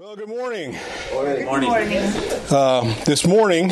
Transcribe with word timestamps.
Well, 0.00 0.16
good 0.16 0.30
morning. 0.30 0.78
Good 1.10 1.44
morning. 1.44 1.68
Uh, 2.50 2.94
this 3.04 3.26
morning, 3.26 3.70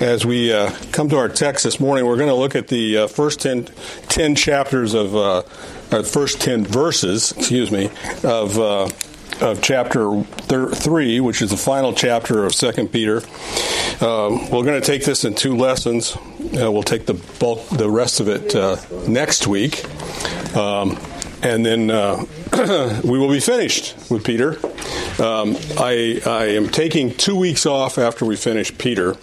as 0.00 0.24
we 0.24 0.54
uh, 0.54 0.70
come 0.90 1.10
to 1.10 1.18
our 1.18 1.28
text 1.28 1.64
this 1.64 1.78
morning, 1.78 2.06
we're 2.06 2.16
going 2.16 2.30
to 2.30 2.34
look 2.34 2.54
at 2.54 2.68
the 2.68 2.96
uh, 2.96 3.06
first 3.08 3.42
10, 3.42 3.66
10 4.08 4.36
chapters 4.36 4.94
of, 4.94 5.14
uh, 5.14 5.42
or 5.92 6.02
first 6.02 6.40
10 6.40 6.64
verses, 6.64 7.32
excuse 7.32 7.70
me, 7.70 7.90
of, 8.24 8.58
uh, 8.58 8.88
of 9.42 9.60
chapter 9.60 10.22
thir- 10.22 10.70
3, 10.70 11.20
which 11.20 11.42
is 11.42 11.50
the 11.50 11.58
final 11.58 11.92
chapter 11.92 12.46
of 12.46 12.54
2 12.54 12.88
Peter. 12.88 13.18
Um, 14.00 14.48
we're 14.48 14.64
going 14.64 14.80
to 14.80 14.86
take 14.86 15.04
this 15.04 15.26
in 15.26 15.34
two 15.34 15.58
lessons. 15.58 16.16
Uh, 16.16 16.72
we'll 16.72 16.82
take 16.82 17.04
the 17.04 17.20
bulk, 17.38 17.68
the 17.68 17.90
rest 17.90 18.20
of 18.20 18.28
it 18.28 18.56
uh, 18.56 18.76
next 19.06 19.46
week. 19.46 19.84
Um, 20.56 20.98
and 21.42 21.66
then 21.66 21.90
uh, 21.90 22.24
we 23.04 23.18
will 23.18 23.30
be 23.30 23.40
finished 23.40 24.10
with 24.10 24.24
Peter. 24.24 24.58
Um, 25.20 25.56
I, 25.78 26.22
I, 26.24 26.44
am 26.56 26.68
taking 26.68 27.14
two 27.14 27.36
weeks 27.36 27.66
off 27.66 27.98
after 27.98 28.24
we 28.24 28.36
finish 28.36 28.76
Peter. 28.78 29.16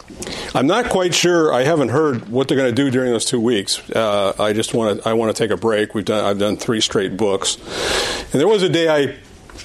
I'm 0.54 0.68
not 0.68 0.90
quite 0.90 1.16
sure. 1.16 1.52
I 1.52 1.64
haven't 1.64 1.90
heard 1.90 2.30
what 2.30 2.48
they're 2.48 2.58
going 2.58 2.70
to 2.70 2.76
do 2.76 2.92
during 2.92 3.12
those 3.12 3.26
two 3.26 3.40
weeks. 3.40 3.90
Uh, 3.90 4.34
I 4.38 4.54
just 4.54 4.76
want 4.76 5.02
to. 5.02 5.10
I 5.10 5.14
want 5.14 5.36
to 5.36 5.44
take 5.44 5.52
a 5.52 5.58
break. 5.58 5.96
We've 5.96 6.06
done. 6.06 6.24
I've 6.24 6.38
done 6.38 6.58
three 6.58 6.82
straight 6.82 7.18
books, 7.18 7.58
and 8.32 8.40
there 8.40 8.48
was 8.48 8.62
a 8.62 8.70
day 8.70 8.88
I 8.90 9.18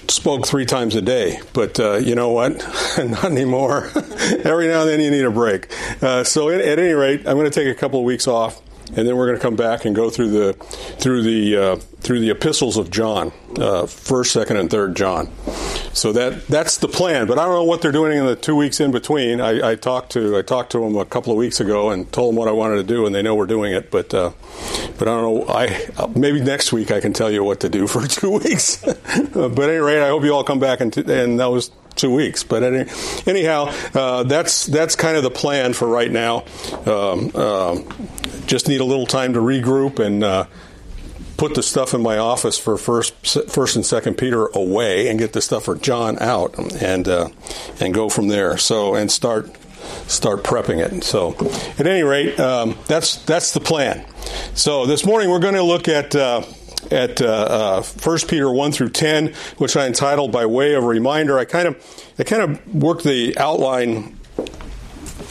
spoke 0.09 0.47
three 0.47 0.65
times 0.65 0.95
a 0.95 1.03
day, 1.03 1.41
but 1.53 1.79
uh, 1.79 1.97
you 1.97 2.15
know 2.15 2.31
what? 2.31 2.53
Not 2.99 3.25
anymore. 3.25 3.91
Every 4.45 4.69
now 4.69 4.83
and 4.83 4.91
then 4.91 5.01
you 5.01 5.11
need 5.11 5.25
a 5.25 5.31
break. 5.31 5.73
Uh, 6.03 6.25
so 6.25 6.49
at, 6.49 6.61
at, 6.61 6.79
any 6.79 6.93
rate, 6.93 7.21
I'm 7.27 7.37
going 7.37 7.51
to 7.51 7.51
take 7.51 7.69
a 7.69 7.79
couple 7.79 8.01
of 8.01 8.05
weeks 8.05 8.27
off, 8.27 8.61
and 8.95 9.09
then 9.09 9.17
we're 9.17 9.27
going 9.27 9.39
to 9.39 9.43
come 9.43 9.57
back 9.57 9.85
and 9.85 9.97
go 9.97 10.11
through 10.11 10.31
the 10.31 10.53
through 10.53 11.23
the 11.23 11.57
uh, 11.57 11.77
through 11.77 12.21
the 12.21 12.31
epistles 12.31 12.77
of 12.77 12.91
John, 12.91 13.33
uh, 13.59 13.87
first, 13.87 14.33
second, 14.33 14.57
and 14.59 14.71
third 14.71 14.97
John. 14.97 15.31
So 15.95 16.13
that 16.13 16.47
that's 16.47 16.79
the 16.79 16.89
plan. 16.89 17.27
But 17.27 17.39
I 17.39 17.45
don't 17.45 17.55
know 17.55 17.65
what 17.65 17.81
they're 17.81 17.93
doing 17.93 18.19
in 18.19 18.27
the 18.27 18.37
two 18.37 18.57
weeks 18.57 18.81
in 18.81 18.91
between. 18.91 19.41
I, 19.41 19.71
I 19.71 19.75
talked 19.77 20.13
to 20.13 20.37
I 20.37 20.43
talked 20.43 20.73
to 20.73 20.81
them 20.81 20.97
a 20.97 21.05
couple 21.05 21.33
of 21.33 21.39
weeks 21.39 21.61
ago 21.61 21.91
and 21.91 22.11
told 22.13 22.31
them 22.31 22.37
what 22.37 22.49
I 22.49 22.53
wanted 22.53 22.77
to 22.77 22.83
do, 22.83 23.07
and 23.07 23.15
they 23.15 23.23
know 23.23 23.35
we're 23.35 23.47
doing 23.47 23.73
it. 23.73 23.91
But 23.91 24.13
uh, 24.13 24.33
but 24.99 25.09
I 25.09 25.21
don't 25.21 25.47
know. 25.47 25.47
I 25.49 26.09
maybe 26.15 26.41
next 26.41 26.73
week 26.73 26.91
I 26.91 27.01
can 27.01 27.13
tell 27.13 27.31
you 27.31 27.45
what 27.45 27.61
to 27.61 27.69
do 27.69 27.87
for 27.87 28.07
two 28.07 28.33
weeks. 28.33 28.77
but 29.33 29.59
at 29.59 29.59
any 29.59 29.79
rate, 29.79 30.03
I 30.03 30.09
hope 30.09 30.25
you 30.25 30.35
all 30.35 30.45
come 30.45 30.61
back 30.61 30.81
and 30.81 30.97
and 30.97 31.41
that 31.41 31.47
was 31.47 31.71
two 31.97 32.11
weeks. 32.11 32.45
But 32.45 32.63
any, 32.63 32.91
anyhow, 33.27 33.73
uh, 33.95 34.23
that's 34.25 34.67
that's 34.67 34.97
kind 34.97 35.17
of 35.17 35.23
the 35.23 35.31
plan 35.31 35.73
for 35.73 35.89
right 35.89 36.11
now. 36.11 36.45
Um, 36.87 37.31
uh, 37.35 37.81
just 38.47 38.69
need 38.69 38.81
a 38.81 38.85
little 38.85 39.07
time 39.07 39.35
to 39.35 39.41
regroup 39.41 39.99
and 39.99 40.25
uh, 40.25 40.47
put 41.37 41.55
the 41.55 41.63
stuff 41.63 41.95
in 41.95 42.03
my 42.03 42.19
office 42.19 42.59
for 42.59 42.77
first, 42.77 43.15
first 43.51 43.77
and 43.77 43.85
second 43.85 44.17
Peter 44.17 44.47
away, 44.47 45.09
and 45.09 45.19
get 45.19 45.33
the 45.33 45.41
stuff 45.41 45.65
for 45.65 45.77
John 45.77 46.19
out, 46.21 46.59
and 46.81 47.09
uh, 47.09 47.29
and 47.81 47.95
go 47.95 48.09
from 48.09 48.29
there. 48.29 48.57
So 48.59 48.95
and 48.95 49.11
start 49.11 49.51
start 50.07 50.45
prepping 50.45 50.79
it. 50.79 51.05
So, 51.05 51.35
at 51.79 51.87
any 51.87 52.03
rate, 52.03 52.39
um, 52.39 52.77
that's 52.87 53.17
that's 53.25 53.53
the 53.53 53.61
plan. 53.61 54.05
So 54.55 54.87
this 54.87 55.05
morning 55.05 55.31
we're 55.31 55.41
going 55.41 55.55
to 55.55 55.63
look 55.63 55.89
at. 55.89 56.15
At 56.91 57.23
uh, 57.23 57.27
uh, 57.27 57.83
1 57.83 58.19
Peter 58.29 58.51
1 58.51 58.73
through 58.73 58.91
10, 58.91 59.35
which 59.59 59.77
I 59.77 59.87
entitled 59.87 60.33
by 60.33 60.47
way 60.47 60.75
of 60.75 60.85
reminder. 60.85 61.39
I 61.39 61.45
kind 61.45 61.69
of 61.69 62.13
I 62.19 62.25
kind 62.25 62.43
of 62.43 62.75
worked 62.75 63.05
the 63.05 63.37
outline 63.39 64.19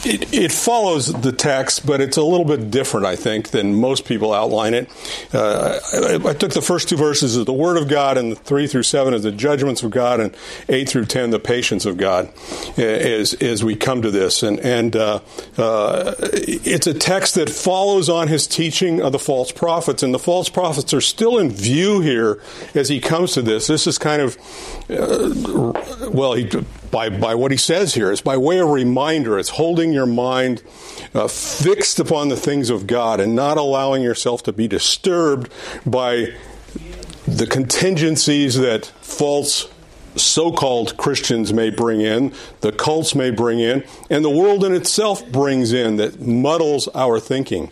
it, 0.04 0.32
it, 0.32 0.52
follows 0.52 1.12
the 1.12 1.32
text, 1.32 1.86
but 1.86 2.00
it's 2.00 2.16
a 2.16 2.22
little 2.22 2.44
bit 2.44 2.70
different, 2.70 3.06
I 3.06 3.16
think, 3.16 3.50
than 3.50 3.74
most 3.74 4.04
people 4.04 4.32
outline 4.32 4.74
it. 4.74 4.90
Uh, 5.32 5.78
I, 5.92 6.30
I, 6.30 6.34
took 6.34 6.52
the 6.52 6.62
first 6.62 6.88
two 6.88 6.96
verses 6.96 7.36
of 7.36 7.46
the 7.46 7.52
Word 7.52 7.76
of 7.76 7.88
God, 7.88 8.18
and 8.18 8.32
the 8.32 8.36
three 8.36 8.66
through 8.66 8.82
seven 8.82 9.14
as 9.14 9.22
the 9.22 9.32
judgments 9.32 9.82
of 9.82 9.90
God, 9.90 10.20
and 10.20 10.36
eight 10.68 10.88
through 10.88 11.06
ten 11.06 11.30
the 11.30 11.38
patience 11.38 11.86
of 11.86 11.96
God, 11.96 12.32
as 12.76 13.34
as 13.34 13.62
we 13.62 13.76
come 13.76 14.02
to 14.02 14.10
this. 14.10 14.42
And 14.42 14.58
and 14.60 14.96
uh, 14.96 15.20
uh, 15.56 16.14
it's 16.20 16.86
a 16.86 16.94
text 16.94 17.36
that 17.36 17.48
follows 17.48 18.08
on 18.08 18.28
his 18.28 18.46
teaching 18.46 19.00
of 19.00 19.12
the 19.12 19.18
false 19.18 19.52
prophets, 19.52 20.02
and 20.02 20.12
the 20.12 20.18
false 20.18 20.48
prophets 20.48 20.92
are 20.92 21.00
still 21.00 21.38
in 21.38 21.50
view 21.50 22.00
here 22.00 22.40
as 22.74 22.88
he 22.88 23.00
comes 23.00 23.32
to 23.32 23.42
this. 23.42 23.66
This 23.68 23.86
is 23.86 23.98
kind 23.98 24.22
of 24.22 24.36
uh, 24.90 26.10
well, 26.10 26.34
he 26.34 26.48
by, 26.92 27.08
by 27.08 27.34
what 27.34 27.50
he 27.50 27.56
says 27.56 27.94
here. 27.94 28.12
It's 28.12 28.20
by 28.20 28.36
way 28.36 28.60
of 28.60 28.68
reminder. 28.68 29.38
It's 29.38 29.48
holding 29.48 29.92
your 29.92 30.06
mind 30.06 30.62
uh, 31.14 31.26
fixed 31.26 31.98
upon 31.98 32.28
the 32.28 32.36
things 32.36 32.70
of 32.70 32.86
God 32.86 33.18
and 33.18 33.34
not 33.34 33.56
allowing 33.56 34.02
yourself 34.02 34.44
to 34.44 34.52
be 34.52 34.68
disturbed 34.68 35.50
by 35.84 36.34
the 37.26 37.46
contingencies 37.48 38.58
that 38.58 38.86
false 38.86 39.68
so 40.14 40.52
called 40.52 40.98
Christians 40.98 41.54
may 41.54 41.70
bring 41.70 42.02
in, 42.02 42.34
the 42.60 42.70
cults 42.70 43.14
may 43.14 43.30
bring 43.30 43.60
in, 43.60 43.82
and 44.10 44.22
the 44.22 44.28
world 44.28 44.62
in 44.62 44.74
itself 44.74 45.26
brings 45.32 45.72
in 45.72 45.96
that 45.96 46.20
muddles 46.20 46.86
our 46.94 47.18
thinking. 47.18 47.70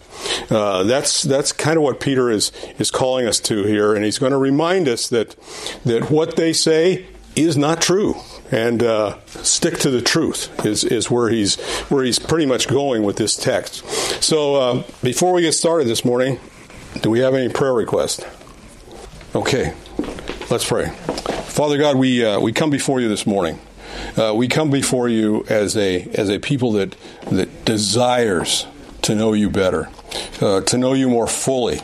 Uh, 0.49 0.85
that's 0.85 1.23
that's 1.23 1.53
kind 1.53 1.77
of 1.77 1.83
what 1.83 2.01
Peter 2.01 2.31
is 2.31 2.51
is 2.79 2.91
calling 2.91 3.27
us 3.27 3.39
to 3.41 3.65
here, 3.65 3.95
and 3.95 4.07
he's 4.07 4.19
going 4.19 4.33
to 4.33 4.39
remind 4.39 4.89
us 4.89 5.07
that 5.09 5.37
that 5.85 6.11
what 6.11 6.37
they 6.37 6.55
say 6.55 7.05
is 7.37 7.59
not 7.59 7.83
true 7.83 8.15
and 8.51 8.83
uh, 8.83 9.19
stick 9.27 9.79
to 9.79 9.91
the 9.91 10.03
truth 10.03 10.65
is, 10.65 10.85
is 10.85 11.11
where 11.11 11.29
he's 11.29 11.57
where 11.89 12.05
he's 12.05 12.19
pretty 12.19 12.47
much 12.47 12.69
going 12.69 13.03
with 13.03 13.17
this 13.17 13.37
text. 13.37 13.87
So 14.23 14.57
uh, 14.57 14.83
before 15.03 15.33
we 15.33 15.43
get 15.43 15.53
started 15.53 15.87
this 15.87 16.05
morning, 16.05 16.41
do 17.01 17.11
we 17.11 17.21
have 17.21 17.35
any 17.35 17.49
prayer 17.49 17.73
requests? 17.73 18.25
Okay, 19.35 19.75
let's 20.51 20.67
pray. 20.67 20.89
Father 21.47 21.79
God, 21.79 21.97
we 21.97 22.25
uh, 22.25 22.41
we 22.41 22.53
come 22.53 22.71
before 22.71 23.01
you 23.01 23.09
this 23.09 23.27
morning. 23.27 23.59
Uh, 24.17 24.33
we 24.35 24.49
come 24.49 24.71
before 24.71 25.09
you 25.09 25.45
as 25.49 25.77
a 25.77 26.03
as 26.15 26.29
a 26.29 26.39
people 26.39 26.73
that 26.73 26.97
that 27.31 27.65
desires 27.65 28.67
to 29.03 29.15
know 29.15 29.33
you 29.33 29.49
better, 29.49 29.89
uh, 30.41 30.61
to 30.63 30.77
know 30.77 30.93
you 30.93 31.09
more 31.09 31.27
fully, 31.27 31.81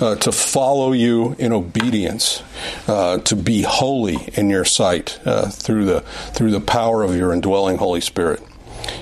uh, 0.00 0.16
to 0.16 0.32
follow 0.32 0.92
you 0.92 1.34
in 1.38 1.52
obedience, 1.52 2.42
uh, 2.86 3.18
to 3.18 3.36
be 3.36 3.62
holy 3.62 4.28
in 4.34 4.50
your 4.50 4.64
sight 4.64 5.18
uh, 5.24 5.48
through 5.48 5.84
the 5.84 6.00
through 6.32 6.50
the 6.50 6.60
power 6.60 7.02
of 7.02 7.16
your 7.16 7.32
indwelling 7.32 7.78
Holy 7.78 8.00
Spirit. 8.00 8.42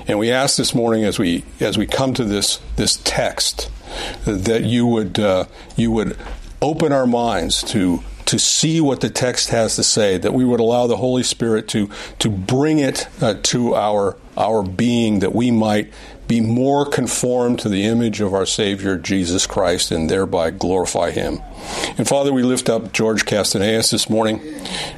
And 0.06 0.18
we 0.18 0.30
ask 0.30 0.56
this 0.56 0.74
morning, 0.74 1.04
as 1.04 1.18
we 1.18 1.44
as 1.60 1.78
we 1.78 1.86
come 1.86 2.14
to 2.14 2.24
this 2.24 2.60
this 2.76 3.00
text, 3.04 3.70
that 4.24 4.64
you 4.64 4.86
would 4.86 5.18
uh, 5.18 5.44
you 5.76 5.90
would 5.92 6.16
open 6.60 6.92
our 6.92 7.06
minds 7.06 7.62
to 7.72 8.02
to 8.26 8.38
see 8.38 8.80
what 8.80 9.00
the 9.00 9.08
text 9.08 9.48
has 9.48 9.76
to 9.76 9.82
say, 9.82 10.18
that 10.18 10.34
we 10.34 10.44
would 10.44 10.60
allow 10.60 10.86
the 10.86 10.96
Holy 10.96 11.22
Spirit 11.22 11.68
to 11.68 11.88
to 12.18 12.28
bring 12.28 12.78
it 12.78 13.08
uh, 13.22 13.34
to 13.44 13.74
our 13.74 14.16
our 14.38 14.62
being, 14.62 15.18
that 15.18 15.34
we 15.34 15.50
might 15.50 15.92
be 16.26 16.40
more 16.40 16.84
conformed 16.84 17.58
to 17.60 17.68
the 17.68 17.84
image 17.84 18.20
of 18.20 18.34
our 18.34 18.46
Savior 18.46 18.96
Jesus 18.96 19.46
Christ 19.46 19.90
and 19.90 20.08
thereby 20.08 20.50
glorify 20.50 21.10
Him. 21.10 21.40
And 21.96 22.06
Father, 22.06 22.32
we 22.32 22.42
lift 22.42 22.68
up 22.68 22.92
George 22.92 23.24
Castaneas 23.24 23.90
this 23.90 24.08
morning. 24.08 24.40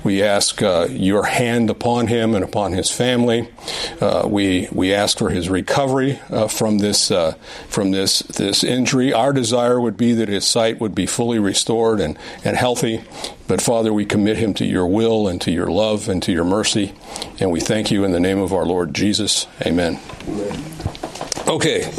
We 0.04 0.22
ask 0.22 0.60
uh, 0.62 0.88
your 0.90 1.24
hand 1.24 1.70
upon 1.70 2.08
him 2.08 2.34
and 2.34 2.44
upon 2.44 2.72
his 2.72 2.90
family. 2.90 3.48
Uh, 4.00 4.26
we 4.26 4.68
we 4.70 4.92
ask 4.92 5.18
for 5.18 5.30
his 5.30 5.48
recovery 5.48 6.20
uh, 6.30 6.48
from 6.48 6.78
this 6.78 7.10
uh, 7.10 7.34
from 7.68 7.92
this 7.92 8.20
this 8.20 8.62
injury. 8.62 9.12
Our 9.12 9.32
desire 9.32 9.80
would 9.80 9.96
be 9.96 10.12
that 10.14 10.28
his 10.28 10.46
sight 10.46 10.80
would 10.80 10.94
be 10.94 11.06
fully 11.06 11.38
restored 11.38 12.00
and 12.00 12.18
and 12.44 12.56
healthy. 12.56 13.02
But 13.50 13.60
Father, 13.60 13.92
we 13.92 14.04
commit 14.04 14.36
him 14.36 14.54
to 14.54 14.64
your 14.64 14.86
will 14.86 15.26
and 15.26 15.40
to 15.40 15.50
your 15.50 15.66
love 15.66 16.08
and 16.08 16.22
to 16.22 16.30
your 16.30 16.44
mercy, 16.44 16.94
and 17.40 17.50
we 17.50 17.58
thank 17.58 17.90
you 17.90 18.04
in 18.04 18.12
the 18.12 18.20
name 18.20 18.38
of 18.38 18.52
our 18.52 18.64
Lord 18.64 18.94
Jesus. 18.94 19.48
Amen. 19.66 19.98
Okay. 21.48 21.90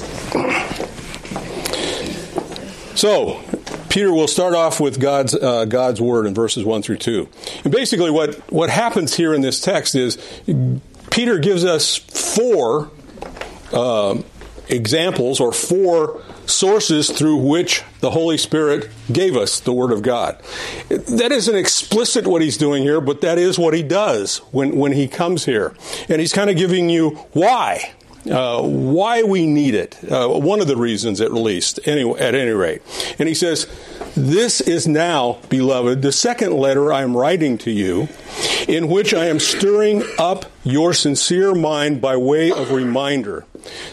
So, 2.96 3.42
Peter 3.90 4.14
will 4.14 4.30
start 4.30 4.54
off 4.54 4.80
with 4.80 4.98
God's 5.02 5.36
uh, 5.36 5.66
God's 5.66 6.00
word 6.00 6.26
in 6.26 6.34
verses 6.34 6.64
one 6.64 6.84
through 6.84 7.00
two, 7.00 7.28
and 7.66 7.74
basically 7.74 8.12
what 8.12 8.36
what 8.50 8.70
happens 8.70 9.14
here 9.14 9.34
in 9.34 9.42
this 9.42 9.60
text 9.60 9.94
is 9.94 10.18
Peter 11.10 11.38
gives 11.38 11.66
us 11.66 11.97
four 11.97 12.90
uh, 13.74 14.18
examples 14.70 15.42
or 15.42 15.52
four 15.52 16.24
sources 16.46 17.09
through 17.09 17.38
which 17.38 17.84
the 17.99 18.11
Holy 18.11 18.38
Spirit 18.38 18.90
gave 19.11 19.35
us 19.35 19.59
the 19.59 19.73
Word 19.73 19.91
of 19.91 20.02
God. 20.02 20.41
That 20.90 21.32
isn't 21.32 21.55
explicit 21.55 22.28
what 22.28 22.41
he's 22.41 22.58
doing 22.58 22.84
here, 22.84 23.02
but 23.02 23.22
that 23.22 23.38
is 23.38 23.58
what 23.59 23.73
he 23.73 23.84
does 23.84 24.40
when, 24.52 24.78
when 24.78 24.91
he 24.91 25.08
comes 25.08 25.46
here. 25.46 25.76
And 26.09 26.20
he's 26.20 26.34
kind 26.34 26.49
of 26.49 26.58
giving 26.58 26.90
you 26.90 27.11
why 27.34 27.93
uh, 28.29 28.62
why 28.62 29.23
we 29.23 29.46
need 29.46 29.73
it. 29.73 29.97
Uh, 30.03 30.28
one 30.28 30.62
of 30.62 30.68
the 30.68 30.78
reasons, 30.78 31.22
at 31.22 31.34
least, 31.34 31.79
anyway, 31.85 32.20
at 32.20 32.35
any 32.35 32.52
rate. 32.52 32.82
And 33.18 33.28
he 33.28 33.35
says, 33.35 33.68
This 34.16 34.62
is 34.62 34.88
now, 34.88 35.40
beloved, 35.50 36.02
the 36.02 36.12
second 36.12 36.53
letter 36.53 36.94
I 36.94 37.02
am 37.02 37.18
writing 37.18 37.58
to 37.59 37.72
you, 37.72 38.09
in 38.68 38.88
which 38.88 39.14
I 39.14 39.26
am 39.26 39.40
stirring 39.40 40.03
up 40.20 40.46
your 40.64 40.94
sincere 40.94 41.56
mind 41.56 42.02
by 42.02 42.16
way 42.18 42.52
of 42.52 42.72
reminder 42.72 43.46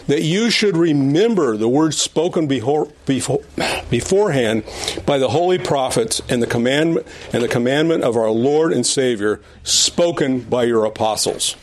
that 0.07 0.23
you 0.23 0.49
should 0.49 0.75
remember 0.75 1.57
the 1.57 1.69
words 1.69 1.97
spoken 1.97 2.47
before, 2.47 2.91
before, 3.05 3.41
beforehand 3.89 4.63
by 5.05 5.17
the 5.17 5.29
holy 5.29 5.57
prophets 5.57 6.21
and 6.29 6.41
the 6.41 6.47
commandment 6.47 7.05
and 7.33 7.43
the 7.43 7.47
commandment 7.47 8.03
of 8.03 8.15
our 8.15 8.29
Lord 8.29 8.73
and 8.73 8.85
Savior 8.85 9.41
spoken 9.63 10.41
by 10.41 10.63
your 10.63 10.85
apostles. 10.85 11.55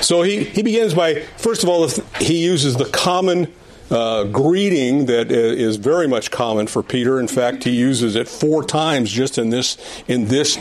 So 0.00 0.22
he, 0.22 0.44
he 0.44 0.62
begins 0.62 0.94
by 0.94 1.20
first 1.36 1.62
of 1.62 1.68
all 1.68 1.88
he 2.20 2.44
uses 2.44 2.76
the 2.76 2.86
common 2.86 3.52
uh, 3.90 4.24
greeting 4.24 5.06
that 5.06 5.30
is 5.30 5.76
very 5.76 6.08
much 6.08 6.30
common 6.30 6.66
for 6.66 6.82
Peter. 6.82 7.20
In 7.20 7.28
fact, 7.28 7.64
he 7.64 7.70
uses 7.70 8.16
it 8.16 8.26
four 8.28 8.64
times 8.64 9.10
just 9.10 9.36
in 9.36 9.50
this 9.50 9.76
in 10.08 10.26
this 10.26 10.56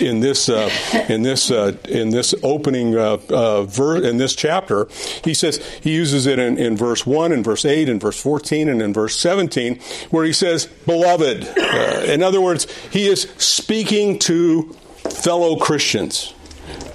in 0.00 0.20
this 0.20 0.48
uh, 0.48 0.70
in 1.08 1.22
this 1.22 1.50
uh, 1.50 1.76
in 1.88 2.10
this 2.10 2.34
opening 2.42 2.96
uh, 2.96 3.18
uh, 3.28 3.64
verse 3.64 4.04
in 4.04 4.18
this 4.18 4.34
chapter. 4.34 4.86
He 5.24 5.34
says 5.34 5.56
he 5.82 5.92
uses 5.92 6.26
it 6.26 6.38
in, 6.38 6.56
in 6.56 6.76
verse 6.76 7.04
one, 7.04 7.32
in 7.32 7.42
verse 7.42 7.64
eight, 7.64 7.88
in 7.88 7.98
verse 7.98 8.20
fourteen, 8.20 8.68
and 8.68 8.80
in 8.80 8.92
verse 8.92 9.16
seventeen, 9.16 9.80
where 10.10 10.24
he 10.24 10.32
says, 10.32 10.66
"Beloved." 10.86 11.46
Uh, 11.58 12.04
in 12.06 12.22
other 12.22 12.40
words, 12.40 12.66
he 12.90 13.08
is 13.08 13.22
speaking 13.36 14.18
to 14.20 14.72
fellow 15.10 15.56
Christians. 15.56 16.32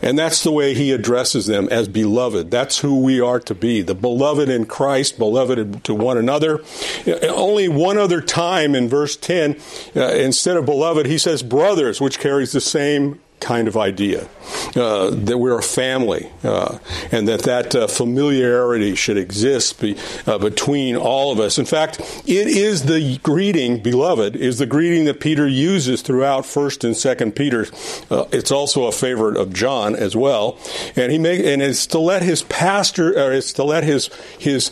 And 0.02 0.18
that's 0.18 0.44
the 0.44 0.52
way 0.52 0.74
he 0.74 0.92
addresses 0.92 1.46
them 1.46 1.68
as 1.70 1.88
beloved. 1.88 2.52
That's 2.52 2.80
who 2.80 3.02
we 3.02 3.20
are 3.20 3.40
to 3.42 3.56
be. 3.56 3.82
The 3.82 3.96
beloved 3.96 4.50
in 4.50 4.66
Christ, 4.66 5.18
beloved 5.18 5.84
to 5.84 5.94
one 5.94 6.18
another. 6.18 6.64
Only 7.06 7.68
one 7.68 7.98
other 7.98 8.22
time 8.22 8.76
in 8.76 8.88
verse 8.88 9.16
10, 9.18 9.60
uh, 9.96 10.00
instead 10.14 10.58
of 10.58 10.66
beloved, 10.66 11.06
he 11.06 11.18
says 11.18 11.44
brothers, 11.44 12.00
which 12.00 12.20
carries 12.20 12.52
the 12.52 12.62
same 12.62 13.20
kind 13.40 13.68
of 13.68 13.78
idea 13.78 14.28
uh, 14.76 15.10
that 15.12 15.38
we're 15.38 15.58
a 15.58 15.64
family 15.64 16.30
uh, 16.44 16.78
and 17.12 17.28
that 17.28 17.44
that 17.44 17.76
uh, 17.76 17.88
familiarity 17.88 18.96
should 18.96 19.18
exist 19.18 19.80
be, 19.80 19.96
uh, 20.28 20.38
between 20.38 20.96
all 20.96 21.32
of 21.32 21.40
us. 21.40 21.58
In 21.58 21.66
fact, 21.66 22.00
it 22.28 22.48
is 22.48 22.86
the 22.86 23.18
greeting, 23.20 23.82
beloved, 23.82 24.36
is 24.36 24.60
the 24.60 24.66
greeting 24.66 25.06
that 25.06 25.20
Peter 25.20 25.48
uses 25.48 26.02
throughout 26.02 26.46
First 26.46 26.84
and 26.84 26.96
Second 26.96 27.36
Peter. 27.36 27.68
Uh, 28.10 28.26
it's 28.32 28.52
also 28.52 28.86
a 28.86 28.92
favorite 28.92 29.38
of 29.38 29.54
John 29.54 29.96
as 29.96 30.16
well, 30.16 30.58
and 30.96 31.12
he 31.12 31.18
make 31.18 31.46
and 31.46 31.62
it's 31.62 31.88
to 31.88 32.00
let 32.00 32.22
his 32.22 32.44
pastor 32.44 33.18
or 33.18 33.34
it's 33.34 33.54
to 33.54 33.64
let 33.64 33.84
his 33.84 34.10
his 34.38 34.72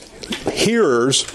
hearers 0.51 1.25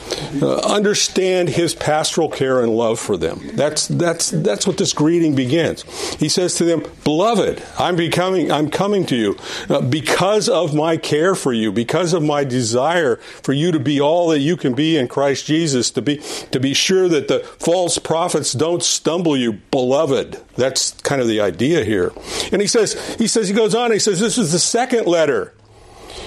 uh, 0.42 0.58
understand 0.60 1.48
his 1.48 1.74
pastoral 1.74 2.28
care 2.28 2.60
and 2.60 2.74
love 2.74 2.98
for 2.98 3.16
them. 3.16 3.40
That's 3.54 3.88
that's 3.88 4.30
that's 4.30 4.66
what 4.66 4.78
this 4.78 4.92
greeting 4.92 5.34
begins. 5.34 5.82
He 6.18 6.28
says 6.28 6.54
to 6.56 6.64
them, 6.64 6.84
"Beloved, 7.04 7.62
I'm 7.78 7.96
becoming 7.96 8.50
I'm 8.50 8.70
coming 8.70 9.06
to 9.06 9.16
you 9.16 9.36
uh, 9.68 9.80
because 9.80 10.48
of 10.48 10.74
my 10.74 10.96
care 10.96 11.34
for 11.34 11.52
you, 11.52 11.72
because 11.72 12.12
of 12.12 12.22
my 12.22 12.44
desire 12.44 13.16
for 13.16 13.52
you 13.52 13.72
to 13.72 13.80
be 13.80 14.00
all 14.00 14.28
that 14.28 14.40
you 14.40 14.56
can 14.56 14.74
be 14.74 14.96
in 14.96 15.08
Christ 15.08 15.46
Jesus, 15.46 15.90
to 15.92 16.02
be 16.02 16.18
to 16.50 16.60
be 16.60 16.74
sure 16.74 17.08
that 17.08 17.28
the 17.28 17.40
false 17.40 17.98
prophets 17.98 18.52
don't 18.52 18.82
stumble 18.82 19.36
you, 19.36 19.54
beloved." 19.70 20.40
That's 20.54 20.92
kind 21.00 21.20
of 21.20 21.28
the 21.28 21.40
idea 21.40 21.82
here. 21.84 22.12
And 22.52 22.60
he 22.60 22.68
says 22.68 23.16
he 23.16 23.26
says 23.26 23.48
he 23.48 23.54
goes 23.54 23.74
on, 23.74 23.90
he 23.90 23.98
says 23.98 24.20
this 24.20 24.36
is 24.38 24.52
the 24.52 24.58
second 24.58 25.06
letter 25.06 25.54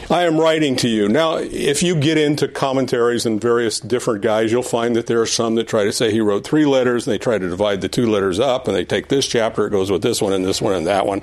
I 0.09 0.23
am 0.23 0.39
writing 0.39 0.75
to 0.77 0.87
you. 0.87 1.09
Now, 1.09 1.37
if 1.37 1.81
you 1.81 1.95
get 1.95 2.17
into 2.17 2.47
commentaries 2.47 3.25
and 3.25 3.41
various 3.41 3.79
different 3.79 4.21
guys, 4.21 4.51
you'll 4.51 4.63
find 4.63 4.95
that 4.95 5.07
there 5.07 5.21
are 5.21 5.25
some 5.25 5.55
that 5.55 5.67
try 5.67 5.83
to 5.83 5.91
say 5.91 6.11
he 6.11 6.21
wrote 6.21 6.45
three 6.45 6.65
letters 6.65 7.07
and 7.07 7.13
they 7.13 7.17
try 7.17 7.37
to 7.37 7.49
divide 7.49 7.81
the 7.81 7.89
two 7.89 8.09
letters 8.09 8.39
up 8.39 8.67
and 8.67 8.75
they 8.75 8.85
take 8.85 9.07
this 9.07 9.27
chapter, 9.27 9.67
it 9.67 9.71
goes 9.71 9.89
with 9.89 10.01
this 10.01 10.21
one 10.21 10.33
and 10.33 10.45
this 10.45 10.61
one 10.61 10.73
and 10.73 10.87
that 10.87 11.05
one. 11.05 11.19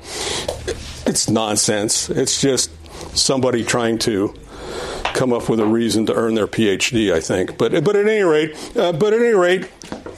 It's 1.06 1.28
nonsense. 1.28 2.10
It's 2.10 2.40
just 2.40 2.70
somebody 3.16 3.64
trying 3.64 3.98
to 4.00 4.34
come 5.14 5.32
up 5.32 5.48
with 5.48 5.60
a 5.60 5.66
reason 5.66 6.06
to 6.06 6.14
earn 6.14 6.34
their 6.34 6.46
PhD, 6.46 7.12
I 7.12 7.20
think. 7.20 7.58
But 7.58 7.84
but 7.84 7.96
at 7.96 8.06
any 8.06 8.22
rate, 8.22 8.56
uh, 8.76 8.92
but 8.92 9.12
at 9.12 9.20
any 9.20 9.34
rate, 9.34 9.68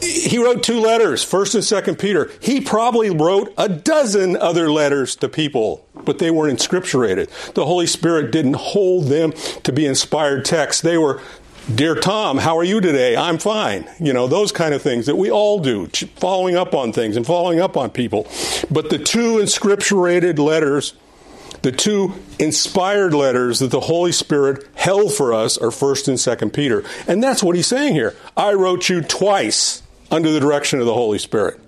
he 0.01 0.39
wrote 0.43 0.63
two 0.63 0.81
letters, 0.81 1.25
First 1.25 1.55
and 1.55 1.65
Second 1.65 1.99
Peter. 1.99 2.31
He 2.41 2.61
probably 2.61 3.11
wrote 3.11 3.53
a 3.57 3.69
dozen 3.69 4.37
other 4.37 4.71
letters 4.71 5.17
to 5.17 5.29
people, 5.29 5.87
but 5.95 6.19
they 6.19 6.31
weren't 6.31 6.59
inscripturated. 6.59 7.31
The 7.55 7.67
Holy 7.67 7.87
Spirit 7.87 8.31
didn't 8.31 8.57
hold 8.57 9.07
them 9.07 9.33
to 9.63 9.73
be 9.73 9.87
inspired 9.87 10.45
texts. 10.45 10.83
They 10.83 10.99
were 10.99 11.21
Dear 11.75 11.95
Tom, 11.95 12.37
how 12.37 12.59
are 12.59 12.65
you 12.65 12.83
today? 12.83 13.17
I'm 13.17 13.39
fine. 13.39 13.89
You 13.99 14.13
know, 14.13 14.27
those 14.27 14.53
kind 14.53 14.75
of 14.75 14.83
things 14.83 15.07
that 15.07 15.17
we 15.17 15.31
all 15.31 15.61
do, 15.61 15.87
following 16.17 16.57
up 16.57 16.75
on 16.75 16.93
things 16.93 17.17
and 17.17 17.25
following 17.25 17.59
up 17.59 17.79
on 17.79 17.89
people. 17.89 18.27
But 18.71 18.91
the 18.91 18.99
two 18.99 19.37
inscripturated 19.37 20.39
letters 20.39 20.93
the 21.65 21.73
two 21.73 22.13
inspired 22.39 23.15
letters 23.15 23.61
that 23.61 23.71
the 23.71 23.81
Holy 23.81 24.13
Spirit 24.13 24.69
held 24.75 25.15
for 25.15 25.33
us 25.33 25.57
are 25.57 25.69
1st 25.69 26.09
and 26.09 26.19
2nd 26.19 26.53
Peter. 26.53 26.85
And 27.09 27.23
that's 27.23 27.43
what 27.43 27.57
he's 27.57 27.67
saying 27.67 27.95
here. 27.95 28.15
I 28.37 28.53
wrote 28.53 28.91
you 28.91 29.01
twice 29.01 29.83
under 30.11 30.31
the 30.31 30.41
direction 30.41 30.79
of 30.79 30.85
the 30.85 30.93
Holy 30.93 31.19
Spirit. 31.19 31.59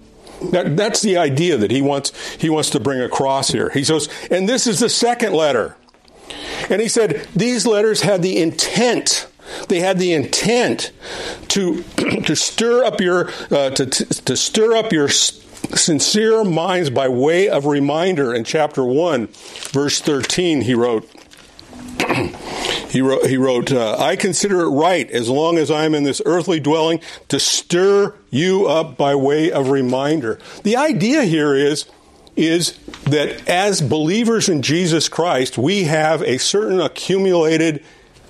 That, 0.53 0.77
that's 0.77 1.01
the 1.01 1.17
idea 1.17 1.57
that 1.57 1.71
he 1.71 1.81
wants, 1.81 2.13
he 2.35 2.51
wants 2.51 2.69
to 2.71 2.81
bring 2.81 3.01
across 3.01 3.49
here. 3.49 3.71
He 3.71 3.85
says, 3.85 4.11
and 4.31 4.47
this 4.47 4.67
is 4.67 4.81
the 4.81 4.91
second 4.91 5.33
letter. 5.33 5.79
And 6.69 6.83
he 6.83 6.89
said, 6.89 7.27
these 7.35 7.67
letters 7.67 8.03
had 8.03 8.21
the 8.21 8.37
intent 8.37 9.27
they 9.69 9.79
had 9.79 9.99
the 9.99 10.13
intent 10.13 10.91
to 11.49 11.83
to 12.25 12.35
stir 12.35 12.85
up 12.85 13.01
your 13.01 13.29
uh, 13.51 13.71
to, 13.71 13.87
to 13.87 14.37
stir 14.37 14.77
up 14.77 14.93
your 14.93 15.09
sincere 15.75 16.45
minds 16.45 16.91
by 16.91 17.09
way 17.09 17.49
of 17.49 17.67
reminder 17.67 18.35
in 18.35 18.45
chapter 18.45 18.85
1 18.85 19.27
verse 19.73 20.01
13 20.01 20.63
he 20.63 20.75
wrote 20.75 21.11
he 22.91 23.01
wrote, 23.01 23.27
he 23.27 23.37
wrote 23.37 23.73
uh, 23.73 23.97
I 23.99 24.17
consider 24.17 24.61
it 24.63 24.69
right, 24.69 25.11
as 25.11 25.29
long 25.29 25.59
as 25.59 25.71
I'm 25.71 25.95
in 25.95 26.05
this 26.05 26.23
earthly 26.25 26.61
dwelling, 26.61 27.01
to 27.29 27.39
stir 27.39 28.15
you 28.31 28.67
up 28.67 28.97
by 28.97 29.15
way 29.15 29.51
of 29.51 29.71
reminder. 29.71 30.39
The 30.63 30.77
idea 30.77 31.25
here 31.25 31.55
is, 31.55 31.87
is 32.37 32.79
that 33.05 33.49
as 33.49 33.81
believers 33.81 34.49
in 34.49 34.63
Jesus 34.63 35.09
Christ, 35.09 35.59
we 35.59 35.85
have 35.85 36.23
a 36.23 36.39
certain 36.39 36.81
accumulated 36.81 37.83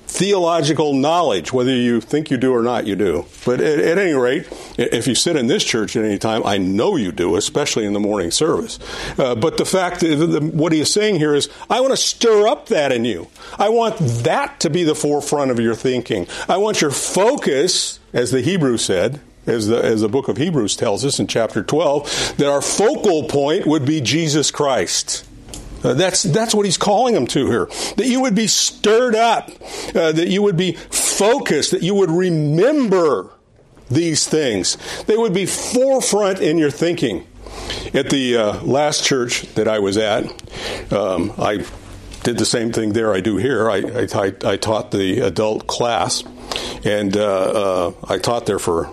theological 0.06 0.94
knowledge, 0.94 1.52
whether 1.52 1.74
you 1.74 2.00
think 2.00 2.30
you 2.30 2.36
do 2.36 2.54
or 2.54 2.62
not, 2.62 2.86
you 2.86 2.96
do. 2.96 3.26
But 3.44 3.60
at, 3.60 3.78
at, 3.78 3.98
any 3.98 4.12
rate, 4.12 4.48
if 4.78 5.06
you 5.06 5.14
sit 5.14 5.36
in 5.36 5.46
this 5.46 5.64
church 5.64 5.96
at 5.96 6.04
any 6.04 6.18
time, 6.18 6.42
I 6.44 6.58
know 6.58 6.96
you 6.96 7.12
do, 7.12 7.36
especially 7.36 7.84
in 7.84 7.92
the 7.92 8.00
morning 8.00 8.30
service. 8.30 8.78
Uh, 9.18 9.34
but 9.34 9.58
the 9.58 9.64
fact 9.64 10.00
that 10.00 10.50
what 10.54 10.72
he 10.72 10.80
is 10.80 10.92
saying 10.92 11.16
here 11.16 11.34
is, 11.34 11.48
I 11.68 11.80
want 11.80 11.92
to 11.92 11.96
stir 11.96 12.48
up 12.48 12.66
that 12.66 12.92
in 12.92 13.04
you. 13.04 13.28
I 13.58 13.68
want 13.68 13.98
that 13.98 14.60
to 14.60 14.70
be 14.70 14.84
the 14.84 14.94
forefront 14.94 15.50
of 15.50 15.60
your 15.60 15.74
thinking. 15.74 16.26
I 16.48 16.56
want 16.56 16.80
your 16.80 16.90
focus, 16.90 18.00
as 18.12 18.30
the 18.30 18.40
Hebrew 18.40 18.76
said, 18.76 19.20
as 19.46 19.68
the, 19.68 19.82
as 19.82 20.00
the 20.00 20.08
book 20.08 20.28
of 20.28 20.36
Hebrews 20.36 20.76
tells 20.76 21.04
us 21.04 21.18
in 21.18 21.26
chapter 21.26 21.62
12, 21.62 22.34
that 22.38 22.48
our 22.48 22.62
focal 22.62 23.24
point 23.24 23.66
would 23.66 23.84
be 23.84 24.00
Jesus 24.00 24.50
Christ. 24.50 25.24
Uh, 25.84 25.94
that's, 25.94 26.22
that's 26.22 26.54
what 26.54 26.64
he's 26.64 26.78
calling 26.78 27.14
them 27.14 27.26
to 27.28 27.46
here. 27.46 27.66
That 27.96 28.06
you 28.06 28.20
would 28.22 28.34
be 28.34 28.46
stirred 28.46 29.14
up, 29.14 29.50
uh, 29.94 30.12
that 30.12 30.28
you 30.28 30.42
would 30.42 30.56
be 30.56 30.72
focused, 30.72 31.70
that 31.70 31.82
you 31.82 31.94
would 31.94 32.10
remember 32.10 33.30
these 33.90 34.26
things. 34.26 34.76
They 35.04 35.16
would 35.16 35.34
be 35.34 35.46
forefront 35.46 36.40
in 36.40 36.58
your 36.58 36.70
thinking. 36.70 37.26
At 37.94 38.10
the 38.10 38.36
uh, 38.36 38.62
last 38.62 39.04
church 39.04 39.42
that 39.54 39.68
I 39.68 39.78
was 39.78 39.96
at, 39.96 40.24
um, 40.92 41.32
I 41.38 41.64
did 42.24 42.38
the 42.38 42.44
same 42.44 42.72
thing 42.72 42.92
there 42.92 43.14
I 43.14 43.20
do 43.20 43.36
here. 43.36 43.70
I, 43.70 44.06
I, 44.12 44.34
I 44.44 44.56
taught 44.56 44.90
the 44.90 45.20
adult 45.20 45.66
class, 45.66 46.24
and 46.84 47.16
uh, 47.16 47.22
uh, 47.22 47.92
I 48.08 48.18
taught 48.18 48.46
there 48.46 48.58
for 48.58 48.92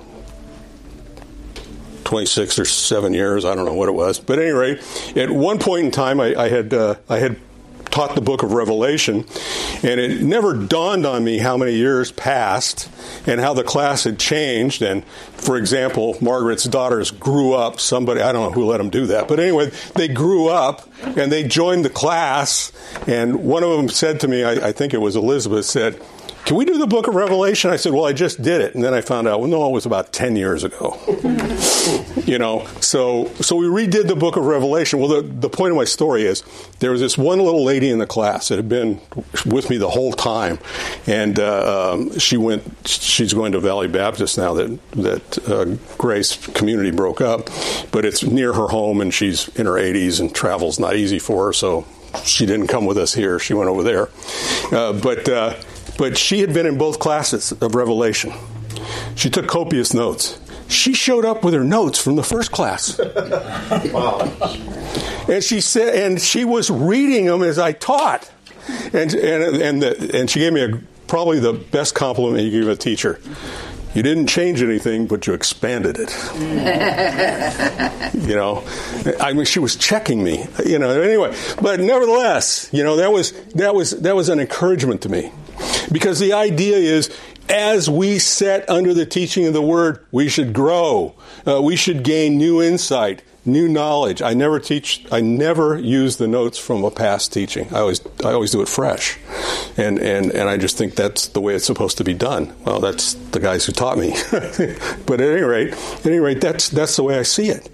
26 2.13 2.59
or 2.59 2.65
seven 2.65 3.11
years. 3.11 3.43
I 3.43 3.55
don't 3.55 3.65
know 3.65 3.73
what 3.73 3.89
it 3.89 3.93
was, 3.93 4.19
but 4.19 4.37
at 4.37 4.45
any 4.45 4.51
rate, 4.51 5.17
at 5.17 5.31
one 5.31 5.57
point 5.57 5.85
in 5.85 5.89
time, 5.89 6.19
I, 6.19 6.35
I 6.35 6.47
had 6.47 6.71
uh, 6.71 6.93
I 7.09 7.17
had 7.17 7.39
taught 7.85 8.13
the 8.13 8.21
book 8.21 8.43
of 8.43 8.51
Revelation, 8.51 9.25
and 9.81 9.99
it 9.99 10.21
never 10.21 10.53
dawned 10.53 11.07
on 11.07 11.23
me 11.23 11.39
how 11.39 11.57
many 11.57 11.73
years 11.73 12.11
passed 12.11 12.87
and 13.25 13.41
how 13.41 13.55
the 13.55 13.63
class 13.63 14.03
had 14.03 14.19
changed. 14.19 14.83
And 14.83 15.03
for 15.37 15.57
example, 15.57 16.15
Margaret's 16.21 16.65
daughters 16.65 17.09
grew 17.09 17.53
up. 17.53 17.79
Somebody, 17.79 18.21
I 18.21 18.31
don't 18.31 18.51
know 18.51 18.61
who 18.61 18.65
let 18.65 18.77
them 18.77 18.91
do 18.91 19.07
that, 19.07 19.27
but 19.27 19.39
anyway, 19.39 19.71
they 19.95 20.07
grew 20.07 20.49
up 20.49 20.87
and 21.17 21.31
they 21.31 21.47
joined 21.47 21.83
the 21.83 21.89
class. 21.89 22.71
And 23.07 23.43
one 23.43 23.63
of 23.63 23.71
them 23.71 23.89
said 23.89 24.19
to 24.19 24.27
me, 24.27 24.43
I, 24.43 24.67
I 24.67 24.71
think 24.71 24.93
it 24.93 25.01
was 25.01 25.15
Elizabeth, 25.15 25.65
said, 25.65 25.99
can 26.45 26.57
we 26.57 26.65
do 26.65 26.77
the 26.77 26.87
book 26.87 27.07
of 27.07 27.15
Revelation? 27.15 27.71
I 27.71 27.77
said, 27.77 27.93
well, 27.93 28.05
I 28.05 28.11
just 28.11 28.41
did 28.41 28.59
it. 28.59 28.75
And 28.75 28.83
then 28.83 28.93
I 28.93 28.99
found 28.99 29.29
out, 29.29 29.39
well, 29.39 29.49
no, 29.49 29.65
it 29.65 29.71
was 29.71 29.85
about 29.85 30.11
10 30.11 30.35
years 30.35 30.65
ago. 30.65 30.99
you 32.25 32.37
know, 32.37 32.67
so, 32.81 33.27
so 33.35 33.55
we 33.55 33.65
redid 33.67 34.07
the 34.07 34.15
book 34.15 34.35
of 34.35 34.45
Revelation. 34.45 34.99
Well, 34.99 35.07
the, 35.07 35.21
the 35.21 35.49
point 35.49 35.71
of 35.71 35.77
my 35.77 35.85
story 35.85 36.23
is 36.23 36.43
there 36.79 36.91
was 36.91 36.99
this 36.99 37.17
one 37.17 37.39
little 37.39 37.63
lady 37.63 37.89
in 37.89 37.99
the 37.99 38.05
class 38.05 38.49
that 38.49 38.57
had 38.57 38.67
been 38.67 38.99
with 39.45 39.69
me 39.69 39.77
the 39.77 39.89
whole 39.89 40.11
time. 40.11 40.59
And 41.07 41.39
uh, 41.39 41.93
um, 41.93 42.19
she 42.19 42.35
went, 42.35 42.63
she's 42.85 43.33
going 43.33 43.53
to 43.53 43.61
Valley 43.61 43.87
Baptist 43.87 44.37
now 44.37 44.53
that, 44.55 44.91
that 44.91 45.49
uh, 45.49 45.77
Grace 45.97 46.35
Community 46.47 46.91
broke 46.91 47.21
up. 47.21 47.49
But 47.93 48.03
it's 48.03 48.21
near 48.21 48.51
her 48.51 48.67
home 48.67 48.99
and 48.99 49.13
she's 49.13 49.47
in 49.57 49.65
her 49.65 49.73
80s 49.73 50.19
and 50.19 50.35
travel's 50.35 50.77
not 50.77 50.97
easy 50.97 51.19
for 51.19 51.45
her. 51.45 51.53
So 51.53 51.87
she 52.25 52.45
didn't 52.45 52.67
come 52.67 52.85
with 52.85 52.97
us 52.97 53.13
here. 53.13 53.39
She 53.39 53.53
went 53.53 53.69
over 53.69 53.81
there. 53.81 54.09
Uh, 54.73 54.91
but, 54.91 55.29
uh, 55.29 55.55
but 55.97 56.17
she 56.17 56.39
had 56.39 56.53
been 56.53 56.65
in 56.65 56.77
both 56.77 56.99
classes 56.99 57.51
of 57.51 57.75
Revelation. 57.75 58.33
She 59.15 59.29
took 59.29 59.47
copious 59.47 59.93
notes. 59.93 60.39
She 60.67 60.93
showed 60.93 61.25
up 61.25 61.43
with 61.43 61.53
her 61.53 61.63
notes 61.63 61.99
from 61.99 62.15
the 62.15 62.23
first 62.23 62.51
class. 62.51 62.97
wow. 62.97 64.19
And 65.27 65.43
she 65.43 65.61
said, 65.61 65.95
and 65.95 66.21
she 66.21 66.45
was 66.45 66.69
reading 66.69 67.25
them 67.25 67.43
as 67.43 67.59
I 67.59 67.73
taught. 67.73 68.29
And, 68.93 69.13
and, 69.13 69.61
and, 69.61 69.81
the, 69.81 70.11
and 70.17 70.29
she 70.29 70.39
gave 70.39 70.53
me 70.53 70.63
a, 70.63 70.81
probably 71.07 71.39
the 71.39 71.53
best 71.53 71.95
compliment 71.95 72.43
you 72.43 72.51
give 72.51 72.67
a 72.69 72.75
teacher. 72.75 73.19
You 73.93 74.01
didn't 74.01 74.27
change 74.27 74.63
anything, 74.63 75.05
but 75.05 75.27
you 75.27 75.33
expanded 75.33 75.97
it. 75.99 76.09
you 78.15 78.35
know, 78.35 78.63
I 79.19 79.33
mean, 79.33 79.45
she 79.45 79.59
was 79.59 79.75
checking 79.75 80.23
me. 80.23 80.47
You 80.65 80.79
know, 80.79 80.99
anyway. 80.99 81.35
But 81.61 81.79
nevertheless, 81.79 82.69
you 82.71 82.83
know, 82.83 82.95
that 82.95 83.11
was 83.11 83.33
that 83.53 83.75
was 83.75 83.91
that 84.01 84.15
was 84.15 84.29
an 84.29 84.39
encouragement 84.39 85.03
to 85.03 85.09
me. 85.09 85.31
Because 85.91 86.19
the 86.19 86.33
idea 86.33 86.77
is, 86.77 87.09
as 87.49 87.89
we 87.89 88.19
set 88.19 88.69
under 88.69 88.93
the 88.93 89.05
teaching 89.05 89.45
of 89.45 89.53
the 89.53 89.61
word, 89.61 90.05
we 90.11 90.29
should 90.29 90.53
grow. 90.53 91.15
Uh, 91.45 91.61
we 91.61 91.75
should 91.75 92.03
gain 92.03 92.37
new 92.37 92.61
insight, 92.61 93.21
new 93.45 93.67
knowledge. 93.67 94.21
I 94.21 94.33
never 94.33 94.59
teach. 94.59 95.05
I 95.11 95.21
never 95.21 95.77
use 95.77 96.17
the 96.17 96.27
notes 96.27 96.57
from 96.57 96.83
a 96.83 96.91
past 96.91 97.33
teaching. 97.33 97.67
I 97.73 97.79
always, 97.79 98.01
I 98.23 98.31
always 98.31 98.51
do 98.51 98.61
it 98.61 98.69
fresh, 98.69 99.17
and 99.77 99.99
and 99.99 100.31
and 100.31 100.49
I 100.49 100.57
just 100.57 100.77
think 100.77 100.95
that's 100.95 101.27
the 101.27 101.41
way 101.41 101.53
it's 101.55 101.65
supposed 101.65 101.97
to 101.97 102.03
be 102.03 102.13
done. 102.13 102.55
Well, 102.65 102.79
that's 102.79 103.13
the 103.13 103.39
guys 103.39 103.65
who 103.65 103.73
taught 103.73 103.97
me. 103.97 104.15
but 104.31 105.19
at 105.19 105.29
any 105.29 105.41
rate, 105.41 105.73
at 105.73 106.05
any 106.05 106.19
rate, 106.19 106.41
that's 106.41 106.69
that's 106.69 106.95
the 106.95 107.03
way 107.03 107.19
I 107.19 107.23
see 107.23 107.49
it. 107.49 107.69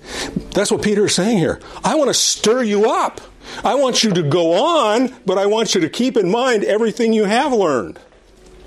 That's 0.51 0.71
what 0.71 0.81
Peter 0.81 1.05
is 1.05 1.15
saying 1.15 1.38
here. 1.38 1.59
I 1.83 1.95
want 1.95 2.09
to 2.09 2.15
stir 2.15 2.63
you 2.63 2.89
up. 2.89 3.21
I 3.63 3.75
want 3.75 4.03
you 4.03 4.12
to 4.13 4.24
go 4.24 4.53
on, 4.53 5.13
but 5.25 5.38
I 5.38 5.46
want 5.46 5.75
you 5.75 5.82
to 5.82 5.89
keep 5.89 6.18
in 6.18 6.29
mind 6.29 6.63
everything 6.63 7.13
you 7.13 7.25
have 7.25 7.53
learned. 7.53 8.00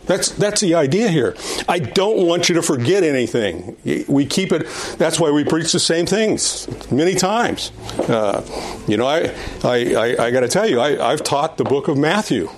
That's, 0.06 0.30
that's 0.30 0.60
the 0.60 0.74
idea 0.74 1.08
here. 1.08 1.36
I 1.68 1.78
don't 1.78 2.26
want 2.26 2.48
you 2.48 2.56
to 2.56 2.62
forget 2.62 3.04
anything. 3.04 3.76
We 4.08 4.26
keep 4.26 4.50
it, 4.52 4.66
that's 4.98 5.20
why 5.20 5.30
we 5.30 5.44
preach 5.44 5.72
the 5.72 5.78
same 5.78 6.06
things 6.06 6.66
many 6.90 7.14
times. 7.14 7.70
Uh, 7.98 8.44
you 8.88 8.96
know, 8.96 9.06
I, 9.06 9.32
I, 9.62 9.94
I, 9.94 10.24
I 10.26 10.30
got 10.32 10.40
to 10.40 10.48
tell 10.48 10.68
you, 10.68 10.80
I, 10.80 11.12
I've 11.12 11.22
taught 11.22 11.56
the 11.56 11.64
book 11.64 11.86
of 11.86 11.96
Matthew. 11.96 12.48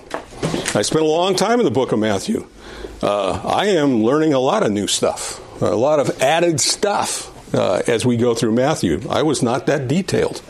I 0.73 0.81
spent 0.81 1.03
a 1.03 1.07
long 1.07 1.35
time 1.35 1.59
in 1.59 1.65
the 1.65 1.71
book 1.71 1.91
of 1.91 1.99
Matthew. 1.99 2.47
Uh, 3.01 3.39
I 3.45 3.67
am 3.67 4.03
learning 4.03 4.33
a 4.33 4.39
lot 4.39 4.63
of 4.63 4.71
new 4.71 4.87
stuff, 4.87 5.39
a 5.61 5.75
lot 5.75 5.99
of 5.99 6.21
added 6.21 6.59
stuff 6.59 7.31
uh, 7.53 7.83
as 7.87 8.05
we 8.05 8.17
go 8.17 8.33
through 8.33 8.53
Matthew. 8.53 9.01
I 9.09 9.21
was 9.21 9.43
not 9.43 9.67
that 9.67 9.87
detailed. 9.87 10.41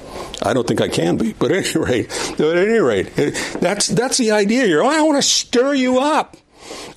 I 0.41 0.53
don't 0.53 0.67
think 0.67 0.81
I 0.81 0.87
can 0.87 1.17
be, 1.17 1.33
but 1.33 1.51
at 1.51 1.75
any 1.75 1.85
rate, 1.85 2.11
at 2.33 2.57
any 2.57 2.79
rate, 2.79 3.11
that's 3.59 3.87
that's 3.87 4.17
the 4.17 4.31
idea 4.31 4.65
here. 4.65 4.83
I 4.83 5.01
want 5.01 5.17
to 5.17 5.27
stir 5.27 5.73
you 5.73 5.99
up. 5.99 6.37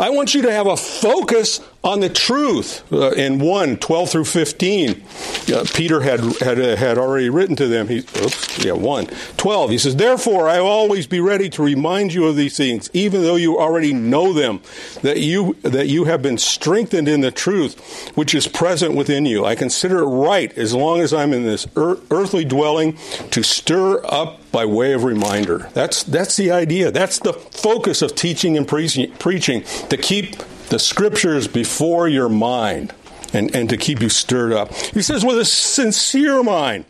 I 0.01 0.11
want 0.11 0.35
you 0.35 0.43
to 0.43 0.53
have 0.53 0.67
a 0.67 0.77
focus 0.77 1.61
on 1.85 2.01
the 2.01 2.09
truth. 2.09 2.85
Uh, 2.93 3.11
in 3.13 3.39
1, 3.39 3.77
12 3.79 4.11
through 4.11 4.25
15, 4.25 5.05
uh, 5.53 5.65
Peter 5.75 6.01
had, 6.01 6.21
had, 6.41 6.61
uh, 6.61 6.77
had 6.77 6.99
already 6.99 7.31
written 7.31 7.57
to 7.57 7.67
them. 7.67 7.89
He, 7.89 7.99
oops, 7.99 8.65
yeah, 8.65 8.73
1, 8.73 9.07
12. 9.37 9.71
He 9.71 9.79
says, 9.79 9.97
Therefore, 9.97 10.49
I 10.49 10.61
will 10.61 10.69
always 10.69 11.07
be 11.07 11.21
ready 11.21 11.49
to 11.51 11.63
remind 11.63 12.13
you 12.13 12.27
of 12.27 12.37
these 12.37 12.57
things, 12.57 12.91
even 12.93 13.23
though 13.23 13.37
you 13.37 13.59
already 13.59 13.93
know 13.93 14.33
them, 14.33 14.61
that 15.03 15.21
you, 15.21 15.55
that 15.63 15.89
you 15.89 16.05
have 16.05 16.23
been 16.23 16.39
strengthened 16.39 17.09
in 17.09 17.21
the 17.21 17.31
truth 17.31 18.09
which 18.15 18.35
is 18.35 18.49
present 18.49 18.95
within 18.95 19.25
you. 19.27 19.45
I 19.45 19.55
consider 19.55 19.99
it 19.99 20.07
right, 20.07 20.57
as 20.59 20.75
long 20.75 21.01
as 21.01 21.13
I'm 21.13 21.33
in 21.33 21.45
this 21.45 21.67
earthly 21.77 22.45
dwelling, 22.45 22.99
to 23.31 23.43
stir 23.43 24.05
up 24.05 24.41
by 24.59 24.65
way 24.65 24.93
of 24.93 25.05
reminder. 25.05 25.71
That's, 25.73 26.03
that's 26.03 26.37
the 26.37 26.51
idea. 26.51 26.91
That's 26.91 27.21
the 27.21 27.33
focus 27.33 28.03
of 28.03 28.17
teaching 28.17 28.57
and 28.57 28.67
preaching, 28.67 29.13
preaching 29.13 29.63
to 29.89 29.97
keep 29.97 30.35
the 30.69 30.81
scriptures 30.81 31.47
before 31.47 32.09
your 32.09 32.29
mind 32.29 32.93
and, 33.33 33.55
and 33.55 33.69
to 33.69 33.77
keep 33.77 34.01
you 34.01 34.09
stirred 34.09 34.53
up. 34.53 34.75
He 34.75 35.01
says, 35.01 35.25
with 35.25 35.39
a 35.39 35.45
sincere 35.45 36.43
mind. 36.43 36.87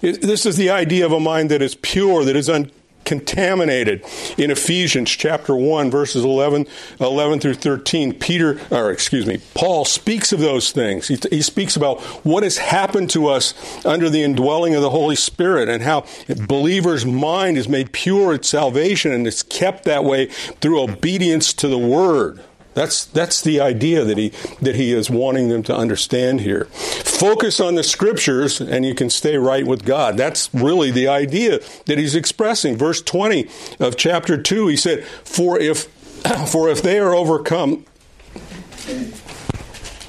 This 0.00 0.46
is 0.46 0.56
the 0.56 0.70
idea 0.70 1.06
of 1.06 1.10
a 1.10 1.18
mind 1.18 1.50
that 1.50 1.60
is 1.60 1.74
pure, 1.74 2.24
that 2.24 2.36
is 2.36 2.48
un, 2.48 2.70
contaminated. 3.08 4.04
In 4.36 4.50
Ephesians 4.50 5.10
chapter 5.10 5.56
1 5.56 5.90
verses 5.90 6.24
11, 6.24 6.66
11 7.00 7.40
through 7.40 7.54
13, 7.54 8.12
Peter, 8.18 8.60
or 8.70 8.90
excuse 8.90 9.24
me, 9.24 9.40
Paul 9.54 9.86
speaks 9.86 10.30
of 10.30 10.40
those 10.40 10.72
things. 10.72 11.08
He, 11.08 11.18
he 11.30 11.40
speaks 11.40 11.74
about 11.74 12.02
what 12.24 12.42
has 12.42 12.58
happened 12.58 13.08
to 13.10 13.26
us 13.28 13.54
under 13.86 14.10
the 14.10 14.22
indwelling 14.22 14.74
of 14.74 14.82
the 14.82 14.90
Holy 14.90 15.16
Spirit 15.16 15.70
and 15.70 15.82
how 15.82 16.04
believer's 16.46 17.06
mind 17.06 17.56
is 17.56 17.66
made 17.66 17.92
pure 17.92 18.34
at 18.34 18.44
salvation 18.44 19.10
and 19.10 19.26
it's 19.26 19.42
kept 19.42 19.84
that 19.84 20.04
way 20.04 20.26
through 20.26 20.82
obedience 20.82 21.54
to 21.54 21.66
the 21.66 21.78
word. 21.78 22.44
That's, 22.78 23.06
that's 23.06 23.40
the 23.40 23.60
idea 23.60 24.04
that 24.04 24.16
he, 24.16 24.28
that 24.62 24.76
he 24.76 24.92
is 24.92 25.10
wanting 25.10 25.48
them 25.48 25.64
to 25.64 25.74
understand 25.74 26.42
here. 26.42 26.66
Focus 26.66 27.58
on 27.58 27.74
the 27.74 27.82
scriptures 27.82 28.60
and 28.60 28.86
you 28.86 28.94
can 28.94 29.10
stay 29.10 29.36
right 29.36 29.66
with 29.66 29.84
God. 29.84 30.16
That's 30.16 30.48
really 30.54 30.92
the 30.92 31.08
idea 31.08 31.58
that 31.86 31.98
he's 31.98 32.14
expressing. 32.14 32.76
Verse 32.76 33.02
20 33.02 33.48
of 33.80 33.96
chapter 33.96 34.40
2, 34.40 34.68
he 34.68 34.76
said, 34.76 35.04
For 35.24 35.58
if, 35.58 35.86
for 36.52 36.68
if 36.68 36.80
they 36.80 37.00
are 37.00 37.12
overcome, 37.16 37.84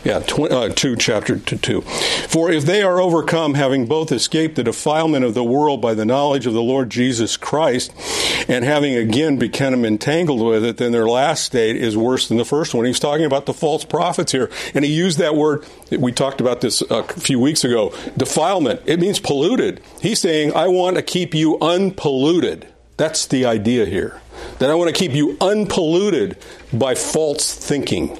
yeah, 0.04 0.20
tw- 0.20 0.52
uh, 0.52 0.70
2, 0.70 0.96
chapter 0.96 1.38
2. 1.38 1.82
For 1.82 2.52
if 2.52 2.66
they 2.66 2.82
are 2.82 3.02
overcome, 3.02 3.54
having 3.56 3.86
both 3.86 4.12
escaped 4.12 4.56
the 4.56 4.64
defilement 4.64 5.26
of 5.26 5.34
the 5.34 5.44
world 5.44 5.82
by 5.82 5.94
the 5.94 6.06
knowledge 6.06 6.46
of 6.46 6.54
the 6.54 6.62
Lord 6.62 6.90
Jesus 6.90 7.36
Christ, 7.38 7.92
and 8.48 8.64
having 8.64 8.96
again 8.96 9.38
become 9.38 9.84
entangled 9.84 10.42
with 10.42 10.64
it, 10.64 10.78
then 10.78 10.92
their 10.92 11.08
last 11.08 11.44
state 11.44 11.76
is 11.76 11.98
worse 11.98 12.28
than 12.28 12.38
the 12.38 12.46
first 12.46 12.74
one. 12.74 12.86
He's 12.86 13.00
talking 13.00 13.26
about 13.26 13.46
the 13.46 13.54
false 13.54 13.84
prophets 13.84 14.32
here. 14.32 14.50
And 14.74 14.86
he 14.86 14.94
used 14.94 15.20
that 15.20 15.36
word, 15.36 15.66
we 15.92 16.12
talked 16.12 16.42
about 16.42 16.62
this 16.62 16.82
a 16.90 17.04
few 17.04 17.40
weeks 17.40 17.64
ago, 17.64 17.94
defilement. 18.16 18.82
It 18.86 19.00
means 19.00 19.20
polluted. 19.20 19.82
He's 20.02 20.22
saying, 20.22 20.56
I 20.56 20.68
want 20.68 20.96
to 20.96 21.02
keep 21.02 21.36
you 21.36 21.58
unpolluted. 21.60 22.68
That's 22.98 23.28
the 23.28 23.46
idea 23.46 23.86
here. 23.86 24.22
That 24.60 24.70
I 24.70 24.76
want 24.76 24.94
to 24.94 24.98
keep 24.98 25.14
you 25.14 25.38
unpolluted 25.42 26.38
by 26.72 26.96
false 26.96 27.54
thinking. 27.54 28.18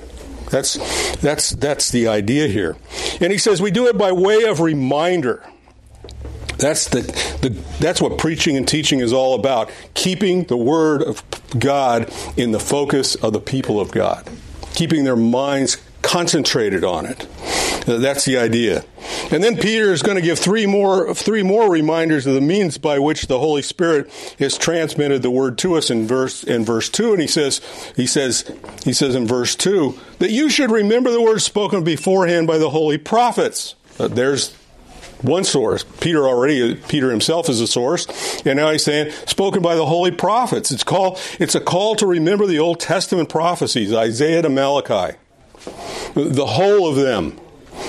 That's, 0.50 1.16
that's, 1.18 1.52
that's 1.52 1.90
the 1.90 2.08
idea 2.08 2.48
here. 2.48 2.76
And 3.22 3.32
he 3.32 3.38
says 3.38 3.62
we 3.62 3.72
do 3.72 3.88
it 3.88 3.98
by 3.98 4.12
way 4.12 4.44
of 4.44 4.60
reminder. 4.60 5.44
That's, 6.58 6.90
the, 6.90 7.02
the, 7.42 7.50
that's 7.80 8.02
what 8.02 8.18
preaching 8.18 8.58
and 8.58 8.68
teaching 8.68 9.00
is 9.00 9.14
all 9.14 9.34
about. 9.34 9.72
Keeping 9.94 10.44
the 10.44 10.58
Word 10.58 11.02
of 11.02 11.24
God 11.58 12.12
in 12.36 12.52
the 12.52 12.60
focus 12.60 13.16
of 13.16 13.32
the 13.32 13.40
people 13.40 13.80
of 13.80 13.92
God. 13.92 14.30
Keeping 14.74 15.06
their 15.06 15.16
minds 15.16 15.78
concentrated 16.02 16.84
on 16.84 17.06
it. 17.06 17.28
That's 17.86 18.26
the 18.26 18.38
idea. 18.38 18.86
And 19.32 19.44
then 19.44 19.58
Peter 19.58 19.92
is 19.92 20.02
going 20.02 20.16
to 20.16 20.22
give 20.22 20.40
three 20.40 20.66
more 20.66 21.14
three 21.14 21.44
more 21.44 21.70
reminders 21.70 22.26
of 22.26 22.36
the 22.36 22.42
means 22.42 22.78
by 22.78 23.00
which 23.00 23.28
the 23.28 23.40
Holy 23.40 23.62
Spirit 23.62 24.12
has 24.40 24.58
transmitted 24.58 25.22
the 25.22 25.32
word 25.32 25.58
to 25.60 25.76
us 25.76 25.90
in 25.90 26.08
verse 26.08 26.44
in 26.44 26.66
verse 26.66 26.90
2 26.90 27.14
and 27.14 27.22
he 27.22 27.28
says 27.28 27.62
he 27.96 28.06
says 28.06 28.52
he 28.84 28.94
says 28.94 29.16
in 29.16 29.28
verse 29.28 29.56
2 29.56 29.98
that 30.20 30.32
you 30.32 30.50
should 30.50 30.72
remember 30.72 31.12
the 31.12 31.22
words 31.22 31.44
spoken 31.44 31.84
beforehand 31.84 32.48
by 32.48 32.58
the 32.58 32.70
holy 32.70 32.98
prophets. 32.98 33.76
Uh, 34.00 34.08
there's 34.08 34.56
one 35.22 35.44
source. 35.44 35.84
Peter 36.00 36.28
already, 36.28 36.76
Peter 36.76 37.10
himself 37.10 37.50
is 37.50 37.62
a 37.62 37.68
source, 37.68 38.08
and 38.46 38.58
now 38.58 38.72
he's 38.72 38.84
saying 38.84 39.12
spoken 39.26 39.62
by 39.62 39.76
the 39.76 39.86
holy 39.86 40.12
prophets. 40.12 40.72
It's 40.72 40.84
call, 40.84 41.20
it's 41.40 41.56
a 41.56 41.60
call 41.60 41.96
to 41.98 42.08
remember 42.08 42.46
the 42.46 42.60
Old 42.60 42.80
Testament 42.80 43.30
prophecies, 43.30 43.94
Isaiah 43.94 44.42
to 44.42 44.50
Malachi, 44.50 45.18
the 46.16 46.46
whole 46.46 46.88
of 46.88 46.96
them. 46.96 47.40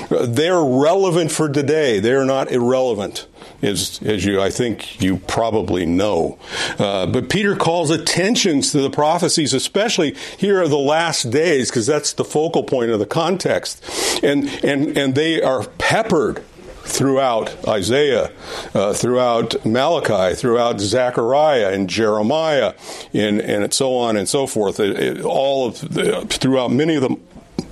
They're 0.08 0.62
relevant 0.62 1.32
for 1.32 1.48
today. 1.48 2.00
They're 2.00 2.24
not 2.24 2.50
irrelevant, 2.50 3.26
as, 3.62 4.00
as 4.04 4.24
you, 4.24 4.40
I 4.40 4.50
think 4.50 5.00
you 5.00 5.18
probably 5.18 5.86
know. 5.86 6.38
Uh, 6.78 7.06
but 7.06 7.28
Peter 7.28 7.56
calls 7.56 7.90
attention 7.90 8.60
to 8.62 8.80
the 8.80 8.90
prophecies, 8.90 9.52
especially 9.52 10.14
here 10.36 10.62
are 10.62 10.68
the 10.68 10.78
last 10.78 11.30
days, 11.30 11.70
because 11.70 11.86
that's 11.86 12.12
the 12.12 12.24
focal 12.24 12.62
point 12.62 12.90
of 12.90 12.98
the 12.98 13.06
context. 13.06 13.84
And, 14.22 14.48
and, 14.64 14.96
and 14.96 15.14
they 15.14 15.42
are 15.42 15.64
peppered 15.78 16.44
throughout 16.82 17.68
Isaiah, 17.68 18.32
uh, 18.74 18.92
throughout 18.92 19.64
Malachi, 19.64 20.34
throughout 20.34 20.80
Zechariah 20.80 21.72
and 21.72 21.88
Jeremiah, 21.88 22.74
and, 23.12 23.40
and 23.40 23.72
so 23.72 23.96
on 23.96 24.16
and 24.16 24.28
so 24.28 24.46
forth. 24.46 24.80
It, 24.80 24.98
it, 24.98 25.24
all 25.24 25.68
of 25.68 25.80
the, 25.94 26.26
throughout 26.28 26.72
many 26.72 26.96
of 26.96 27.02
the 27.02 27.16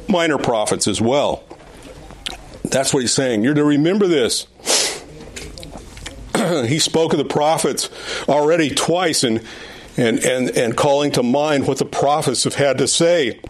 minor 0.09 0.39
prophets 0.39 0.87
as 0.87 1.01
well. 1.01 1.45
That's 2.65 2.93
what 2.93 3.01
he's 3.01 3.13
saying. 3.13 3.45
You're 3.45 3.55
to 3.55 3.65
remember 3.65 4.07
this. 4.07 4.47
he 6.67 6.79
spoke 6.79 7.13
of 7.13 7.19
the 7.19 7.25
prophets 7.25 7.89
already 8.29 8.71
twice 8.71 9.25
and, 9.25 9.43
and, 9.97 10.19
and, 10.21 10.51
and 10.51 10.77
calling 10.77 11.11
to 11.13 11.23
mind 11.23 11.67
what 11.67 11.79
the 11.79 11.85
prophets 11.85 12.45
have 12.45 12.55
had 12.55 12.79
to 12.79 12.89
say 12.89 13.41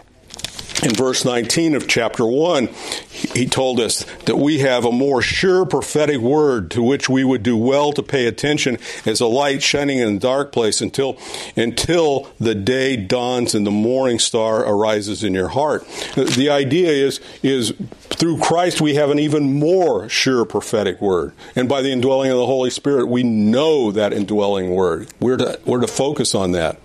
in 0.83 0.95
verse 0.95 1.25
19 1.25 1.75
of 1.75 1.89
chapter 1.89 2.25
1, 2.25 2.69
he 3.11 3.47
told 3.47 3.81
us 3.81 4.05
that 4.27 4.37
we 4.37 4.61
have 4.61 4.85
a 4.85 4.93
more 4.93 5.21
sure 5.21 5.67
prophetic 5.67 6.19
word 6.21 6.71
to 6.71 6.83
which 6.83 7.09
we 7.09 7.25
would 7.25 7.43
do 7.43 7.57
well 7.57 7.93
to 7.93 8.03
pay 8.03 8.27
attention 8.27 8.79
as 9.05 9.21
a 9.21 9.27
light 9.27 9.63
shining 9.63 9.99
in 9.99 10.17
a 10.17 10.19
dark 10.19 10.53
place 10.53 10.81
until, 10.81 11.19
until 11.57 12.31
the 12.39 12.55
day 12.55 12.97
dawns 12.97 13.55
and 13.55 13.67
the 13.67 13.73
morning 13.73 14.19
star 14.19 14.61
arises 14.61 15.25
in 15.25 15.35
your 15.35 15.49
heart. 15.49 15.87
The 16.15 16.49
idea 16.51 16.91
is, 16.91 17.21
is 17.43 17.75
through 18.11 18.39
Christ 18.39 18.81
we 18.81 18.95
have 18.95 19.11
an 19.11 19.19
even 19.19 19.59
more 19.59 20.09
sure 20.09 20.45
prophetic 20.45 21.01
word. 21.01 21.33
And 21.57 21.69
by 21.69 21.83
the 21.83 21.91
indwelling 21.91 22.31
of 22.31 22.39
the 22.39 22.47
Holy 22.47 22.71
Spirit, 22.71 23.07
we 23.07 23.25
know 23.25 23.91
that 23.91 24.13
indwelling 24.13 24.71
word. 24.71 25.09
We're 25.19 25.39
to, 25.39 25.61
we're 25.65 25.81
to 25.81 25.89
focus 25.89 26.35
on 26.35 26.53
that. 26.53 26.79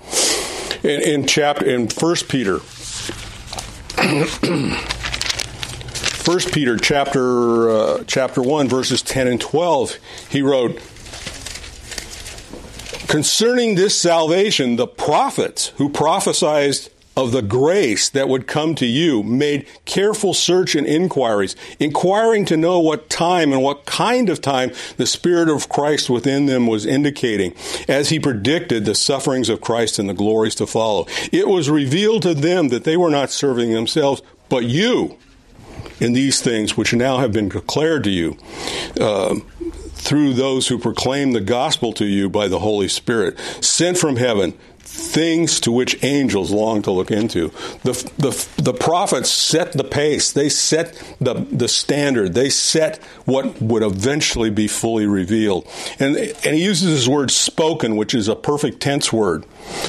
In, 0.84 1.02
in 1.02 1.28
chapter, 1.28 1.66
in 1.66 1.88
1 1.88 2.16
Peter, 2.28 2.60
First 6.24 6.52
Peter 6.52 6.76
chapter 6.76 7.70
uh, 7.70 8.04
chapter 8.06 8.42
1 8.42 8.68
verses 8.68 9.02
10 9.02 9.28
and 9.28 9.40
12 9.40 9.98
he 10.30 10.42
wrote 10.42 10.76
concerning 13.08 13.76
this 13.76 13.98
salvation 13.98 14.76
the 14.76 14.88
prophets 14.88 15.70
who 15.78 15.88
prophesied 15.88 16.76
of 17.16 17.32
the 17.32 17.42
grace 17.42 18.10
that 18.10 18.28
would 18.28 18.48
come 18.48 18.76
to 18.76 18.86
you 18.86 19.24
made 19.24 19.68
careful 19.86 20.34
search 20.34 20.76
and 20.76 20.88
inquiries, 20.88 21.56
inquiring 21.80 22.46
to 22.46 22.58
know 22.58 22.80
what 22.80 23.10
time 23.10 23.54
and 23.54 23.62
what 23.62 23.86
kind 23.86 24.30
of 24.30 24.42
time 24.42 24.72
the 24.98 25.06
Spirit 25.06 25.50
of 25.50 25.70
Christ 25.70 26.10
within 26.10 26.48
them 26.48 26.68
was 26.68 26.86
indicating, 26.86 27.54
as 27.88 28.10
he 28.10 28.20
predicted 28.20 28.86
the 28.86 28.96
sufferings 28.96 29.50
of 29.50 29.62
Christ 29.62 30.00
and 30.00 30.10
the 30.10 30.14
glories 30.14 30.56
to 30.56 30.66
follow. 30.66 31.06
It 31.32 31.48
was 31.48 31.70
revealed 31.70 32.24
to 32.24 32.34
them 32.34 32.70
that 32.70 32.84
they 32.84 32.98
were 32.98 33.12
not 33.12 33.30
serving 33.30 33.74
themselves, 33.74 34.22
but 34.50 34.66
you 34.66 35.18
in 36.00 36.14
these 36.14 36.42
things 36.42 36.76
which 36.76 36.94
now 36.94 37.20
have 37.20 37.32
been 37.32 37.50
declared 37.50 38.04
to 38.04 38.10
you. 38.10 38.38
Uh, 39.00 39.36
through 40.04 40.34
those 40.34 40.68
who 40.68 40.78
proclaim 40.78 41.32
the 41.32 41.40
gospel 41.40 41.94
to 41.94 42.06
you 42.06 42.30
by 42.30 42.50
the 42.50 42.60
Holy 42.60 42.90
Spirit, 42.90 43.40
sent 43.62 43.98
from 43.98 44.18
heaven, 44.18 44.54
things 44.94 45.60
to 45.60 45.72
which 45.72 46.04
angels 46.04 46.52
long 46.52 46.84
to 46.84 46.92
look 46.92 47.10
into. 47.10 47.50
The, 47.84 47.94
the, 48.18 48.62
the 48.62 48.74
prophets 48.74 49.32
set 49.32 49.74
the 49.74 49.84
pace, 49.84 50.32
they 50.32 50.50
set 50.50 50.94
the, 51.20 51.34
the 51.34 51.68
standard, 51.68 52.36
they 52.36 52.50
set 52.50 52.98
what 53.26 53.60
would 53.60 53.82
eventually 53.82 54.52
be 54.52 54.68
fully 54.68 55.08
revealed. 55.08 55.68
And, 56.00 56.16
and 56.16 56.56
he 56.56 56.64
uses 56.64 56.94
this 56.94 57.08
word 57.08 57.32
spoken, 57.32 57.96
which 57.96 58.14
is 58.14 58.28
a 58.28 58.36
perfect 58.36 58.82
tense 58.82 59.12
word, 59.12 59.46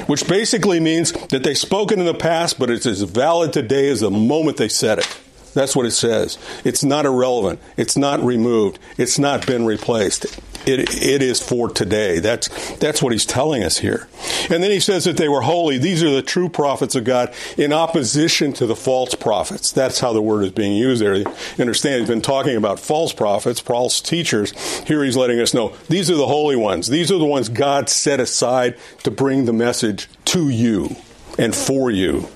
which 0.07 0.27
basically 0.27 0.81
means 0.81 1.13
that 1.29 1.43
they 1.43 1.55
spoken 1.55 2.01
in 2.01 2.07
the 2.07 2.15
past, 2.15 2.59
but 2.59 2.71
it's 2.71 2.87
as 2.87 3.03
valid 3.03 3.53
today 3.53 3.91
as 3.91 4.01
the 4.01 4.11
moment 4.11 4.57
they 4.57 4.69
said 4.69 5.01
it. 5.01 5.21
That's 5.55 5.75
what 5.75 5.87
it 5.87 5.93
says. 5.93 6.39
It's 6.65 6.85
not 6.85 7.07
irrelevant. 7.07 7.61
It's 7.77 7.97
not 7.97 8.21
removed. 8.21 8.79
It's 8.99 9.19
not 9.19 9.47
been 9.47 9.65
replaced. 9.65 10.25
It, 10.67 11.03
it 11.03 11.23
is 11.23 11.43
for 11.43 11.69
today. 11.69 12.21
That's, 12.21 12.49
that's 12.77 13.03
what 13.03 13.13
he's 13.13 13.27
telling 13.27 13.63
us 13.63 13.79
here. 13.79 14.09
And 14.51 14.63
then 14.63 14.71
he 14.71 14.81
says 14.81 15.05
that 15.05 15.17
they 15.17 15.29
were 15.29 15.43
holy. 15.43 15.79
These 15.79 16.03
are 16.03 16.11
the 16.11 16.23
true 16.23 16.49
prophets 16.49 16.95
of 16.95 17.05
God 17.05 17.35
in 17.59 17.73
opposition 17.73 18.53
to 18.55 18.67
the 18.67 18.77
false 18.77 19.15
prophets. 19.15 19.73
That's 19.73 20.01
how 20.01 20.13
the 20.13 20.23
word 20.23 20.45
is 20.45 20.53
being 20.53 20.77
used 20.77 21.03
there. 21.03 21.17
You 21.17 21.27
understand, 21.61 22.01
he's 22.01 22.09
been 22.09 22.23
talking 22.23 22.57
about 22.57 22.81
false 22.81 23.13
prophets, 23.13 23.61
false 23.61 24.01
teachers. 24.01 24.53
Here 24.85 25.05
he's 25.05 25.17
letting 25.17 25.39
us 25.39 25.53
know 25.53 25.77
these 25.89 26.11
are 26.11 26.17
the 26.17 26.27
holy 26.27 26.57
ones. 26.57 26.89
These 26.89 27.13
are 27.13 27.19
the 27.19 27.25
ones 27.25 27.49
God 27.49 27.89
set 27.91 28.19
aside 28.19 28.77
to 29.03 29.11
bring 29.11 29.45
the 29.45 29.53
message 29.53 30.09
to 30.27 30.49
you 30.49 30.97
and 31.39 31.55
for 31.55 31.91
you. 31.91 32.29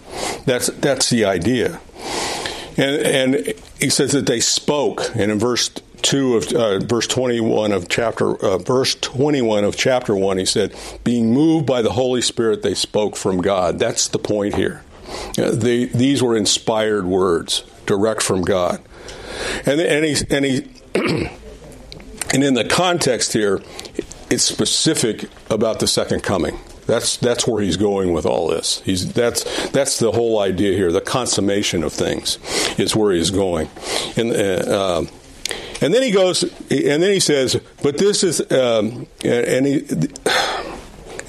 That's, 0.45 0.67
that's 0.69 1.09
the 1.09 1.25
idea. 1.25 1.81
And, 2.79 3.35
and 3.37 3.55
he 3.81 3.91
says 3.91 4.13
that 4.13 4.27
they 4.27 4.41
spoke, 4.41 5.11
and 5.15 5.33
in 5.33 5.39
verse 5.39 5.69
two 6.01 6.37
of 6.37 6.53
uh, 6.53 6.79
verse 6.79 7.09
twenty 7.09 7.41
one 7.41 7.73
of 7.73 7.89
chapter 7.89 8.37
uh, 8.37 8.59
verse 8.59 8.95
twenty 8.95 9.43
one 9.43 9.65
of 9.65 9.77
chapter 9.77 10.15
one, 10.15 10.39
he 10.39 10.47
said, 10.47 10.75
"Being 11.03 11.35
moved 11.35 11.67
by 11.67 11.83
the 11.83 11.93
Holy 11.93 12.23
Spirit, 12.23 12.63
they 12.63 12.75
spoke 12.75 13.17
from 13.17 13.43
God." 13.43 13.81
That's 13.81 14.07
the 14.09 14.19
point 14.21 14.55
here. 14.55 14.85
Uh, 15.37 15.51
they, 15.51 15.87
these 15.87 16.23
were 16.23 16.37
inspired 16.37 17.05
words, 17.05 17.65
direct 17.85 18.23
from 18.23 18.43
God, 18.43 18.81
and 19.67 19.81
and 19.81 20.05
he 20.05 20.17
and 20.31 20.45
he 20.45 20.71
and 22.33 22.45
in 22.45 22.55
the 22.55 22.65
context 22.65 23.33
here, 23.33 23.61
it's 24.31 24.45
specific 24.45 25.29
about 25.51 25.81
the 25.81 25.89
second 25.89 26.23
coming. 26.23 26.59
That's 26.89 27.19
that's 27.19 27.47
where 27.47 27.63
he's 27.63 27.77
going 27.77 28.15
with 28.15 28.25
all 28.25 28.49
this. 28.49 28.81
He's 28.81 29.13
that's 29.13 29.45
that's 29.73 29.99
the 29.99 30.11
whole 30.11 30.41
idea 30.41 30.75
here. 30.75 30.91
The 30.91 31.03
consummation 31.03 31.85
of 31.85 31.93
things 31.93 32.39
is 32.79 32.97
where 32.97 33.13
he's 33.13 33.31
going, 33.31 33.69
and 34.17 34.33
uh, 34.33 34.99
um, 34.99 35.09
and 35.83 35.93
then 35.93 36.03
he 36.03 36.11
goes, 36.11 36.43
and 36.43 37.03
then 37.03 37.13
he 37.13 37.21
says, 37.21 37.61
but 37.83 37.99
this 37.99 38.25
is, 38.25 38.41
um, 38.51 39.07
and 39.23 39.67
he. 39.67 39.87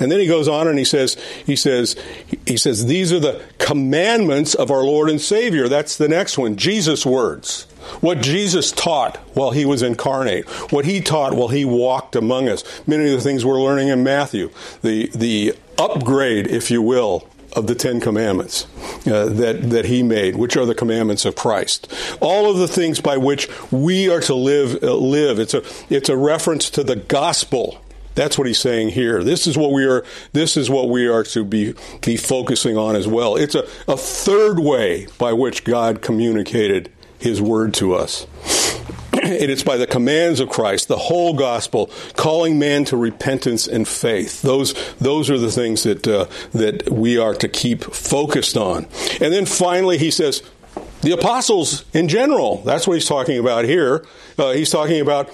And 0.01 0.09
then 0.09 0.21
he 0.21 0.27
goes 0.27 0.47
on 0.47 0.69
and 0.69 0.79
he 0.79 0.85
says, 0.85 1.17
he 1.45 1.57
says, 1.57 1.97
he 2.45 2.55
says, 2.55 2.85
these 2.85 3.11
are 3.11 3.19
the 3.19 3.43
commandments 3.57 4.55
of 4.55 4.71
our 4.71 4.81
Lord 4.81 5.09
and 5.09 5.19
Savior. 5.19 5.67
That's 5.67 5.97
the 5.97 6.07
next 6.07 6.37
one. 6.37 6.55
Jesus' 6.55 7.05
words. 7.05 7.67
What 8.01 8.21
Jesus 8.21 8.71
taught 8.71 9.17
while 9.33 9.51
he 9.51 9.65
was 9.65 9.81
incarnate. 9.81 10.47
What 10.71 10.85
he 10.85 11.01
taught 11.01 11.33
while 11.33 11.47
he 11.49 11.65
walked 11.65 12.15
among 12.15 12.49
us. 12.49 12.63
Many 12.87 13.05
of 13.05 13.11
the 13.11 13.21
things 13.21 13.45
we're 13.45 13.61
learning 13.61 13.89
in 13.89 14.03
Matthew. 14.03 14.51
The, 14.81 15.07
the 15.13 15.55
upgrade, 15.77 16.47
if 16.47 16.69
you 16.71 16.81
will, 16.81 17.27
of 17.55 17.67
the 17.67 17.75
Ten 17.75 17.99
Commandments 17.99 18.67
uh, 19.07 19.25
that, 19.25 19.69
that 19.71 19.85
he 19.85 20.03
made, 20.03 20.35
which 20.35 20.55
are 20.55 20.65
the 20.65 20.75
commandments 20.75 21.25
of 21.25 21.35
Christ. 21.35 21.91
All 22.21 22.49
of 22.51 22.57
the 22.57 22.67
things 22.67 23.01
by 23.01 23.17
which 23.17 23.49
we 23.71 24.09
are 24.09 24.21
to 24.21 24.35
live, 24.35 24.83
uh, 24.83 24.93
live. 24.93 25.39
It's 25.39 25.53
a, 25.53 25.63
it's 25.89 26.09
a 26.09 26.17
reference 26.17 26.69
to 26.71 26.83
the 26.83 26.95
gospel 26.95 27.81
that's 28.19 28.37
what 28.37 28.47
he's 28.47 28.59
saying 28.59 28.89
here. 28.89 29.23
This 29.23 29.47
is 29.47 29.57
what 29.57 29.71
we 29.71 29.85
are. 29.85 30.03
This 30.33 30.57
is 30.57 30.69
what 30.69 30.89
we 30.89 31.07
are 31.07 31.23
to 31.23 31.45
be 31.45 31.73
be 32.01 32.17
focusing 32.17 32.75
on 32.75 32.97
as 32.97 33.07
well. 33.07 33.37
It's 33.37 33.55
a, 33.55 33.65
a 33.87 33.95
third 33.95 34.59
way 34.59 35.07
by 35.17 35.31
which 35.31 35.63
God 35.63 36.01
communicated 36.01 36.91
His 37.19 37.41
word 37.41 37.73
to 37.75 37.93
us. 37.93 38.25
and 39.13 39.51
it's 39.51 39.63
by 39.63 39.77
the 39.77 39.87
commands 39.87 40.39
of 40.39 40.49
Christ, 40.49 40.87
the 40.87 40.97
whole 40.97 41.33
gospel, 41.33 41.89
calling 42.15 42.59
man 42.59 42.85
to 42.85 42.97
repentance 42.97 43.67
and 43.67 43.87
faith. 43.87 44.41
Those 44.41 44.73
those 44.97 45.29
are 45.29 45.37
the 45.37 45.51
things 45.51 45.83
that 45.83 46.07
uh, 46.07 46.27
that 46.51 46.89
we 46.89 47.17
are 47.17 47.33
to 47.35 47.47
keep 47.47 47.83
focused 47.83 48.55
on. 48.55 48.85
And 49.19 49.33
then 49.33 49.45
finally, 49.45 49.97
he 49.97 50.11
says, 50.11 50.43
the 51.01 51.11
apostles 51.11 51.85
in 51.93 52.09
general. 52.09 52.57
That's 52.63 52.87
what 52.87 52.95
he's 52.95 53.05
talking 53.05 53.39
about 53.39 53.65
here. 53.65 54.05
Uh, 54.37 54.51
he's 54.51 54.69
talking 54.69 54.99
about, 54.99 55.29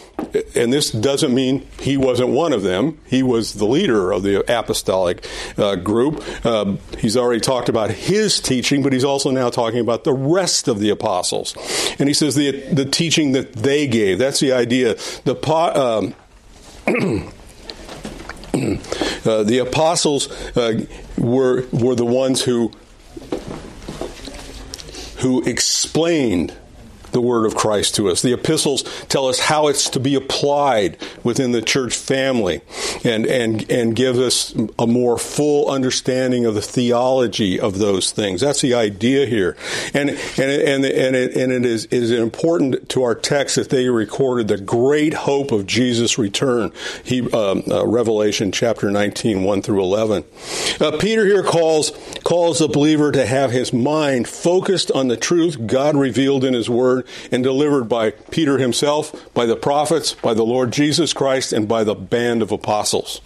and 0.56 0.72
this 0.72 0.92
doesn't 0.92 1.34
mean 1.34 1.68
he 1.80 1.98
wasn't 1.98 2.30
one 2.30 2.54
of 2.54 2.62
them. 2.62 3.00
He 3.06 3.24
was 3.24 3.54
the 3.54 3.66
leader 3.66 4.12
of 4.12 4.24
the 4.24 4.42
apostolic 4.52 5.28
uh, 5.58 5.76
group. 5.76 6.24
Uh, 6.46 6.76
he's 7.00 7.18
already 7.18 7.40
talked 7.40 7.70
about 7.70 7.92
his 7.92 8.40
teaching, 8.40 8.84
but 8.84 8.94
he's 8.94 9.04
also 9.04 9.32
now 9.32 9.50
talking 9.50 9.80
about 9.80 10.04
the 10.04 10.14
rest 10.14 10.68
of 10.68 10.80
the 10.80 10.90
apostles. 10.90 11.56
And 12.00 12.08
he 12.08 12.14
says 12.14 12.36
the 12.36 12.52
the 12.74 12.86
teaching 12.86 13.32
that 13.32 13.54
they 13.54 13.88
gave. 13.88 14.20
That's 14.20 14.40
the 14.40 14.52
idea. 14.52 14.96
The 15.24 15.36
um, 15.76 16.14
uh, 19.26 19.44
the 19.44 19.60
apostles 19.60 20.32
uh, 20.56 20.86
were 21.18 21.66
were 21.72 21.96
the 21.96 22.06
ones 22.06 22.44
who 22.44 22.72
who 25.26 25.42
explained 25.46 26.54
the 27.16 27.22
word 27.22 27.46
of 27.46 27.56
Christ 27.56 27.96
to 27.96 28.10
us. 28.10 28.22
The 28.22 28.34
epistles 28.34 28.84
tell 29.08 29.28
us 29.28 29.40
how 29.40 29.70
it's 29.70 29.90
to 29.92 30.02
be 30.02 30.16
applied 30.16 30.98
within 31.24 31.54
the 31.54 31.62
church 31.62 31.96
family 31.96 32.62
and, 33.06 33.26
and, 33.26 33.72
and 33.72 33.96
give 33.96 34.18
us 34.18 34.54
a 34.78 34.86
more 34.86 35.18
full 35.18 35.72
understanding 35.72 36.46
of 36.46 36.56
the 36.56 36.62
theology 36.62 37.58
of 37.58 37.80
those 37.80 38.12
things. 38.12 38.42
That's 38.42 38.60
the 38.60 38.74
idea 38.74 39.26
here. 39.26 39.56
And, 39.94 40.10
and, 40.10 40.40
and, 40.40 40.86
and, 40.86 41.16
it, 41.16 41.38
and 41.38 41.54
it 41.54 41.66
is, 41.66 41.86
is 41.86 42.12
important 42.12 42.90
to 42.90 43.04
our 43.04 43.16
text 43.16 43.56
that 43.56 43.70
they 43.70 43.88
recorded 43.88 44.50
the 44.50 44.58
great 44.58 45.14
hope 45.14 45.54
of 45.54 45.66
Jesus' 45.66 46.18
return. 46.18 46.74
He, 47.04 47.22
um, 47.32 47.64
uh, 47.72 47.88
Revelation 47.88 48.52
chapter 48.52 48.92
19, 48.92 49.46
1 49.46 49.62
through 49.62 49.82
11. 49.82 50.26
Uh, 50.82 50.98
Peter 50.98 51.26
here 51.26 51.44
calls 51.44 51.92
calls 52.26 52.60
the 52.60 52.68
believer 52.68 53.12
to 53.12 53.26
have 53.26 53.52
his 53.52 53.72
mind 53.72 54.28
focused 54.28 54.92
on 54.92 55.08
the 55.08 55.16
truth 55.16 55.66
God 55.66 55.96
revealed 55.96 56.44
in 56.44 56.54
his 56.54 56.70
word 56.70 57.05
and 57.32 57.44
delivered 57.44 57.86
by 57.86 58.12
Peter 58.12 58.58
himself, 58.58 59.34
by 59.34 59.46
the 59.46 59.56
prophets, 59.56 60.14
by 60.14 60.34
the 60.34 60.46
Lord 60.46 60.72
Jesus 60.72 61.14
Christ, 61.14 61.54
and 61.54 61.68
by 61.68 61.84
the 61.84 61.96
band 61.96 62.42
of 62.42 62.52
apostles. 62.52 63.22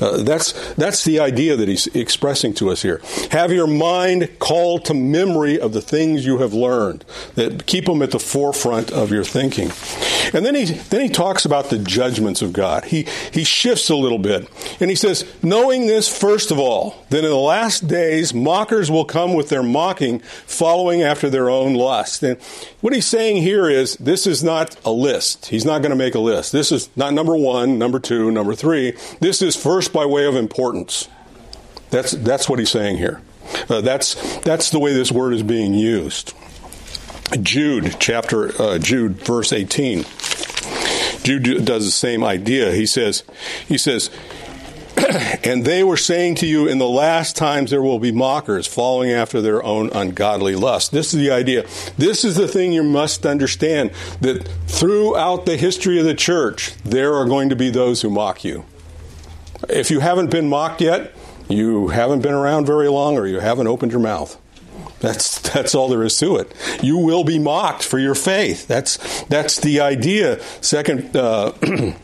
Uh, 0.00 0.22
that's 0.22 0.52
that's 0.74 1.04
the 1.04 1.20
idea 1.20 1.56
that 1.56 1.68
he's 1.68 1.86
expressing 1.88 2.54
to 2.54 2.70
us 2.70 2.82
here. 2.82 3.00
Have 3.30 3.52
your 3.52 3.66
mind 3.66 4.38
called 4.38 4.84
to 4.86 4.94
memory 4.94 5.58
of 5.58 5.72
the 5.72 5.80
things 5.80 6.26
you 6.26 6.38
have 6.38 6.52
learned. 6.52 7.04
That 7.34 7.66
keep 7.66 7.86
them 7.86 8.02
at 8.02 8.10
the 8.10 8.18
forefront 8.18 8.90
of 8.90 9.10
your 9.10 9.24
thinking. 9.24 9.70
And 10.32 10.44
then 10.44 10.54
he 10.54 10.64
then 10.64 11.00
he 11.00 11.08
talks 11.08 11.44
about 11.44 11.70
the 11.70 11.78
judgments 11.78 12.42
of 12.42 12.52
God. 12.52 12.86
He 12.86 13.06
he 13.32 13.44
shifts 13.44 13.90
a 13.90 13.96
little 13.96 14.18
bit 14.18 14.48
and 14.80 14.90
he 14.90 14.96
says, 14.96 15.24
knowing 15.42 15.86
this 15.86 16.08
first 16.08 16.50
of 16.50 16.58
all, 16.58 17.04
that 17.10 17.24
in 17.24 17.30
the 17.30 17.36
last 17.36 17.86
days 17.86 18.34
mockers 18.34 18.90
will 18.90 19.04
come 19.04 19.34
with 19.34 19.48
their 19.48 19.62
mocking, 19.62 20.20
following 20.20 21.02
after 21.02 21.30
their 21.30 21.50
own 21.50 21.74
lust. 21.74 22.22
And 22.22 22.40
what 22.80 22.92
he's 22.92 23.06
saying 23.06 23.42
here 23.42 23.68
is 23.68 23.96
this 23.96 24.26
is 24.26 24.42
not 24.42 24.76
a 24.84 24.90
list. 24.90 25.46
He's 25.46 25.64
not 25.64 25.82
going 25.82 25.90
to 25.90 25.96
make 25.96 26.14
a 26.14 26.20
list. 26.20 26.52
This 26.52 26.72
is 26.72 26.88
not 26.96 27.14
number 27.14 27.36
one, 27.36 27.78
number 27.78 27.98
two, 27.98 28.30
number 28.30 28.54
three. 28.54 28.92
This 29.20 29.42
is 29.42 29.56
first 29.64 29.94
by 29.94 30.04
way 30.04 30.26
of 30.26 30.36
importance. 30.36 31.08
That's, 31.88 32.12
that's 32.12 32.50
what 32.50 32.58
he's 32.58 32.68
saying 32.68 32.98
here. 32.98 33.22
Uh, 33.70 33.80
that's, 33.80 34.14
that's 34.40 34.68
the 34.68 34.78
way 34.78 34.92
this 34.92 35.10
word 35.10 35.32
is 35.32 35.42
being 35.42 35.72
used. 35.72 36.34
Jude, 37.40 37.96
chapter, 37.98 38.60
uh, 38.60 38.78
Jude, 38.78 39.14
verse 39.22 39.54
18. 39.54 40.04
Jude 41.22 41.64
does 41.64 41.86
the 41.86 41.90
same 41.90 42.22
idea. 42.22 42.72
He 42.72 42.84
says, 42.84 43.24
he 43.66 43.78
says, 43.78 44.10
and 45.44 45.64
they 45.64 45.82
were 45.82 45.96
saying 45.96 46.34
to 46.36 46.46
you, 46.46 46.68
in 46.68 46.76
the 46.76 46.86
last 46.86 47.34
times 47.34 47.70
there 47.70 47.80
will 47.80 47.98
be 47.98 48.12
mockers 48.12 48.66
following 48.66 49.12
after 49.12 49.40
their 49.40 49.64
own 49.64 49.88
ungodly 49.92 50.56
lust. 50.56 50.92
This 50.92 51.14
is 51.14 51.20
the 51.20 51.30
idea. 51.30 51.64
This 51.96 52.22
is 52.22 52.36
the 52.36 52.48
thing 52.48 52.74
you 52.74 52.82
must 52.82 53.24
understand 53.24 53.92
that 54.20 54.46
throughout 54.66 55.46
the 55.46 55.56
history 55.56 55.98
of 55.98 56.04
the 56.04 56.14
church, 56.14 56.74
there 56.82 57.14
are 57.14 57.24
going 57.24 57.48
to 57.48 57.56
be 57.56 57.70
those 57.70 58.02
who 58.02 58.10
mock 58.10 58.44
you. 58.44 58.66
If 59.68 59.90
you 59.90 60.00
haven't 60.00 60.30
been 60.30 60.48
mocked 60.48 60.80
yet, 60.80 61.12
you 61.48 61.88
haven't 61.88 62.20
been 62.20 62.34
around 62.34 62.66
very 62.66 62.88
long 62.88 63.18
or 63.18 63.26
you 63.26 63.40
haven't 63.40 63.66
opened 63.66 63.92
your 63.92 64.00
mouth. 64.00 64.40
That's 65.00 65.38
that's 65.52 65.74
all 65.74 65.88
there 65.88 66.02
is 66.02 66.18
to 66.18 66.36
it. 66.36 66.52
You 66.82 66.96
will 66.96 67.24
be 67.24 67.38
mocked 67.38 67.82
for 67.82 67.98
your 67.98 68.14
faith. 68.14 68.66
That's 68.66 69.22
that's 69.24 69.60
the 69.60 69.80
idea. 69.80 70.40
Second. 70.60 71.14
Uh, 71.16 71.52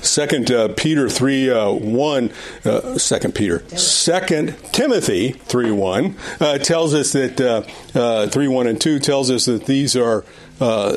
Second 0.00 0.50
uh, 0.50 0.68
Peter 0.76 1.08
three 1.08 1.50
uh, 1.50 1.70
one, 1.70 2.30
uh, 2.64 2.98
Second 2.98 3.34
Peter, 3.34 3.60
Second 3.76 4.56
Timothy 4.72 5.32
three 5.32 5.70
one 5.70 6.16
uh, 6.40 6.58
tells 6.58 6.94
us 6.94 7.12
that 7.12 7.40
uh, 7.40 7.62
uh, 7.98 8.28
three 8.28 8.48
one 8.48 8.66
and 8.66 8.80
two 8.80 8.98
tells 8.98 9.30
us 9.30 9.44
that 9.46 9.66
these 9.66 9.96
are 9.96 10.24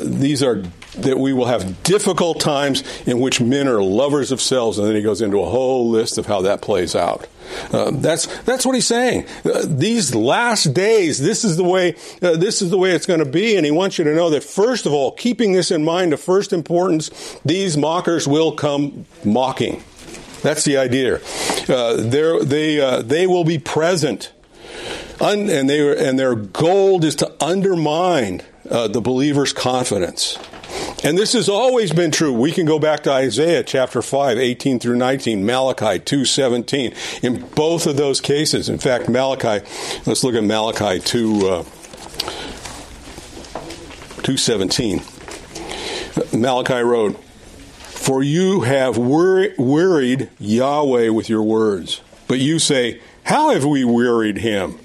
these 0.02 0.42
are 0.42 0.62
that 0.98 1.18
we 1.18 1.32
will 1.32 1.46
have 1.46 1.82
difficult 1.82 2.40
times 2.40 2.82
in 3.06 3.18
which 3.18 3.40
men 3.40 3.66
are 3.66 3.82
lovers 3.82 4.30
of 4.30 4.40
selves, 4.40 4.78
and 4.78 4.86
then 4.86 4.94
he 4.94 5.02
goes 5.02 5.22
into 5.22 5.40
a 5.40 5.48
whole 5.48 5.88
list 5.88 6.18
of 6.18 6.26
how 6.26 6.42
that 6.42 6.60
plays 6.60 6.94
out. 6.94 7.26
Uh, 7.72 7.90
that's 7.94 8.26
that's 8.42 8.64
what 8.64 8.74
he's 8.74 8.86
saying. 8.86 9.26
Uh, 9.44 9.64
these 9.66 10.14
last 10.14 10.74
days, 10.74 11.18
this 11.18 11.44
is 11.44 11.56
the 11.56 11.64
way 11.64 11.94
uh, 12.22 12.36
this 12.36 12.62
is 12.62 12.70
the 12.70 12.78
way 12.78 12.92
it's 12.92 13.06
going 13.06 13.20
to 13.20 13.30
be, 13.30 13.56
and 13.56 13.64
he 13.64 13.72
wants 13.72 13.98
you 13.98 14.04
to 14.04 14.14
know 14.14 14.30
that 14.30 14.44
first 14.44 14.86
of 14.86 14.92
all, 14.92 15.12
keeping 15.12 15.52
this 15.52 15.70
in 15.70 15.84
mind, 15.84 16.12
of 16.12 16.20
first 16.20 16.52
importance, 16.52 17.10
these 17.44 17.76
mockers 17.76 18.28
will 18.28 18.52
come 18.52 19.06
mocking. 19.24 19.82
That's 20.42 20.64
the 20.64 20.76
idea. 20.76 21.20
Uh, 21.68 21.96
they 21.96 22.80
uh, 22.80 23.02
they 23.02 23.26
will 23.26 23.44
be 23.44 23.58
present, 23.58 24.32
Un- 25.20 25.48
and 25.48 25.68
they 25.70 26.08
and 26.08 26.18
their 26.18 26.34
goal 26.34 27.04
is 27.04 27.16
to 27.16 27.32
undermine 27.42 28.42
uh, 28.68 28.88
the 28.88 29.00
believer's 29.00 29.52
confidence. 29.52 30.38
And 31.04 31.18
this 31.18 31.32
has 31.32 31.48
always 31.48 31.92
been 31.92 32.12
true. 32.12 32.32
We 32.32 32.52
can 32.52 32.64
go 32.64 32.78
back 32.78 33.02
to 33.04 33.10
Isaiah 33.10 33.64
chapter 33.64 34.02
5, 34.02 34.38
18 34.38 34.78
through 34.78 34.96
19, 34.96 35.44
Malachi 35.44 35.98
2, 35.98 36.24
17. 36.24 36.94
In 37.22 37.40
both 37.56 37.86
of 37.86 37.96
those 37.96 38.20
cases, 38.20 38.68
in 38.68 38.78
fact, 38.78 39.08
Malachi, 39.08 39.66
let's 40.06 40.22
look 40.22 40.36
at 40.36 40.44
Malachi 40.44 41.00
2, 41.00 41.48
uh, 41.48 41.62
217. 44.22 45.02
Malachi 46.32 46.82
wrote, 46.82 47.18
For 47.24 48.22
you 48.22 48.60
have 48.60 48.96
wearied 48.96 50.30
Yahweh 50.38 51.08
with 51.08 51.28
your 51.28 51.42
words, 51.42 52.00
but 52.28 52.38
you 52.38 52.60
say, 52.60 53.00
How 53.24 53.50
have 53.50 53.64
we 53.64 53.84
wearied 53.84 54.38
him? 54.38 54.78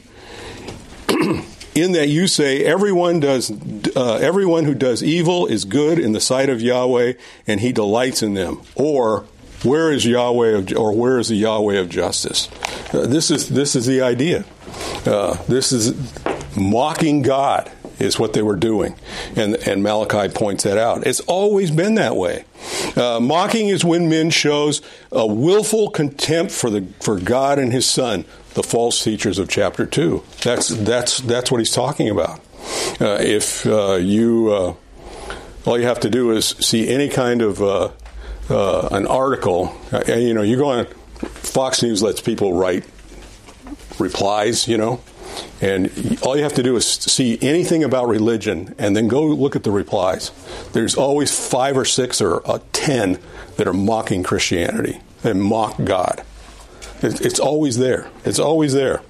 In 1.77 1.91
that 1.93 2.09
you 2.09 2.27
say 2.27 2.63
everyone 2.63 3.19
does 3.19 3.51
uh, 3.95 4.15
everyone 4.15 4.65
who 4.65 4.73
does 4.73 5.03
evil 5.03 5.45
is 5.45 5.63
good 5.65 5.99
in 5.99 6.11
the 6.11 6.19
sight 6.19 6.49
of 6.49 6.61
Yahweh 6.61 7.13
and 7.45 7.59
he 7.59 7.71
delights 7.71 8.23
in 8.23 8.33
them. 8.33 8.61
Or 8.75 9.25
where 9.63 9.91
is 9.91 10.05
Yahweh 10.05 10.57
of, 10.57 10.77
or 10.77 10.93
where 10.93 11.19
is 11.19 11.29
the 11.29 11.35
Yahweh 11.35 11.75
of 11.75 11.89
justice? 11.89 12.49
Uh, 12.93 13.05
this 13.05 13.31
is 13.31 13.49
this 13.49 13.75
is 13.75 13.85
the 13.85 14.01
idea. 14.01 14.45
Uh, 15.05 15.41
this 15.45 15.71
is 15.71 15.93
mocking 16.57 17.21
God 17.21 17.71
is 17.99 18.19
what 18.19 18.33
they 18.33 18.41
were 18.41 18.55
doing. 18.55 18.95
And 19.35 19.55
and 19.67 19.83
Malachi 19.83 20.33
points 20.33 20.63
that 20.63 20.77
out. 20.77 21.05
It's 21.05 21.19
always 21.21 21.71
been 21.71 21.95
that 21.95 22.15
way. 22.15 22.45
Uh, 22.95 23.19
mocking 23.19 23.69
is 23.69 23.85
when 23.85 24.09
men 24.09 24.29
shows 24.29 24.81
a 25.11 25.25
willful 25.25 25.89
contempt 25.89 26.51
for 26.51 26.69
the 26.69 26.87
for 26.99 27.19
God 27.19 27.59
and 27.59 27.71
his 27.71 27.85
son 27.85 28.25
the 28.57 28.63
false 28.63 29.03
teachers 29.03 29.37
of 29.37 29.47
chapter 29.47 29.85
2. 29.85 30.23
That's, 30.41 30.69
that's, 30.69 31.19
that's 31.19 31.51
what 31.51 31.59
he's 31.59 31.71
talking 31.71 32.09
about. 32.09 32.39
Uh, 32.99 33.19
if 33.21 33.67
uh, 33.67 33.93
you, 33.93 34.51
uh, 34.51 34.73
all 35.67 35.79
you 35.79 35.85
have 35.85 35.99
to 35.99 36.09
do 36.09 36.31
is 36.31 36.47
see 36.47 36.89
any 36.89 37.07
kind 37.07 37.43
of 37.43 37.61
uh, 37.61 37.91
uh, 38.49 38.89
an 38.91 39.05
article, 39.05 39.77
uh, 39.93 40.01
you 40.07 40.33
know, 40.33 40.41
you 40.41 40.57
go 40.57 40.69
on 40.69 40.87
Fox 41.19 41.83
News 41.83 42.01
lets 42.01 42.19
people 42.19 42.53
write 42.53 42.83
replies, 43.99 44.67
you 44.67 44.77
know, 44.77 45.01
and 45.61 46.17
all 46.23 46.35
you 46.35 46.41
have 46.41 46.55
to 46.55 46.63
do 46.63 46.75
is 46.77 46.87
see 46.87 47.37
anything 47.43 47.83
about 47.83 48.07
religion 48.07 48.73
and 48.79 48.95
then 48.95 49.07
go 49.07 49.23
look 49.23 49.55
at 49.55 49.63
the 49.63 49.71
replies. 49.71 50.31
There's 50.73 50.95
always 50.95 51.47
five 51.47 51.77
or 51.77 51.85
six 51.85 52.21
or 52.21 52.41
ten 52.73 53.19
that 53.57 53.67
are 53.67 53.73
mocking 53.73 54.23
Christianity 54.23 54.99
and 55.23 55.43
mock 55.43 55.75
God. 55.83 56.23
It's 57.01 57.39
always 57.39 57.77
there. 57.77 58.09
It's 58.25 58.39
always 58.39 58.73
there. 58.73 59.01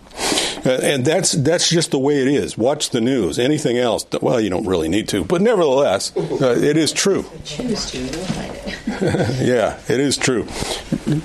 And 0.66 1.06
that's 1.06 1.32
that's 1.32 1.70
just 1.70 1.92
the 1.92 2.00
way 2.00 2.22
it 2.22 2.28
is. 2.28 2.58
Watch 2.58 2.90
the 2.90 3.00
news. 3.00 3.40
Anything 3.40 3.78
else? 3.78 4.06
Well, 4.22 4.42
you 4.42 4.50
don't 4.50 4.66
really 4.66 4.90
need 4.90 5.08
to, 5.10 5.24
but 5.24 5.42
nevertheless, 5.42 6.16
uh, 6.18 6.58
it 6.58 6.76
is 6.76 6.92
true. 6.92 7.26
Choose 7.46 7.92
to, 7.92 8.00
yeah, 9.42 9.80
it 9.88 10.00
is 10.00 10.18
true. 10.18 10.46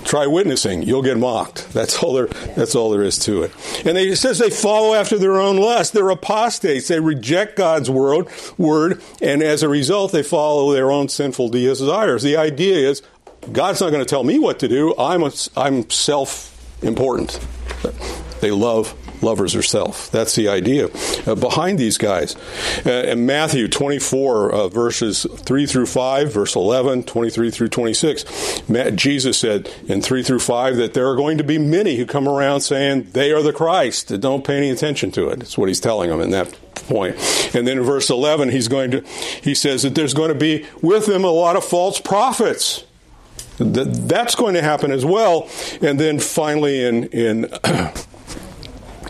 Try 0.05 0.27
witnessing, 0.27 0.83
you'll 0.83 1.03
get 1.03 1.19
mocked. 1.19 1.73
That's 1.73 2.03
all 2.03 2.13
there. 2.13 2.27
That's 2.27 2.75
all 2.75 2.91
there 2.91 3.03
is 3.03 3.19
to 3.21 3.43
it. 3.43 3.53
And 3.85 3.97
they, 3.97 4.09
it 4.09 4.17
says 4.17 4.39
they 4.39 4.51
follow 4.51 4.95
after 4.95 5.19
their 5.19 5.41
own 5.41 5.57
lust. 5.57 5.93
They're 5.93 6.11
apostates. 6.11 6.89
They 6.89 7.01
reject 7.01 7.57
God's 7.57 7.91
word, 7.91 8.29
word, 8.59 9.03
and 9.21 9.43
as 9.43 9.63
a 9.63 9.69
result, 9.69 10.13
they 10.13 10.23
follow 10.23 10.73
their 10.73 10.91
own 10.91 11.09
sinful 11.09 11.49
desires. 11.49 12.23
The 12.23 12.37
idea 12.37 12.91
is 12.91 13.03
God's 13.51 13.81
not 13.81 13.91
going 13.91 14.05
to 14.05 14.09
tell 14.09 14.23
me 14.23 14.39
what 14.39 14.61
to 14.61 14.69
do. 14.69 14.95
I'm 14.99 15.23
a, 15.23 15.33
I'm 15.57 15.89
self 15.91 16.52
important. 16.83 17.39
They 18.41 18.51
love 18.51 18.97
lovers 19.23 19.55
or 19.55 19.63
self. 19.63 20.11
That's 20.11 20.35
the 20.35 20.49
idea 20.49 20.89
uh, 21.27 21.35
behind 21.35 21.79
these 21.79 21.97
guys. 21.97 22.37
Uh, 22.85 22.91
in 22.91 23.25
Matthew 23.25 23.69
24, 23.69 24.53
uh, 24.53 24.69
verses 24.69 25.27
3 25.31 25.67
through 25.67 25.87
5, 25.87 26.33
verse 26.33 26.57
11, 26.57 27.05
23 27.05 27.51
through 27.51 27.69
26, 27.69 28.69
Matt, 28.69 28.97
Jesus 28.97 29.39
said 29.39 29.71
in 29.87 30.03
3 30.03 30.23
through 30.23 30.41
5 30.41 30.77
that 30.77 30.95
there 30.95 31.09
are 31.09 31.17
going 31.17 31.39
to 31.39 31.45
be 31.45 31.59
many 31.59 31.97
who 31.97 32.07
come 32.07 32.29
around 32.29 32.63
saying 32.63 33.11
they 33.13 33.33
are 33.33 33.43
the 33.43 33.53
Christ. 33.53 34.21
Don't 34.21 34.45
pay 34.45 34.57
any 34.57 34.71
attention 34.71 35.11
to 35.13 35.29
it. 35.29 35.39
That's 35.39 35.57
what 35.57 35.69
he's 35.69 35.81
telling 35.81 36.11
them 36.11 36.21
in 36.21 36.31
that 36.31 36.59
point. 36.75 37.15
And 37.55 37.67
then 37.67 37.79
in 37.79 37.85
verse 37.85 38.11
11, 38.11 38.49
he's 38.49 38.69
going 38.69 38.91
to, 38.91 39.01
he 39.43 39.55
says 39.55 39.83
that 39.83 39.95
there's 39.95 40.15
going 40.15 40.33
to 40.33 40.39
be 40.39 40.67
with 40.81 41.07
them 41.07 41.25
a 41.25 41.31
lot 41.31 41.57
of 41.57 41.65
false 41.65 42.01
prophets 42.01 42.85
that's 43.59 44.35
going 44.35 44.55
to 44.55 44.63
happen 44.63 44.91
as 44.93 45.05
well. 45.05 45.49
And 45.81 45.99
then 45.99 46.19
finally, 46.19 46.85
in 46.85 47.05
in 47.09 47.53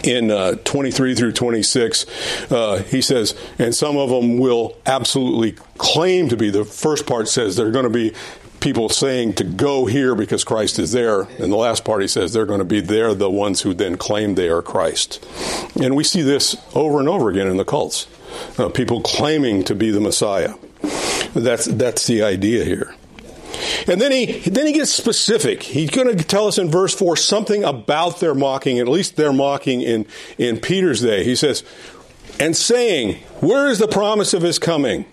in 0.05 0.31
uh, 0.31 0.57
23 0.65 1.15
through 1.15 1.33
26, 1.33 2.51
uh, 2.51 2.83
he 2.83 3.01
says, 3.01 3.39
and 3.59 3.75
some 3.75 3.97
of 3.97 4.11
them 4.11 4.39
will 4.39 4.77
absolutely 4.85 5.53
claim 5.79 6.29
to 6.29 6.37
be. 6.37 6.51
The 6.51 6.65
first 6.65 7.07
part 7.07 7.29
says 7.29 7.57
they're 7.57 7.71
going 7.71 7.85
to 7.85 7.91
be 7.91 8.13
people 8.61 8.89
saying 8.89 9.35
to 9.35 9.45
go 9.45 9.87
here 9.87 10.15
because 10.15 10.45
Christ 10.45 10.79
is 10.79 10.93
there. 10.93 11.23
And 11.23 11.53
the 11.53 11.57
last 11.57 11.85
part 11.85 12.01
he 12.01 12.09
says 12.09 12.33
they're 12.33 12.47
going 12.47 12.61
to 12.61 12.65
be 12.65 12.81
there, 12.81 13.13
the 13.13 13.31
ones 13.31 13.63
who 13.63 13.75
then 13.75 13.97
claim 13.97 14.37
they 14.37 14.49
are 14.49 14.63
Christ. 14.63 15.25
And 15.81 15.97
we 15.97 16.05
see 16.05 16.23
this 16.23 16.57
over 16.75 17.01
and 17.01 17.09
over 17.09 17.29
again 17.29 17.49
in 17.49 17.57
the 17.57 17.65
cults. 17.65 18.07
Uh, 18.59 18.69
people 18.69 19.03
claiming 19.03 19.65
to 19.65 19.75
be 19.75 19.91
the 19.91 20.01
Messiah. 20.01 20.55
That's, 21.35 21.67
that's 21.67 22.07
the 22.07 22.23
idea 22.23 22.65
here. 22.65 22.95
And 23.89 24.01
then 24.01 24.13
he 24.13 24.27
then 24.49 24.67
he 24.67 24.73
gets 24.73 24.93
specific. 24.93 25.63
He's 25.63 25.91
going 25.91 26.17
to 26.17 26.25
tell 26.25 26.47
us 26.47 26.59
in 26.59 26.71
verse 26.71 26.95
four 26.95 27.17
something 27.17 27.65
about 27.65 28.21
their 28.21 28.35
mocking, 28.35 28.79
at 28.79 28.89
least 28.89 29.17
their 29.17 29.33
mocking 29.33 29.81
in 29.81 30.07
in 30.39 30.59
Peter's 30.59 31.01
day. 31.01 31.25
He 31.25 31.37
says, 31.37 31.65
"And 32.39 32.57
saying, 32.57 33.17
Where 33.41 33.69
is 33.69 33.79
the 33.79 33.89
promise 33.89 34.35
of 34.35 34.43
his 34.43 34.59
coming? 34.59 35.05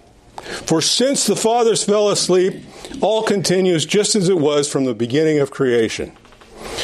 For 0.42 0.82
since 0.82 1.26
the 1.26 1.36
fathers 1.36 1.84
fell 1.84 2.10
asleep, 2.10 2.64
all 3.02 3.24
continues 3.24 3.86
just 3.86 4.16
as 4.16 4.30
it 4.30 4.40
was 4.40 4.70
from 4.72 4.86
the 4.86 4.94
beginning 4.94 5.40
of 5.40 5.52
creation." 5.52 6.12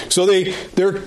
So 0.10 0.26
they 0.26 0.52
they're 0.76 1.02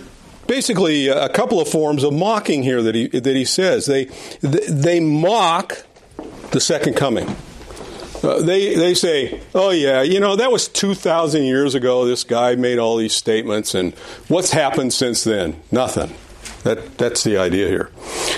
basically 0.46 1.08
a 1.08 1.28
couple 1.28 1.60
of 1.60 1.68
forms 1.68 2.02
of 2.04 2.12
mocking 2.12 2.62
here 2.62 2.82
that 2.82 2.94
he 2.94 3.06
that 3.08 3.36
he 3.36 3.44
says. 3.44 3.86
They 3.86 4.06
they 4.40 5.00
mock 5.00 5.84
the 6.50 6.60
second 6.60 6.94
coming. 6.94 7.36
Uh, 8.22 8.42
they 8.42 8.74
they 8.74 8.94
say, 8.94 9.40
"Oh 9.54 9.70
yeah, 9.70 10.02
you 10.02 10.20
know 10.20 10.36
that 10.36 10.50
was 10.50 10.68
two 10.68 10.94
thousand 10.94 11.44
years 11.44 11.74
ago. 11.74 12.04
This 12.04 12.24
guy 12.24 12.54
made 12.56 12.78
all 12.78 12.96
these 12.96 13.14
statements, 13.14 13.74
and 13.74 13.94
what's 14.28 14.50
happened 14.50 14.92
since 14.92 15.24
then? 15.24 15.60
Nothing." 15.70 16.14
That 16.64 16.98
that's 16.98 17.22
the 17.22 17.36
idea 17.36 17.68
here. 17.68 17.90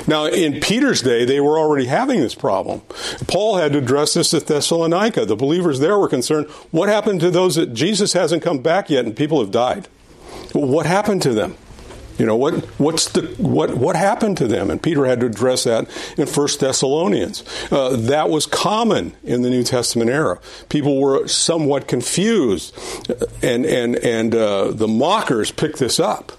Now, 0.07 0.27
in 0.27 0.61
Peter's 0.61 1.01
day, 1.01 1.25
they 1.25 1.41
were 1.41 1.59
already 1.59 1.87
having 1.87 2.21
this 2.21 2.35
problem. 2.35 2.83
Paul 3.27 3.57
had 3.57 3.73
to 3.73 3.79
address 3.79 4.15
this 4.15 4.35
at 4.35 4.47
Thessalonica. 4.47 5.25
The 5.25 5.37
believers 5.37 5.79
there 5.81 5.99
were 5.99 6.09
concerned: 6.09 6.49
what 6.71 6.89
happened 6.89 7.21
to 7.21 7.31
those 7.31 7.55
that 7.55 7.73
Jesus 7.73 8.13
hasn't 8.13 8.43
come 8.43 8.59
back 8.59 8.91
yet, 8.91 9.07
and 9.07 9.17
people 9.17 9.41
have 9.41 9.51
died? 9.51 9.89
What 10.53 10.85
happened 10.85 11.23
to 11.23 11.33
them? 11.33 11.57
You 12.21 12.27
know 12.27 12.37
what? 12.37 12.53
What's 12.79 13.09
the 13.09 13.23
what? 13.39 13.79
What 13.79 13.97
happened 13.97 14.37
to 14.37 14.47
them? 14.47 14.71
And 14.71 14.83
Peter 14.83 15.07
had 15.07 15.21
to 15.21 15.27
address 15.27 15.65
that 15.65 15.89
in 16.19 16.27
First 16.27 16.61
Thessalonians. 16.61 17.43
Uh, 17.73 17.97
that 17.97 18.29
was 18.29 18.45
common 18.45 19.15
in 19.25 19.41
the 19.41 19.49
New 19.49 19.63
Testament 19.63 20.11
era. 20.11 20.39
People 20.69 21.01
were 21.01 21.27
somewhat 21.27 21.89
confused, 21.89 22.77
and 23.43 23.65
and 23.65 23.97
and 23.97 24.35
uh, 24.35 24.71
the 24.71 24.87
mockers 24.87 25.51
picked 25.51 25.79
this 25.79 25.99
up, 25.99 26.33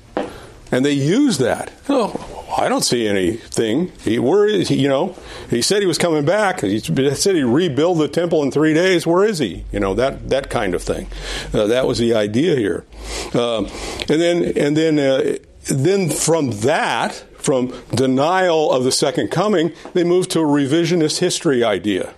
and 0.71 0.85
they 0.85 0.91
used 0.91 1.39
that. 1.39 1.73
Oh, 1.89 2.45
I 2.55 2.69
don't 2.69 2.83
see 2.83 3.07
anything. 3.07 3.91
He, 4.03 4.19
where 4.19 4.45
is 4.45 4.67
he? 4.67 4.75
You 4.75 4.87
know, 4.87 5.15
he 5.49 5.63
said 5.63 5.81
he 5.81 5.87
was 5.87 5.97
coming 5.97 6.25
back. 6.25 6.61
He 6.61 6.79
said 6.79 7.35
he'd 7.35 7.43
rebuild 7.43 7.97
the 7.97 8.07
temple 8.07 8.43
in 8.43 8.51
three 8.51 8.75
days. 8.75 9.07
Where 9.07 9.25
is 9.25 9.39
he? 9.39 9.65
You 9.71 9.79
know 9.79 9.95
that 9.95 10.29
that 10.29 10.51
kind 10.51 10.75
of 10.75 10.83
thing. 10.83 11.07
Uh, 11.51 11.65
that 11.65 11.87
was 11.87 11.97
the 11.97 12.13
idea 12.13 12.55
here, 12.55 12.85
um, 13.33 13.65
and 14.07 14.21
then 14.21 14.43
and 14.55 14.77
then 14.77 14.99
uh, 14.99 15.37
then 15.65 16.09
from 16.09 16.51
that, 16.61 17.13
from 17.37 17.73
denial 17.93 18.71
of 18.71 18.83
the 18.83 18.91
second 18.91 19.29
coming, 19.29 19.73
they 19.93 20.03
moved 20.03 20.31
to 20.31 20.39
a 20.39 20.43
revisionist 20.43 21.19
history 21.19 21.63
idea. 21.63 22.13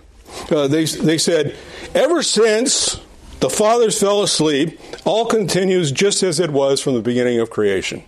Uh, 0.50 0.66
they, 0.66 0.84
they 0.84 1.18
said, 1.18 1.54
ever 1.94 2.22
since 2.22 3.00
the 3.40 3.50
fathers 3.50 3.98
fell 3.98 4.22
asleep, 4.22 4.78
all 5.04 5.26
continues 5.26 5.92
just 5.92 6.22
as 6.22 6.40
it 6.40 6.50
was 6.50 6.80
from 6.80 6.94
the 6.94 7.02
beginning 7.02 7.40
of 7.40 7.50
creation. 7.50 8.02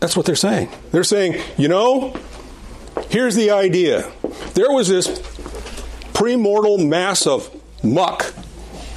That's 0.00 0.16
what 0.16 0.26
they're 0.26 0.36
saying. 0.36 0.68
They're 0.92 1.04
saying, 1.04 1.42
you 1.56 1.68
know, 1.68 2.16
here's 3.10 3.34
the 3.34 3.50
idea. 3.50 4.10
There 4.54 4.70
was 4.70 4.88
this 4.88 5.08
premortal 6.12 6.86
mass 6.86 7.26
of 7.26 7.54
muck 7.82 8.34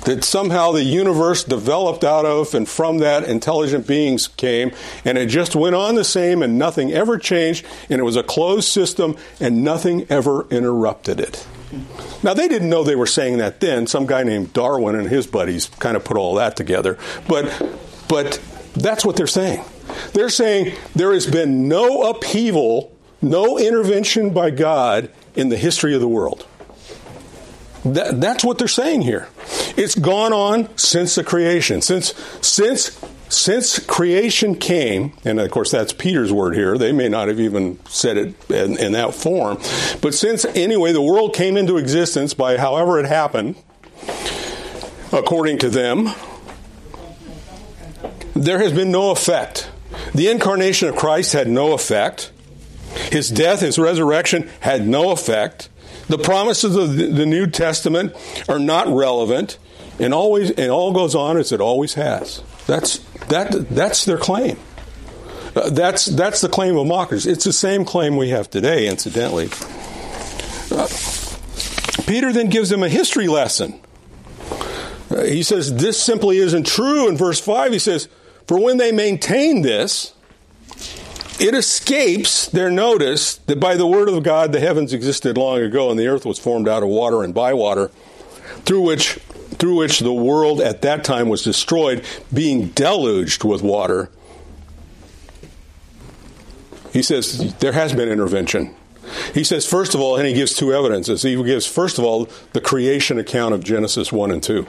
that 0.05 0.23
somehow 0.23 0.71
the 0.71 0.83
universe 0.83 1.43
developed 1.43 2.03
out 2.03 2.25
of, 2.25 2.53
and 2.53 2.67
from 2.67 2.97
that, 2.99 3.23
intelligent 3.23 3.87
beings 3.87 4.27
came, 4.27 4.71
and 5.05 5.17
it 5.17 5.27
just 5.27 5.55
went 5.55 5.75
on 5.75 5.95
the 5.95 6.03
same, 6.03 6.41
and 6.41 6.57
nothing 6.57 6.91
ever 6.91 7.17
changed, 7.17 7.65
and 7.89 7.99
it 7.99 8.03
was 8.03 8.15
a 8.15 8.23
closed 8.23 8.67
system, 8.67 9.15
and 9.39 9.63
nothing 9.63 10.05
ever 10.09 10.47
interrupted 10.49 11.19
it. 11.19 11.45
Now, 12.23 12.33
they 12.33 12.47
didn't 12.47 12.69
know 12.69 12.83
they 12.83 12.95
were 12.95 13.07
saying 13.07 13.37
that 13.37 13.59
then. 13.59 13.87
Some 13.87 14.05
guy 14.05 14.23
named 14.23 14.53
Darwin 14.53 14.95
and 14.95 15.07
his 15.07 15.25
buddies 15.25 15.67
kind 15.79 15.95
of 15.95 16.03
put 16.03 16.17
all 16.17 16.35
that 16.35 16.55
together. 16.55 16.97
But, 17.27 17.49
but 18.09 18.41
that's 18.73 19.05
what 19.05 19.15
they're 19.15 19.27
saying. 19.27 19.63
They're 20.13 20.29
saying 20.29 20.75
there 20.95 21.13
has 21.13 21.25
been 21.25 21.67
no 21.67 22.03
upheaval, 22.03 22.95
no 23.21 23.57
intervention 23.57 24.31
by 24.31 24.51
God 24.51 25.09
in 25.35 25.49
the 25.49 25.57
history 25.57 25.95
of 25.95 26.01
the 26.01 26.07
world. 26.07 26.45
That, 27.83 28.21
that's 28.21 28.43
what 28.43 28.57
they're 28.57 28.67
saying 28.67 29.01
here. 29.01 29.27
It's 29.75 29.95
gone 29.95 30.33
on 30.33 30.75
since 30.77 31.15
the 31.15 31.23
creation. 31.23 31.81
Since 31.81 32.13
since 32.41 32.99
since 33.27 33.79
creation 33.79 34.55
came, 34.55 35.13
and 35.23 35.39
of 35.39 35.49
course 35.51 35.71
that's 35.71 35.93
Peter's 35.93 36.31
word 36.33 36.53
here. 36.53 36.77
They 36.77 36.91
may 36.91 37.09
not 37.09 37.27
have 37.27 37.39
even 37.39 37.79
said 37.85 38.17
it 38.17 38.51
in, 38.51 38.77
in 38.77 38.91
that 38.91 39.15
form, 39.15 39.57
but 40.01 40.13
since 40.13 40.45
anyway 40.45 40.91
the 40.91 41.01
world 41.01 41.33
came 41.33 41.57
into 41.57 41.77
existence 41.77 42.33
by 42.33 42.57
however 42.57 42.99
it 42.99 43.05
happened, 43.05 43.55
according 45.11 45.59
to 45.59 45.69
them, 45.69 46.09
there 48.35 48.59
has 48.59 48.73
been 48.73 48.91
no 48.91 49.11
effect. 49.11 49.69
The 50.13 50.29
incarnation 50.29 50.89
of 50.89 50.95
Christ 50.95 51.33
had 51.33 51.47
no 51.47 51.73
effect. 51.73 52.31
His 53.11 53.29
death, 53.29 53.61
his 53.61 53.79
resurrection 53.79 54.49
had 54.59 54.85
no 54.85 55.11
effect. 55.11 55.69
The 56.07 56.17
promises 56.17 56.75
of 56.75 56.95
the 56.95 57.25
New 57.25 57.47
Testament 57.47 58.15
are 58.49 58.59
not 58.59 58.87
relevant, 58.87 59.57
and 59.99 60.13
always 60.13 60.51
and 60.51 60.71
all 60.71 60.91
goes 60.91 61.15
on 61.15 61.37
as 61.37 61.51
it 61.51 61.61
always 61.61 61.93
has. 61.93 62.43
That's 62.67 62.97
that 63.29 63.69
that's 63.69 64.05
their 64.05 64.17
claim. 64.17 64.57
Uh, 65.55 65.69
that's 65.69 66.05
that's 66.05 66.41
the 66.41 66.49
claim 66.49 66.77
of 66.77 66.87
mockers. 66.87 67.25
It's 67.25 67.43
the 67.43 67.53
same 67.53 67.85
claim 67.85 68.17
we 68.17 68.29
have 68.29 68.49
today, 68.49 68.87
incidentally. 68.87 69.49
Uh, 70.71 70.87
Peter 72.07 72.31
then 72.33 72.49
gives 72.49 72.69
them 72.69 72.83
a 72.83 72.89
history 72.89 73.27
lesson. 73.27 73.79
Uh, 75.09 75.23
he 75.23 75.43
says 75.43 75.75
this 75.75 76.01
simply 76.01 76.37
isn't 76.37 76.65
true. 76.65 77.07
In 77.07 77.17
verse 77.17 77.39
five, 77.39 77.71
he 77.71 77.79
says, 77.79 78.07
"For 78.47 78.59
when 78.59 78.77
they 78.77 78.91
maintain 78.91 79.61
this." 79.61 80.13
It 81.41 81.55
escapes 81.55 82.47
their 82.47 82.69
notice 82.69 83.37
that 83.37 83.59
by 83.59 83.75
the 83.75 83.87
word 83.87 84.07
of 84.09 84.21
God 84.21 84.51
the 84.51 84.59
heavens 84.59 84.93
existed 84.93 85.37
long 85.37 85.59
ago 85.59 85.89
and 85.89 85.99
the 85.99 86.07
earth 86.07 86.23
was 86.23 86.37
formed 86.37 86.67
out 86.67 86.83
of 86.83 86.89
water 86.89 87.23
and 87.23 87.33
by 87.33 87.53
water, 87.53 87.87
through 88.63 88.81
which 88.81 89.19
through 89.57 89.75
which 89.75 89.99
the 89.99 90.13
world 90.13 90.61
at 90.61 90.81
that 90.83 91.03
time 91.03 91.29
was 91.29 91.43
destroyed, 91.43 92.05
being 92.33 92.67
deluged 92.69 93.43
with 93.43 93.61
water. 93.61 94.09
He 96.93 97.01
says 97.01 97.53
there 97.55 97.73
has 97.73 97.93
been 97.93 98.09
intervention. 98.09 98.75
He 99.33 99.43
says, 99.43 99.65
first 99.65 99.93
of 99.93 99.99
all, 99.99 100.15
and 100.17 100.27
he 100.27 100.33
gives 100.33 100.53
two 100.53 100.73
evidences. 100.73 101.21
He 101.23 101.35
gives, 101.43 101.65
first 101.65 101.97
of 101.97 102.05
all, 102.05 102.29
the 102.53 102.61
creation 102.61 103.19
account 103.19 103.53
of 103.53 103.63
Genesis 103.63 104.11
1 104.11 104.31
and 104.31 104.41
2. 104.41 104.65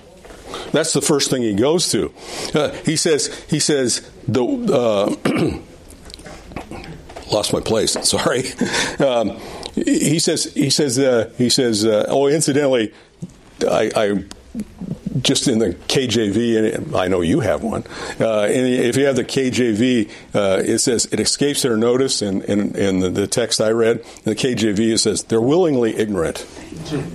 That's 0.73 0.93
the 0.93 1.01
first 1.01 1.31
thing 1.31 1.43
he 1.43 1.55
goes 1.55 1.91
to. 1.93 2.13
Uh, 2.55 2.71
he 2.85 2.97
says, 2.97 3.45
he 3.49 3.61
says, 3.61 4.11
the, 4.27 4.45
uh, 4.45 5.59
lost 7.33 7.53
my 7.53 7.61
place. 7.61 7.93
Sorry. 8.09 8.45
Um, 8.99 9.39
he 9.75 10.19
says. 10.19 10.53
He 10.55 10.71
says. 10.71 10.99
Uh, 10.99 11.33
he 11.39 11.49
says. 11.49 11.85
Uh, 11.85 12.07
oh, 12.09 12.27
incidentally, 12.27 12.93
I, 13.69 13.91
I 13.95 14.25
just 15.21 15.49
in 15.49 15.59
the 15.59 15.75
KJV, 15.75 16.75
and 16.75 16.97
I 16.97 17.09
know 17.09 17.21
you 17.21 17.41
have 17.41 17.63
one. 17.63 17.85
Uh, 18.19 18.43
and 18.43 18.67
if 18.67 18.97
you 18.97 19.07
have 19.07 19.17
the 19.17 19.25
KJV, 19.25 20.11
uh, 20.35 20.63
it 20.65 20.79
says 20.79 21.07
it 21.13 21.21
escapes 21.21 21.63
their 21.63 21.77
notice. 21.77 22.23
In, 22.23 22.43
in, 22.43 22.75
in 22.77 23.01
the, 23.01 23.11
the, 23.11 23.27
text 23.27 23.61
I 23.61 23.71
read, 23.71 23.99
in 23.99 24.25
the 24.25 24.35
KJV, 24.35 24.95
it 24.95 24.99
says 24.99 25.25
they're 25.25 25.41
willingly 25.41 25.97
ignorant. 25.97 26.47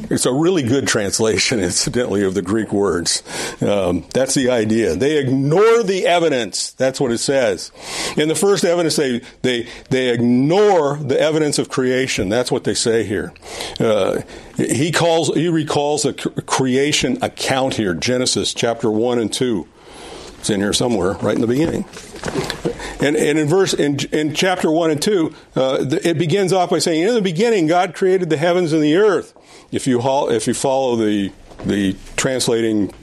It's 0.10 0.26
a 0.26 0.34
really 0.34 0.64
good 0.64 0.88
translation, 0.88 1.60
incidentally, 1.62 2.24
of 2.24 2.34
the 2.34 2.42
Greek 2.42 2.72
words. 2.72 3.24
Um, 3.62 4.06
that's 4.14 4.34
the 4.34 4.50
idea. 4.50 4.96
They 4.96 5.18
ignore 5.18 5.84
the 5.84 6.06
evidence. 6.08 6.72
That's 6.72 7.00
what 7.00 7.12
it 7.12 7.20
says. 7.20 7.72
In 8.16 8.28
the 8.28 8.36
first 8.36 8.64
evidence, 8.64 8.96
they 8.96 9.22
they 9.42 9.68
they 9.90 10.10
ignore 10.10 10.98
the 10.98 11.20
evidence 11.20 11.60
of 11.60 11.70
creation. 11.70 12.30
That's 12.30 12.52
what 12.52 12.64
they 12.64 12.74
say 12.74 13.04
here. 13.04 13.34
Uh, 13.80 14.22
he 14.58 14.92
calls 14.92 15.34
he 15.36 15.50
recalls 15.50 16.06
a 16.06 16.14
creation 16.14 17.24
account 17.24 17.76
here, 17.76 17.94
Genesis 17.94 18.54
chapter 18.54 18.90
one 18.90 19.20
and 19.20 19.32
two. 19.32 19.68
It's 20.40 20.50
in 20.50 20.60
here 20.60 20.74
somewhere, 20.74 21.14
right 21.14 21.36
in 21.36 21.42
the 21.42 21.48
beginning. 21.48 21.86
And, 23.00 23.16
and 23.16 23.38
in 23.38 23.48
verse 23.48 23.74
in, 23.74 23.98
in 24.12 24.34
chapter 24.34 24.72
one 24.72 24.92
and 24.92 25.02
two, 25.02 25.34
uh, 25.56 25.86
it 26.04 26.18
begins 26.18 26.54
off 26.54 26.70
by 26.70 26.80
saying, 26.80 27.08
"In 27.08 27.14
the 27.14 27.22
beginning, 27.22 27.68
God 27.68 27.94
created 27.94 28.30
the 28.30 28.38
heavens 28.38 28.74
and 28.74 28.82
the 28.82 28.96
earth." 28.96 29.37
If 29.72 29.88
you 29.88 30.02
if 30.30 30.48
you 30.48 30.54
follow 30.54 30.96
the 30.96 31.32
the 31.66 31.96
translating 32.16 32.94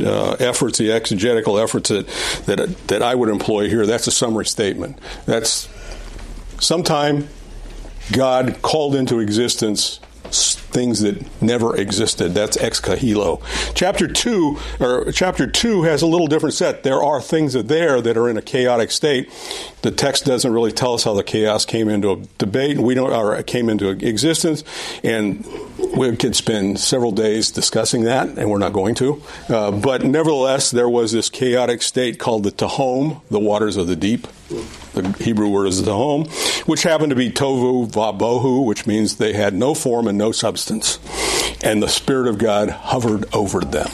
uh, 0.00 0.32
efforts, 0.38 0.78
the 0.78 0.92
exegetical 0.92 1.58
efforts 1.58 1.88
that, 1.88 2.06
that 2.46 2.88
that 2.88 3.02
I 3.02 3.14
would 3.14 3.28
employ 3.28 3.68
here, 3.68 3.86
that's 3.86 4.06
a 4.06 4.12
summary 4.12 4.46
statement. 4.46 4.98
That's 5.26 5.68
sometime 6.60 7.28
God 8.12 8.62
called 8.62 8.94
into 8.94 9.18
existence 9.20 10.00
things 10.78 11.00
that 11.00 11.42
never 11.42 11.74
existed. 11.74 12.34
That's 12.34 12.56
ex 12.56 12.80
nihilo. 12.86 13.42
Chapter 13.74 14.06
two, 14.06 14.58
or 14.78 15.10
chapter 15.10 15.48
two, 15.48 15.82
has 15.82 16.02
a 16.02 16.06
little 16.06 16.28
different 16.28 16.54
set. 16.54 16.84
There 16.84 17.02
are 17.02 17.20
things 17.20 17.54
that 17.54 17.66
there 17.66 18.00
that 18.00 18.16
are 18.16 18.28
in 18.28 18.36
a 18.36 18.42
chaotic 18.42 18.92
state. 18.92 19.28
The 19.82 19.90
text 19.90 20.24
doesn't 20.24 20.52
really 20.52 20.70
tell 20.70 20.94
us 20.94 21.02
how 21.02 21.14
the 21.14 21.24
chaos 21.24 21.64
came 21.64 21.88
into 21.88 22.12
a 22.12 22.16
debate. 22.38 22.78
We 22.78 22.94
don't, 22.94 23.12
or 23.12 23.42
came 23.42 23.68
into 23.68 23.88
existence, 23.88 24.62
and 25.02 25.44
we 25.96 26.16
could 26.16 26.36
spend 26.36 26.78
several 26.78 27.12
days 27.12 27.50
discussing 27.50 28.04
that, 28.04 28.28
and 28.38 28.50
we're 28.50 28.58
not 28.58 28.72
going 28.72 28.94
to. 28.96 29.22
Uh, 29.48 29.70
but 29.70 30.04
nevertheless, 30.04 30.70
there 30.70 30.88
was 30.88 31.12
this 31.12 31.28
chaotic 31.28 31.82
state 31.82 32.18
called 32.18 32.44
the 32.44 32.50
Tehom, 32.52 33.20
the 33.28 33.38
waters 33.38 33.76
of 33.76 33.86
the 33.86 33.96
deep. 33.96 34.26
The 34.94 35.16
Hebrew 35.20 35.48
word 35.48 35.66
is 35.66 35.82
Tehom, 35.82 36.28
which 36.66 36.82
happened 36.82 37.10
to 37.10 37.16
be 37.16 37.30
Tovu 37.30 37.90
Vabohu, 37.90 38.64
which 38.64 38.86
means 38.86 39.16
they 39.16 39.32
had 39.32 39.54
no 39.54 39.74
form 39.74 40.06
and 40.06 40.18
no 40.18 40.32
substance. 40.32 40.98
And 41.62 41.82
the 41.82 41.88
Spirit 41.88 42.28
of 42.28 42.38
God 42.38 42.70
hovered 42.70 43.32
over 43.34 43.60
them. 43.60 43.90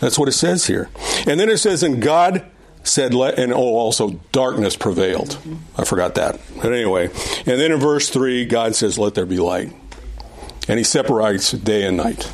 That's 0.00 0.18
what 0.18 0.28
it 0.28 0.32
says 0.32 0.66
here. 0.66 0.90
And 1.26 1.38
then 1.38 1.48
it 1.48 1.58
says, 1.58 1.82
and 1.82 2.02
God 2.02 2.44
said, 2.84 3.14
let, 3.14 3.38
and 3.38 3.52
oh, 3.52 3.76
also 3.76 4.20
darkness 4.32 4.76
prevailed. 4.76 5.38
I 5.76 5.84
forgot 5.84 6.16
that. 6.16 6.40
But 6.56 6.72
anyway, 6.72 7.06
and 7.06 7.60
then 7.60 7.72
in 7.72 7.78
verse 7.78 8.10
3, 8.10 8.44
God 8.46 8.74
says, 8.74 8.98
let 8.98 9.14
there 9.14 9.26
be 9.26 9.38
light. 9.38 9.72
And 10.68 10.78
he 10.78 10.84
separates 10.84 11.52
day 11.52 11.84
and 11.86 11.96
night. 11.96 12.30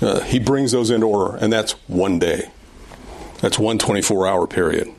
Uh, 0.00 0.20
he 0.20 0.38
brings 0.38 0.72
those 0.72 0.90
into 0.90 1.06
order, 1.06 1.36
and 1.36 1.52
that's 1.52 1.72
one 1.88 2.18
day. 2.18 2.50
That's 3.40 3.58
one 3.58 3.78
24 3.78 4.26
hour 4.26 4.46
period. 4.46 4.92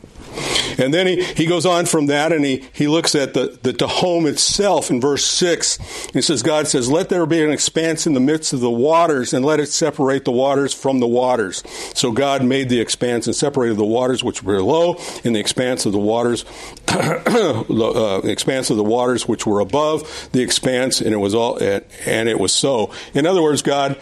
And 0.78 0.94
then 0.94 1.08
he, 1.08 1.24
he 1.24 1.46
goes 1.46 1.66
on 1.66 1.86
from 1.86 2.08
that 2.08 2.32
and 2.32 2.46
he, 2.46 2.64
he 2.74 2.88
looks 2.88 3.16
at 3.16 3.34
the, 3.34 3.58
the, 3.62 3.88
home 3.88 4.26
itself 4.26 4.90
in 4.90 5.00
verse 5.00 5.26
6. 5.26 5.78
He 6.14 6.22
says, 6.22 6.44
God 6.44 6.68
says, 6.68 6.90
Let 6.90 7.10
there 7.10 7.26
be 7.26 7.44
an 7.44 7.52
expanse 7.52 8.06
in 8.06 8.14
the 8.14 8.20
midst 8.20 8.54
of 8.54 8.60
the 8.60 8.70
waters 8.70 9.34
and 9.34 9.46
let 9.46 9.60
it 9.60 9.68
separate 9.68 10.26
the 10.26 10.32
waters 10.32 10.74
from 10.74 11.00
the 11.00 11.08
waters. 11.08 11.64
So 11.96 12.12
God 12.12 12.44
made 12.44 12.70
the 12.70 12.82
expanse 12.82 13.28
and 13.28 13.36
separated 13.36 13.78
the 13.78 13.86
waters 13.86 14.24
which 14.24 14.44
were 14.44 14.58
below 14.58 14.98
in 15.24 15.34
the 15.34 15.40
expanse 15.40 15.86
of 15.86 15.94
the 15.94 16.00
waters, 16.00 16.44
the 16.86 18.22
uh, 18.24 18.28
expanse 18.28 18.70
of 18.70 18.78
the 18.78 18.84
waters 18.84 19.28
which 19.28 19.46
were 19.46 19.60
above 19.60 20.30
the 20.34 20.42
expanse, 20.42 21.02
and 21.02 21.14
it 21.14 21.18
was 21.18 21.34
all, 21.34 21.58
and 21.58 22.30
it 22.30 22.40
was 22.40 22.54
so. 22.54 22.92
In 23.14 23.26
other 23.26 23.42
words, 23.42 23.62
God 23.62 23.98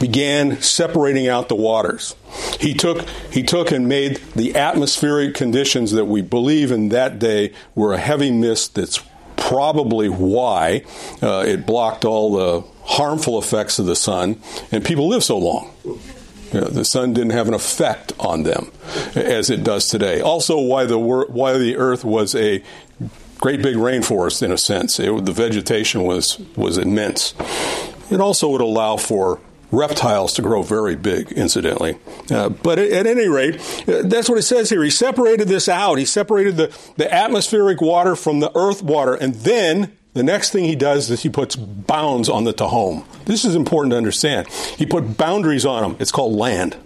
began 0.00 0.60
separating 0.60 1.28
out 1.28 1.48
the 1.48 1.54
waters. 1.54 2.14
He 2.60 2.74
took, 2.74 3.08
he 3.30 3.42
took 3.42 3.70
and 3.72 3.88
made 3.88 4.16
the 4.34 4.56
atmospheric 4.56 5.34
conditions 5.34 5.92
that 5.92 6.04
we 6.04 6.22
believe 6.22 6.70
in 6.70 6.90
that 6.90 7.18
day 7.18 7.52
were 7.74 7.94
a 7.94 7.98
heavy 7.98 8.30
mist 8.30 8.74
that's 8.74 9.00
probably 9.36 10.08
why 10.08 10.84
uh, 11.22 11.44
it 11.46 11.66
blocked 11.66 12.04
all 12.04 12.32
the 12.32 12.66
harmful 12.84 13.38
effects 13.38 13.78
of 13.78 13.86
the 13.86 13.96
sun, 13.96 14.40
and 14.72 14.84
people 14.84 15.08
live 15.08 15.22
so 15.24 15.38
long. 15.38 15.70
You 15.84 16.60
know, 16.60 16.68
the 16.68 16.84
sun 16.84 17.12
didn't 17.12 17.30
have 17.30 17.48
an 17.48 17.54
effect 17.54 18.12
on 18.18 18.44
them 18.44 18.70
as 19.14 19.50
it 19.50 19.64
does 19.64 19.88
today. 19.88 20.20
Also, 20.20 20.58
why 20.58 20.84
the 20.84 20.98
why 20.98 21.58
the 21.58 21.76
Earth 21.76 22.04
was 22.04 22.34
a 22.34 22.62
great 23.38 23.62
big 23.62 23.76
rainforest 23.76 24.42
in 24.42 24.52
a 24.52 24.58
sense. 24.58 24.98
It, 25.00 25.24
the 25.24 25.32
vegetation 25.32 26.04
was 26.04 26.38
was 26.56 26.78
immense. 26.78 27.34
It 28.10 28.20
also 28.20 28.48
would 28.50 28.60
allow 28.60 28.96
for 28.96 29.40
reptiles 29.70 30.32
to 30.34 30.42
grow 30.42 30.62
very 30.62 30.96
big, 30.96 31.32
incidentally. 31.32 31.98
Uh, 32.30 32.48
but 32.48 32.78
at, 32.78 32.90
at, 32.90 33.06
any 33.06 33.28
rate, 33.28 33.56
uh, 33.88 34.02
that's 34.04 34.28
what 34.28 34.38
it 34.38 34.42
says 34.42 34.70
here. 34.70 34.82
He 34.82 34.90
separated 34.90 35.48
this 35.48 35.68
out. 35.68 35.98
He 35.98 36.04
separated 36.04 36.56
the, 36.56 36.78
the 36.96 37.12
atmospheric 37.12 37.80
water 37.80 38.16
from 38.16 38.40
the 38.40 38.56
earth 38.56 38.82
water. 38.82 39.14
And 39.14 39.34
then 39.34 39.96
the 40.14 40.22
next 40.22 40.50
thing 40.50 40.64
he 40.64 40.76
does 40.76 41.10
is 41.10 41.22
he 41.22 41.28
puts 41.28 41.56
bounds 41.56 42.28
on 42.28 42.44
the 42.44 42.54
Tehom. 42.54 43.04
This 43.24 43.44
is 43.44 43.54
important 43.54 43.92
to 43.92 43.96
understand. 43.96 44.48
He 44.48 44.86
put 44.86 45.16
boundaries 45.16 45.66
on 45.66 45.82
them. 45.82 45.96
It's 46.00 46.12
called 46.12 46.34
land. 46.34 46.76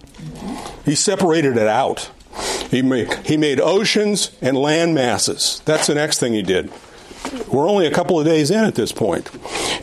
He 0.85 0.95
separated 0.95 1.57
it 1.57 1.69
out. 1.69 2.11
He 2.71 2.83
made, 2.83 3.13
he 3.27 3.37
made 3.37 3.61
oceans 3.61 4.31
and 4.41 4.57
land 4.57 4.95
masses. 4.95 5.61
That's 5.65 5.87
the 5.87 5.95
next 5.95 6.19
thing 6.19 6.33
he 6.33 6.43
did. 6.43 6.73
We're 7.49 7.69
only 7.69 7.87
a 7.87 7.91
couple 7.91 8.19
of 8.19 8.27
days 8.27 8.51
in 8.51 8.65
at 8.65 8.75
this 8.75 8.93
point. 8.93 9.31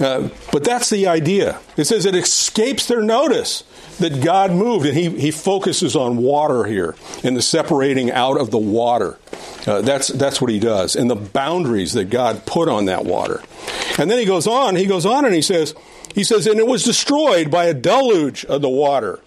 Uh, 0.01 0.29
but 0.51 0.63
that's 0.63 0.89
the 0.89 1.07
idea. 1.07 1.59
It 1.75 1.85
says 1.85 2.05
it 2.05 2.15
escapes 2.15 2.87
their 2.87 3.01
notice 3.01 3.63
that 3.99 4.21
God 4.23 4.51
moved, 4.51 4.85
and 4.85 4.95
he, 4.95 5.09
he 5.09 5.31
focuses 5.31 5.95
on 5.95 6.17
water 6.17 6.65
here 6.65 6.95
and 7.23 7.35
the 7.35 7.41
separating 7.41 8.11
out 8.11 8.39
of 8.39 8.51
the 8.51 8.57
water. 8.57 9.17
Uh, 9.65 9.81
that's, 9.81 10.07
that's 10.09 10.39
what 10.39 10.51
he 10.51 10.59
does, 10.59 10.95
and 10.95 11.09
the 11.09 11.15
boundaries 11.15 11.93
that 11.93 12.09
God 12.09 12.45
put 12.45 12.69
on 12.69 12.85
that 12.85 13.05
water. 13.05 13.41
And 13.97 14.09
then 14.09 14.19
he 14.19 14.25
goes 14.25 14.47
on, 14.47 14.75
he 14.75 14.85
goes 14.85 15.05
on 15.05 15.25
and 15.25 15.33
he 15.33 15.41
says, 15.41 15.73
he 16.13 16.23
says, 16.23 16.47
and 16.47 16.59
it 16.59 16.67
was 16.67 16.83
destroyed 16.83 17.51
by 17.51 17.65
a 17.65 17.73
deluge 17.73 18.45
of 18.45 18.61
the 18.61 18.69
water. 18.69 19.19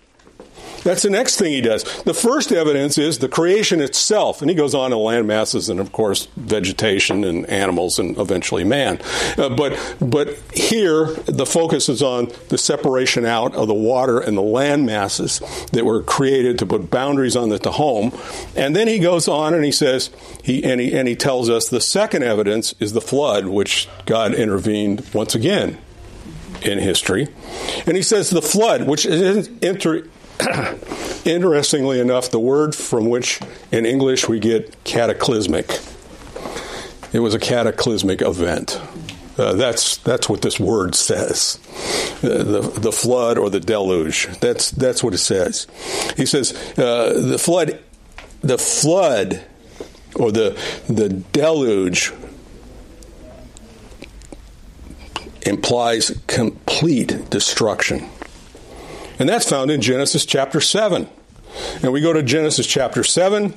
That's 0.82 1.02
the 1.02 1.10
next 1.10 1.36
thing 1.36 1.52
he 1.52 1.60
does. 1.60 1.84
The 2.02 2.14
first 2.14 2.52
evidence 2.52 2.98
is 2.98 3.18
the 3.18 3.28
creation 3.28 3.80
itself, 3.80 4.40
and 4.40 4.50
he 4.50 4.56
goes 4.56 4.74
on 4.74 4.90
to 4.90 4.96
land 4.96 5.26
masses 5.26 5.68
and, 5.68 5.78
of 5.78 5.92
course, 5.92 6.26
vegetation 6.36 7.24
and 7.24 7.48
animals 7.48 7.98
and 7.98 8.16
eventually 8.18 8.64
man. 8.64 9.00
Uh, 9.36 9.48
but 9.50 9.96
but 10.00 10.38
here 10.54 11.06
the 11.26 11.46
focus 11.46 11.88
is 11.88 12.02
on 12.02 12.30
the 12.48 12.58
separation 12.58 13.24
out 13.24 13.54
of 13.54 13.68
the 13.68 13.74
water 13.74 14.20
and 14.20 14.36
the 14.36 14.42
land 14.42 14.86
masses 14.86 15.40
that 15.72 15.84
were 15.84 16.02
created 16.02 16.58
to 16.58 16.66
put 16.66 16.90
boundaries 16.90 17.36
on 17.36 17.48
the 17.48 17.58
Tehom. 17.58 18.14
And 18.56 18.74
then 18.74 18.88
he 18.88 18.98
goes 18.98 19.28
on 19.28 19.54
and 19.54 19.64
he 19.64 19.72
says 19.72 20.10
he 20.42 20.64
and 20.64 20.80
he 20.80 20.92
and 20.96 21.06
he 21.06 21.16
tells 21.16 21.50
us 21.50 21.68
the 21.68 21.80
second 21.80 22.22
evidence 22.22 22.74
is 22.80 22.92
the 22.92 23.00
flood, 23.00 23.46
which 23.46 23.88
God 24.06 24.34
intervened 24.34 25.06
once 25.12 25.34
again 25.34 25.78
in 26.62 26.78
history. 26.78 27.28
And 27.86 27.96
he 27.96 28.02
says 28.02 28.30
the 28.30 28.42
flood, 28.42 28.86
which 28.86 29.06
is 29.06 29.48
inter, 29.62 30.04
Interestingly 31.24 32.00
enough, 32.00 32.30
the 32.30 32.40
word 32.40 32.74
from 32.74 33.08
which 33.08 33.40
in 33.70 33.86
English 33.86 34.28
we 34.28 34.40
get 34.40 34.84
cataclysmic, 34.84 35.78
it 37.12 37.20
was 37.20 37.34
a 37.34 37.38
cataclysmic 37.38 38.22
event. 38.22 38.80
Uh, 39.38 39.54
that's 39.54 39.96
that's 39.98 40.28
what 40.28 40.42
this 40.42 40.60
word 40.60 40.94
says. 40.94 41.58
Uh, 42.22 42.42
the 42.42 42.60
the 42.76 42.92
flood 42.92 43.38
or 43.38 43.48
the 43.48 43.60
deluge. 43.60 44.28
That's 44.40 44.70
that's 44.70 45.02
what 45.02 45.14
it 45.14 45.18
says. 45.18 45.66
He 46.16 46.26
says 46.26 46.52
uh, 46.78 47.14
the 47.14 47.38
flood, 47.38 47.78
the 48.42 48.58
flood, 48.58 49.42
or 50.14 50.30
the 50.30 50.58
the 50.88 51.08
deluge 51.08 52.12
implies 55.42 56.20
complete 56.26 57.30
destruction. 57.30 58.08
And 59.20 59.28
that's 59.28 59.48
found 59.48 59.70
in 59.70 59.82
Genesis 59.82 60.24
chapter 60.24 60.62
7. 60.62 61.06
And 61.82 61.92
we 61.92 62.00
go 62.00 62.14
to 62.14 62.22
Genesis 62.22 62.66
chapter 62.66 63.04
7. 63.04 63.54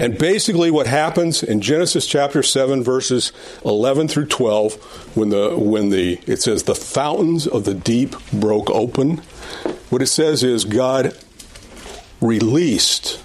And 0.00 0.18
basically, 0.18 0.72
what 0.72 0.88
happens 0.88 1.44
in 1.44 1.60
Genesis 1.60 2.04
chapter 2.04 2.42
7, 2.42 2.82
verses 2.82 3.32
11 3.64 4.08
through 4.08 4.26
12, 4.26 5.16
when, 5.16 5.28
the, 5.28 5.56
when 5.56 5.90
the, 5.90 6.20
it 6.26 6.42
says, 6.42 6.64
the 6.64 6.74
fountains 6.74 7.46
of 7.46 7.64
the 7.64 7.74
deep 7.74 8.16
broke 8.32 8.68
open, 8.70 9.18
what 9.88 10.02
it 10.02 10.08
says 10.08 10.42
is 10.42 10.64
God 10.64 11.16
released 12.20 13.22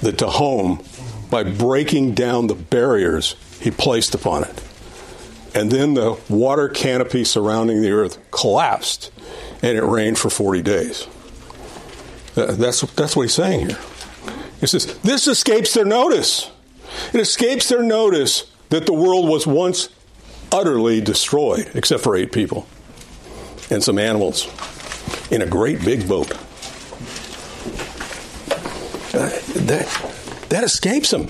the 0.00 0.12
Tehom 0.12 0.82
by 1.30 1.42
breaking 1.42 2.14
down 2.14 2.46
the 2.46 2.54
barriers 2.54 3.36
he 3.60 3.70
placed 3.70 4.14
upon 4.14 4.44
it. 4.44 4.62
And 5.54 5.70
then 5.70 5.92
the 5.92 6.18
water 6.30 6.70
canopy 6.70 7.24
surrounding 7.24 7.82
the 7.82 7.90
earth 7.90 8.18
collapsed 8.30 9.10
and 9.66 9.76
it 9.76 9.84
rained 9.84 10.16
for 10.16 10.30
40 10.30 10.62
days. 10.62 11.08
That's, 12.36 12.82
that's 12.82 13.16
what 13.16 13.22
he's 13.22 13.34
saying 13.34 13.68
here. 13.68 13.78
He 14.60 14.66
says, 14.68 14.86
This 15.00 15.26
escapes 15.26 15.74
their 15.74 15.84
notice. 15.84 16.52
It 17.12 17.20
escapes 17.20 17.68
their 17.68 17.82
notice 17.82 18.48
that 18.68 18.86
the 18.86 18.92
world 18.92 19.28
was 19.28 19.44
once 19.44 19.88
utterly 20.52 21.00
destroyed, 21.00 21.68
except 21.74 22.04
for 22.04 22.14
eight 22.14 22.30
people 22.30 22.68
and 23.68 23.82
some 23.82 23.98
animals 23.98 24.46
in 25.32 25.42
a 25.42 25.46
great 25.46 25.84
big 25.84 26.08
boat. 26.08 26.30
Uh, 29.12 29.30
that, 29.64 30.46
that 30.48 30.62
escapes 30.62 31.10
them. 31.10 31.26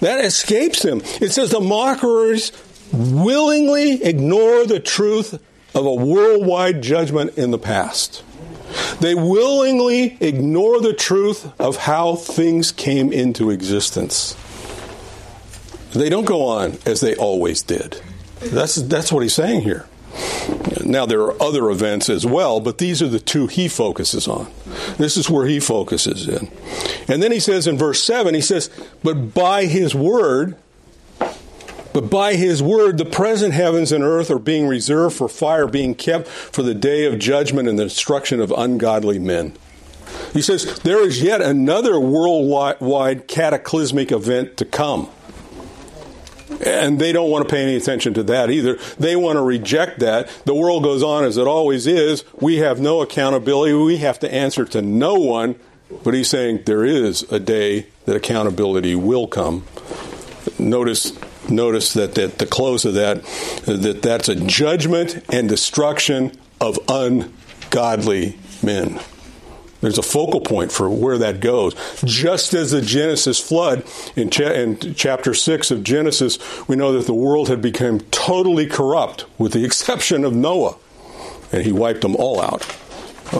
That 0.00 0.22
escapes 0.22 0.82
them. 0.82 1.00
It 1.22 1.30
says 1.30 1.50
the 1.50 1.60
mockers 1.60 2.52
willingly 2.92 4.02
ignore 4.02 4.66
the 4.66 4.80
truth 4.80 5.42
of 5.74 5.86
a 5.86 5.94
worldwide 5.94 6.82
judgment 6.82 7.36
in 7.38 7.50
the 7.50 7.58
past. 7.58 8.22
They 9.00 9.14
willingly 9.14 10.16
ignore 10.20 10.80
the 10.80 10.92
truth 10.92 11.52
of 11.60 11.76
how 11.76 12.16
things 12.16 12.72
came 12.72 13.12
into 13.12 13.50
existence. 13.50 14.36
They 15.92 16.08
don't 16.08 16.24
go 16.24 16.44
on 16.44 16.78
as 16.86 17.00
they 17.00 17.16
always 17.16 17.62
did. 17.62 18.00
That's, 18.40 18.76
that's 18.76 19.12
what 19.12 19.22
he's 19.22 19.34
saying 19.34 19.62
here. 19.62 19.86
Now, 20.84 21.06
there 21.06 21.20
are 21.22 21.40
other 21.42 21.70
events 21.70 22.08
as 22.08 22.26
well, 22.26 22.60
but 22.60 22.78
these 22.78 23.02
are 23.02 23.08
the 23.08 23.20
two 23.20 23.46
he 23.46 23.68
focuses 23.68 24.26
on. 24.26 24.50
This 24.98 25.16
is 25.16 25.30
where 25.30 25.46
he 25.46 25.60
focuses 25.60 26.28
in. 26.28 26.50
And 27.08 27.22
then 27.22 27.32
he 27.32 27.40
says 27.40 27.66
in 27.66 27.76
verse 27.76 28.02
7, 28.02 28.34
he 28.34 28.40
says, 28.40 28.70
But 29.02 29.34
by 29.34 29.66
his 29.66 29.94
word, 29.94 30.56
But 31.92 32.08
by 32.10 32.34
his 32.34 32.62
word, 32.62 32.98
the 32.98 33.04
present 33.04 33.52
heavens 33.52 33.90
and 33.90 34.04
earth 34.04 34.30
are 34.30 34.38
being 34.38 34.66
reserved 34.66 35.16
for 35.16 35.28
fire, 35.28 35.66
being 35.66 35.94
kept 35.94 36.28
for 36.28 36.62
the 36.62 36.74
day 36.74 37.04
of 37.04 37.18
judgment 37.18 37.68
and 37.68 37.78
the 37.78 37.84
destruction 37.84 38.40
of 38.40 38.52
ungodly 38.52 39.18
men. 39.18 39.54
He 40.32 40.42
says 40.42 40.78
there 40.80 41.04
is 41.04 41.22
yet 41.22 41.40
another 41.40 41.98
worldwide 41.98 43.26
cataclysmic 43.26 44.12
event 44.12 44.56
to 44.58 44.64
come. 44.64 45.08
And 46.64 47.00
they 47.00 47.12
don't 47.12 47.30
want 47.30 47.48
to 47.48 47.52
pay 47.52 47.62
any 47.62 47.76
attention 47.76 48.14
to 48.14 48.22
that 48.24 48.50
either. 48.50 48.76
They 48.98 49.16
want 49.16 49.36
to 49.36 49.42
reject 49.42 50.00
that. 50.00 50.28
The 50.44 50.54
world 50.54 50.82
goes 50.82 51.02
on 51.02 51.24
as 51.24 51.36
it 51.36 51.46
always 51.46 51.86
is. 51.86 52.24
We 52.40 52.56
have 52.56 52.80
no 52.80 53.02
accountability. 53.02 53.72
We 53.72 53.98
have 53.98 54.18
to 54.20 54.32
answer 54.32 54.64
to 54.66 54.82
no 54.82 55.14
one. 55.14 55.56
But 56.04 56.14
he's 56.14 56.28
saying 56.28 56.64
there 56.66 56.84
is 56.84 57.22
a 57.32 57.40
day 57.40 57.86
that 58.04 58.14
accountability 58.14 58.94
will 58.94 59.26
come. 59.26 59.64
Notice 60.58 61.12
notice 61.50 61.92
that 61.94 62.16
at 62.18 62.38
the 62.38 62.46
close 62.46 62.84
of 62.84 62.94
that 62.94 63.22
that 63.66 64.00
that's 64.02 64.28
a 64.28 64.34
judgment 64.34 65.24
and 65.32 65.48
destruction 65.48 66.32
of 66.60 66.78
ungodly 66.88 68.38
men. 68.62 69.00
There's 69.80 69.98
a 69.98 70.02
focal 70.02 70.40
point 70.40 70.72
for 70.72 70.90
where 70.90 71.18
that 71.18 71.40
goes. 71.40 71.74
Just 72.04 72.52
as 72.52 72.70
the 72.70 72.82
Genesis 72.82 73.40
flood 73.40 73.84
in, 74.14 74.28
cha- 74.30 74.52
in, 74.52 74.94
chapter 74.94 75.32
6 75.32 75.70
of 75.70 75.82
Genesis, 75.82 76.38
we 76.68 76.76
know 76.76 76.92
that 76.92 77.06
the 77.06 77.14
world 77.14 77.48
had 77.48 77.62
become 77.62 78.00
totally 78.10 78.66
corrupt 78.66 79.24
with 79.38 79.52
the 79.52 79.64
exception 79.70 80.24
of 80.24 80.34
Noah, 80.34 80.76
and 81.50 81.64
he 81.64 81.72
wiped 81.72 82.02
them 82.02 82.14
all 82.16 82.40
out. 82.40 82.66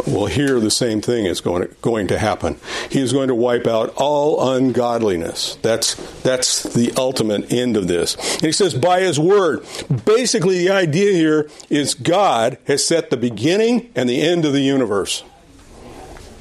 Well, 0.06 0.26
here 0.26 0.60
the 0.60 0.70
same 0.70 1.00
thing 1.00 1.26
is 1.26 1.40
going 1.40 1.62
to, 1.62 1.74
going 1.82 2.06
to 2.08 2.18
happen. 2.18 2.58
He 2.90 3.00
is 3.00 3.12
going 3.12 3.28
to 3.28 3.34
wipe 3.34 3.66
out 3.66 3.92
all 3.96 4.54
ungodliness. 4.54 5.56
That's, 5.62 5.94
that's 6.22 6.62
the 6.62 6.92
ultimate 6.96 7.52
end 7.52 7.76
of 7.76 7.88
this. 7.88 8.14
And 8.34 8.42
he 8.44 8.52
says, 8.52 8.74
by 8.74 9.00
his 9.00 9.18
word. 9.18 9.66
Basically, 10.04 10.58
the 10.58 10.70
idea 10.70 11.12
here 11.12 11.50
is 11.68 11.94
God 11.94 12.58
has 12.66 12.84
set 12.84 13.10
the 13.10 13.16
beginning 13.16 13.90
and 13.96 14.08
the 14.08 14.22
end 14.22 14.44
of 14.44 14.52
the 14.52 14.60
universe 14.60 15.24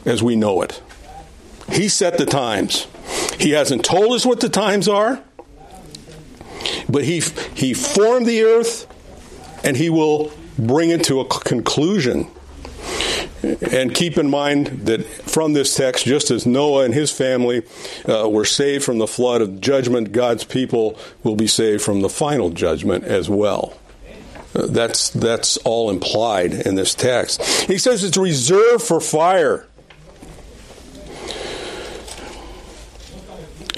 as 0.06 0.22
we 0.22 0.36
know 0.36 0.62
it. 0.62 0.82
He 1.72 1.88
set 1.88 2.18
the 2.18 2.26
times. 2.26 2.88
He 3.40 3.52
hasn't 3.52 3.84
told 3.84 4.14
us 4.14 4.26
what 4.26 4.42
the 4.42 4.50
times 4.50 4.88
are, 4.88 5.24
but 6.88 7.04
he, 7.04 7.22
he 7.56 7.74
formed 7.74 8.26
the 8.26 8.44
earth 8.44 8.86
and 9.64 9.76
he 9.78 9.90
will 9.90 10.32
bring 10.58 10.90
it 10.90 11.04
to 11.06 11.20
a 11.20 11.26
conclusion. 11.26 12.30
And 13.72 13.94
keep 13.94 14.18
in 14.18 14.30
mind 14.30 14.68
that 14.86 15.06
from 15.06 15.54
this 15.54 15.76
text, 15.76 16.06
just 16.06 16.32
as 16.32 16.46
Noah 16.46 16.84
and 16.84 16.94
his 16.94 17.12
family 17.12 17.64
uh, 18.08 18.28
were 18.30 18.46
saved 18.46 18.84
from 18.84 18.98
the 18.98 19.08
flood 19.08 19.42
of 19.42 19.62
judgment, 19.62 20.12
God's 20.12 20.44
people 20.44 20.98
will 21.24 21.36
be 21.36 21.48
saved 21.48 21.82
from 21.82 22.02
the 22.02 22.10
final 22.10 22.50
judgment 22.50 23.06
as 23.06 23.30
well. 23.30 23.78
Uh, 24.56 24.66
that's 24.68 25.12
that's 25.12 25.58
all 25.58 25.90
implied 25.90 26.54
in 26.54 26.76
this 26.76 26.96
text. 26.96 27.44
He 27.68 27.78
says 27.78 28.04
it's 28.04 28.18
reserved 28.18 28.84
for 28.84 29.00
fire. 29.00 29.68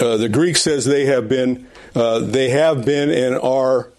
Uh, 0.00 0.16
the 0.16 0.28
Greek 0.28 0.56
says 0.56 0.84
they 0.84 1.06
have 1.06 1.28
been 1.28 1.68
uh, 1.94 2.20
they 2.20 2.48
have 2.48 2.84
been 2.84 3.10
and 3.10 3.36
are 3.36 3.91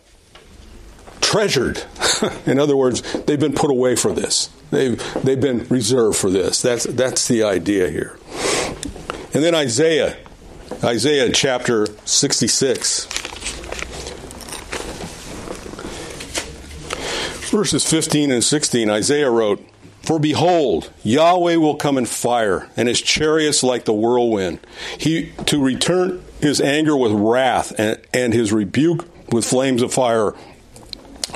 treasured. 1.33 1.83
in 2.45 2.59
other 2.59 2.77
words, 2.77 3.01
they've 3.23 3.39
been 3.39 3.53
put 3.53 3.71
away 3.71 3.95
for 3.95 4.13
this. 4.13 4.51
They've 4.69 5.01
they've 5.23 5.41
been 5.41 5.67
reserved 5.67 6.15
for 6.15 6.29
this. 6.29 6.61
That's 6.61 6.83
that's 6.83 7.27
the 7.27 7.41
idea 7.41 7.89
here. 7.89 8.19
And 9.33 9.43
then 9.43 9.55
Isaiah, 9.55 10.15
Isaiah 10.83 11.31
chapter 11.31 11.87
sixty 12.05 12.47
six. 12.47 13.07
Verses 17.49 17.87
15 17.87 18.31
and 18.31 18.43
16, 18.43 18.89
Isaiah 18.89 19.29
wrote, 19.29 19.63
for 20.01 20.17
behold, 20.17 20.91
Yahweh 21.03 21.57
will 21.57 21.75
come 21.75 21.99
in 21.99 22.07
fire, 22.07 22.67
and 22.75 22.87
his 22.87 22.99
chariots 22.99 23.61
like 23.61 23.85
the 23.85 23.93
whirlwind. 23.93 24.57
He 24.97 25.33
to 25.45 25.63
return 25.63 26.23
his 26.41 26.59
anger 26.59 26.97
with 26.97 27.11
wrath, 27.11 27.71
and, 27.77 28.01
and 28.11 28.33
his 28.33 28.51
rebuke 28.51 29.05
with 29.31 29.45
flames 29.45 29.83
of 29.83 29.93
fire. 29.93 30.33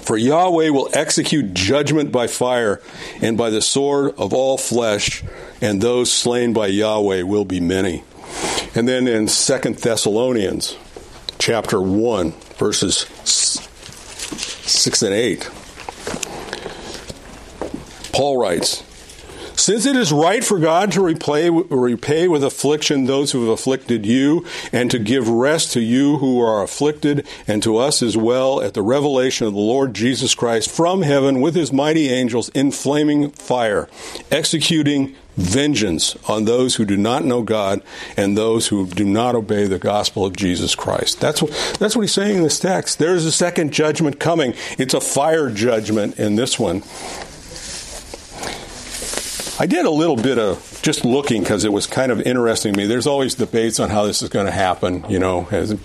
For 0.01 0.17
Yahweh 0.17 0.69
will 0.69 0.89
execute 0.93 1.53
judgment 1.53 2.11
by 2.11 2.27
fire, 2.27 2.81
and 3.21 3.37
by 3.37 3.49
the 3.49 3.61
sword 3.61 4.13
of 4.17 4.33
all 4.33 4.57
flesh, 4.57 5.23
and 5.61 5.81
those 5.81 6.11
slain 6.11 6.53
by 6.53 6.67
Yahweh 6.67 7.23
will 7.23 7.45
be 7.45 7.59
many. 7.59 8.03
And 8.73 8.87
then 8.87 9.07
in 9.07 9.27
Second 9.27 9.77
Thessalonians 9.77 10.77
chapter 11.39 11.81
1, 11.81 12.31
verses 12.57 13.05
6 13.25 15.01
and 15.01 15.13
8. 15.13 15.49
Paul 18.11 18.37
writes, 18.37 18.83
since 19.67 19.85
it 19.85 19.97
is 19.97 20.13
right 20.13 20.45
for 20.45 20.59
God 20.59 20.93
to 20.93 21.01
repay, 21.01 21.49
repay 21.49 22.29
with 22.29 22.41
affliction 22.41 23.03
those 23.03 23.33
who 23.33 23.41
have 23.41 23.49
afflicted 23.49 24.05
you, 24.05 24.45
and 24.71 24.89
to 24.89 24.97
give 24.97 25.27
rest 25.27 25.73
to 25.73 25.81
you 25.81 26.19
who 26.19 26.39
are 26.39 26.63
afflicted, 26.63 27.27
and 27.49 27.61
to 27.61 27.75
us 27.75 28.01
as 28.01 28.15
well, 28.15 28.61
at 28.61 28.75
the 28.75 28.81
revelation 28.81 29.45
of 29.45 29.51
the 29.51 29.59
Lord 29.59 29.93
Jesus 29.93 30.33
Christ 30.35 30.71
from 30.71 31.01
heaven 31.01 31.41
with 31.41 31.53
his 31.53 31.73
mighty 31.73 32.07
angels 32.07 32.47
in 32.51 32.71
flaming 32.71 33.29
fire, 33.31 33.89
executing 34.31 35.17
vengeance 35.35 36.15
on 36.29 36.45
those 36.45 36.75
who 36.75 36.85
do 36.85 36.95
not 36.95 37.25
know 37.25 37.43
God 37.43 37.81
and 38.15 38.37
those 38.37 38.67
who 38.67 38.87
do 38.87 39.03
not 39.03 39.35
obey 39.35 39.67
the 39.67 39.79
gospel 39.79 40.25
of 40.25 40.33
Jesus 40.35 40.75
Christ. 40.75 41.19
That's 41.19 41.41
what, 41.41 41.51
that's 41.77 41.93
what 41.93 42.03
he's 42.03 42.13
saying 42.13 42.37
in 42.37 42.43
this 42.43 42.59
text. 42.59 42.99
There 42.99 43.15
is 43.15 43.25
a 43.25 43.33
second 43.33 43.73
judgment 43.73 44.17
coming. 44.19 44.53
It's 44.79 44.93
a 44.93 45.01
fire 45.01 45.51
judgment 45.51 46.17
in 46.17 46.37
this 46.37 46.57
one. 46.57 46.83
I 49.59 49.65
did 49.65 49.85
a 49.85 49.89
little 49.89 50.15
bit 50.15 50.37
of 50.37 50.76
just 50.87 51.03
looking 51.03 51.41
because 51.41 51.65
it 51.65 51.73
was 51.73 51.85
kind 51.85 52.13
of 52.13 52.21
interesting 52.21 52.71
to 52.71 52.79
me. 52.79 52.85
There's 52.85 53.07
always 53.07 53.35
debates 53.35 53.77
on 53.77 53.89
how 53.89 54.05
this 54.05 54.21
is 54.21 54.29
going 54.29 54.45
to 54.45 54.53
happen, 54.53 55.03
you 55.09 55.19
know, 55.19 55.45
as 55.51 55.75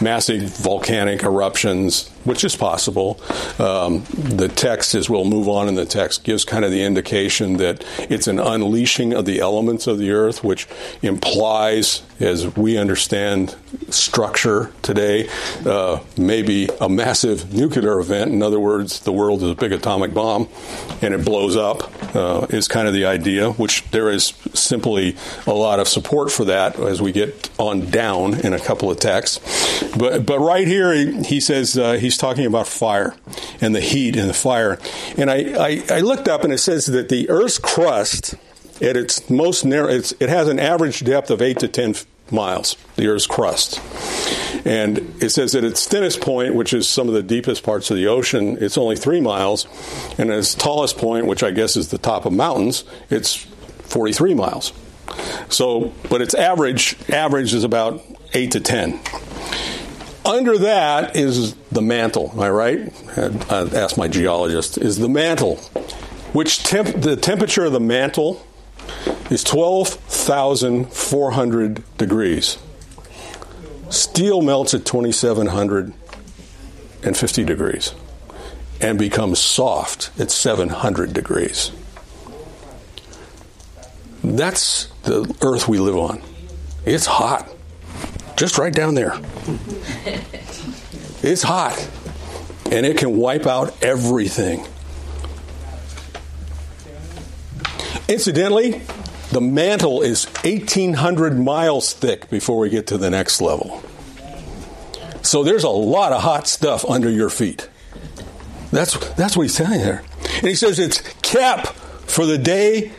massive 0.00 0.56
volcanic 0.58 1.24
eruptions, 1.24 2.08
which 2.22 2.44
is 2.44 2.54
possible. 2.54 3.20
Um, 3.58 4.04
the 4.14 4.48
text, 4.48 4.94
as 4.94 5.10
we'll 5.10 5.24
move 5.24 5.48
on 5.48 5.66
in 5.66 5.74
the 5.74 5.84
text, 5.84 6.22
gives 6.22 6.44
kind 6.44 6.64
of 6.64 6.70
the 6.70 6.84
indication 6.84 7.56
that 7.56 7.84
it's 7.98 8.28
an 8.28 8.38
unleashing 8.38 9.12
of 9.12 9.24
the 9.24 9.40
elements 9.40 9.88
of 9.88 9.98
the 9.98 10.12
earth, 10.12 10.44
which 10.44 10.68
implies, 11.02 12.02
as 12.20 12.56
we 12.56 12.78
understand 12.78 13.56
structure 13.88 14.70
today, 14.82 15.28
uh, 15.66 15.98
maybe 16.16 16.68
a 16.80 16.88
massive 16.88 17.52
nuclear 17.52 17.98
event. 17.98 18.30
In 18.30 18.44
other 18.44 18.60
words, 18.60 19.00
the 19.00 19.12
world 19.12 19.42
is 19.42 19.50
a 19.50 19.54
big 19.56 19.72
atomic 19.72 20.14
bomb 20.14 20.48
and 21.00 21.14
it 21.14 21.24
blows 21.24 21.56
up, 21.56 21.90
uh, 22.14 22.46
is 22.50 22.68
kind 22.68 22.86
of 22.86 22.94
the 22.94 23.06
idea, 23.06 23.50
which 23.50 23.82
there 23.90 24.08
is 24.08 24.34
simply 24.54 25.16
a 25.46 25.52
lot 25.52 25.80
of 25.80 25.88
support 25.88 26.30
for 26.30 26.44
that 26.46 26.78
as 26.78 27.00
we 27.00 27.12
get 27.12 27.50
on 27.58 27.90
down 27.90 28.40
in 28.40 28.52
a 28.52 28.60
couple 28.60 28.90
of 28.90 28.98
texts. 28.98 29.40
But 29.96 30.26
but 30.26 30.38
right 30.38 30.66
here 30.66 30.92
he, 30.92 31.22
he 31.22 31.40
says 31.40 31.76
uh, 31.76 31.94
he's 31.94 32.16
talking 32.16 32.46
about 32.46 32.66
fire 32.66 33.14
and 33.60 33.74
the 33.74 33.80
heat 33.80 34.16
and 34.16 34.28
the 34.28 34.34
fire. 34.34 34.78
And 35.16 35.30
I, 35.30 35.36
I, 35.58 35.82
I 35.90 36.00
looked 36.00 36.28
up 36.28 36.44
and 36.44 36.52
it 36.52 36.58
says 36.58 36.86
that 36.86 37.08
the 37.08 37.28
Earth's 37.30 37.58
crust 37.58 38.34
at 38.80 38.96
its 38.96 39.28
most 39.30 39.64
narrow 39.64 39.88
it 39.88 40.28
has 40.28 40.48
an 40.48 40.58
average 40.58 41.04
depth 41.04 41.30
of 41.30 41.40
eight 41.40 41.58
to 41.60 41.68
ten 41.68 41.94
miles. 42.30 42.76
The 42.96 43.06
Earth's 43.08 43.26
crust. 43.26 43.80
And 44.64 44.98
it 45.20 45.30
says 45.30 45.54
at 45.54 45.64
its 45.64 45.86
thinnest 45.86 46.20
point, 46.20 46.54
which 46.54 46.72
is 46.72 46.88
some 46.88 47.08
of 47.08 47.14
the 47.14 47.22
deepest 47.22 47.62
parts 47.62 47.90
of 47.90 47.96
the 47.96 48.06
ocean, 48.06 48.58
it's 48.60 48.78
only 48.78 48.96
three 48.96 49.20
miles. 49.20 49.66
And 50.18 50.30
its 50.30 50.54
tallest 50.54 50.98
point, 50.98 51.26
which 51.26 51.42
I 51.42 51.50
guess 51.50 51.76
is 51.76 51.88
the 51.88 51.98
top 51.98 52.26
of 52.26 52.32
mountains, 52.32 52.84
it's 53.10 53.46
43 53.92 54.34
miles. 54.34 54.72
So, 55.48 55.92
but 56.08 56.22
its 56.22 56.34
average 56.34 56.96
average 57.10 57.54
is 57.54 57.64
about 57.64 58.00
8 58.32 58.52
to 58.52 58.60
10. 58.60 59.00
Under 60.24 60.56
that 60.58 61.16
is 61.16 61.54
the 61.72 61.82
mantle, 61.82 62.30
am 62.32 62.38
I 62.40 62.48
right? 62.48 62.92
I 63.50 63.68
asked 63.74 63.98
my 63.98 64.06
geologist, 64.08 64.78
is 64.78 64.98
the 64.98 65.08
mantle, 65.08 65.56
which 66.32 66.62
temp, 66.62 67.00
the 67.00 67.16
temperature 67.16 67.64
of 67.64 67.72
the 67.72 67.80
mantle 67.80 68.46
is 69.30 69.42
12,400 69.44 71.82
degrees. 71.98 72.58
Steel 73.90 74.42
melts 74.42 74.74
at 74.74 74.84
2,750 74.86 77.44
degrees 77.44 77.94
and 78.80 78.98
becomes 78.98 79.38
soft 79.38 80.10
at 80.18 80.30
700 80.30 81.12
degrees. 81.12 81.70
That's 84.22 84.86
the 85.02 85.34
earth 85.42 85.68
we 85.68 85.78
live 85.78 85.96
on. 85.96 86.22
It's 86.84 87.06
hot. 87.06 87.48
Just 88.36 88.58
right 88.58 88.72
down 88.72 88.94
there. 88.94 89.18
It's 91.24 91.42
hot. 91.42 91.88
And 92.70 92.84
it 92.84 92.96
can 92.96 93.16
wipe 93.16 93.46
out 93.46 93.80
everything. 93.80 94.66
Incidentally, 98.08 98.82
the 99.30 99.40
mantle 99.40 100.02
is 100.02 100.24
1,800 100.24 101.38
miles 101.38 101.92
thick 101.92 102.28
before 102.28 102.58
we 102.58 102.70
get 102.70 102.88
to 102.88 102.98
the 102.98 103.08
next 103.08 103.40
level. 103.40 103.82
So 105.22 105.44
there's 105.44 105.62
a 105.62 105.70
lot 105.70 106.12
of 106.12 106.22
hot 106.22 106.48
stuff 106.48 106.84
under 106.84 107.08
your 107.08 107.30
feet. 107.30 107.68
That's, 108.72 108.98
that's 109.14 109.36
what 109.36 109.44
he's 109.44 109.54
telling 109.54 109.80
there. 109.80 110.02
And 110.38 110.48
he 110.48 110.56
says 110.56 110.80
it's 110.80 111.00
cap 111.22 111.68
for 111.68 112.26
the 112.26 112.36
day 112.36 112.90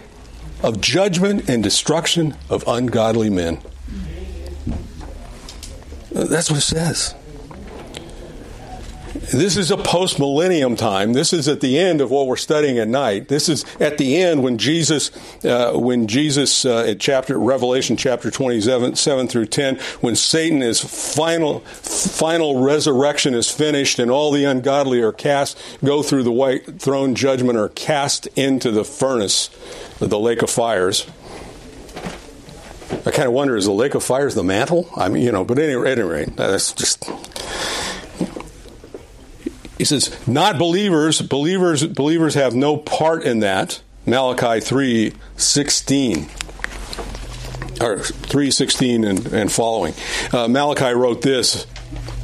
of 0.64 0.82
judgment 0.82 1.50
and 1.50 1.62
destruction 1.62 2.36
of 2.50 2.64
ungodly 2.68 3.30
men. 3.30 3.60
That's 6.12 6.50
what 6.50 6.60
it 6.60 6.62
says. 6.62 7.16
This 9.14 9.58
is 9.58 9.70
a 9.70 9.78
post 9.78 10.18
millennium 10.18 10.76
time. 10.76 11.14
This 11.14 11.34
is 11.34 11.48
at 11.48 11.62
the 11.62 11.78
end 11.78 12.02
of 12.02 12.10
what 12.10 12.26
we're 12.26 12.36
studying 12.36 12.80
at 12.80 12.88
night. 12.88 13.28
This 13.28 13.48
is 13.48 13.64
at 13.80 14.00
the 14.00 14.20
end 14.20 14.42
when 14.42 14.58
Jesus, 14.58 15.12
uh, 15.46 15.74
when 15.74 16.08
Jesus, 16.08 16.66
uh, 16.66 16.86
at 16.88 17.00
chapter 17.00 17.38
Revelation 17.38 17.96
chapter 17.96 18.32
twenty-seven, 18.32 18.96
seven 18.96 19.28
through 19.28 19.46
ten, 19.46 19.78
when 20.02 20.16
Satan 20.16 20.64
is 20.64 20.82
final, 20.82 21.60
final 21.60 22.64
resurrection 22.64 23.36
is 23.36 23.52
finished, 23.52 24.00
and 24.00 24.10
all 24.10 24.32
the 24.32 24.46
ungodly 24.46 25.00
are 25.02 25.12
cast, 25.12 25.60
go 25.86 26.02
through 26.02 26.24
the 26.24 26.32
white 26.32 26.82
throne 26.82 27.14
judgment, 27.14 27.58
are 27.58 27.70
cast 27.70 28.26
into 28.36 28.72
the 28.72 28.84
furnace, 28.84 29.52
the 30.00 30.20
lake 30.20 30.42
of 30.42 30.50
fires. 30.50 31.06
I 33.06 33.12
kind 33.12 33.28
of 33.28 33.34
wonder 33.34 33.56
is 33.56 33.66
the 33.66 33.72
lake 33.72 33.94
of 33.94 34.04
fires 34.04 34.34
the 34.34 34.44
mantle? 34.44 34.90
I 34.96 35.10
mean, 35.10 35.24
you 35.24 35.32
know, 35.32 35.46
but 35.46 35.60
anyway, 35.60 35.92
at 35.92 36.00
any 36.00 36.08
rate, 36.08 36.36
that's 36.36 36.74
just 36.74 37.04
he 39.84 39.86
says, 39.86 40.26
not 40.26 40.58
believers, 40.58 41.22
believers, 41.22 41.86
believers 41.86 42.36
have 42.36 42.56
no 42.56 42.78
part 42.78 43.24
in 43.24 43.40
that. 43.42 43.82
Malachi 44.06 44.62
three 44.62 45.12
sixteen 45.36 46.30
or 47.82 48.00
316 48.00 49.04
and, 49.04 49.26
and 49.34 49.52
following. 49.52 49.94
Uh, 50.32 50.48
Malachi 50.48 50.94
wrote 50.94 51.22
this 51.22 51.68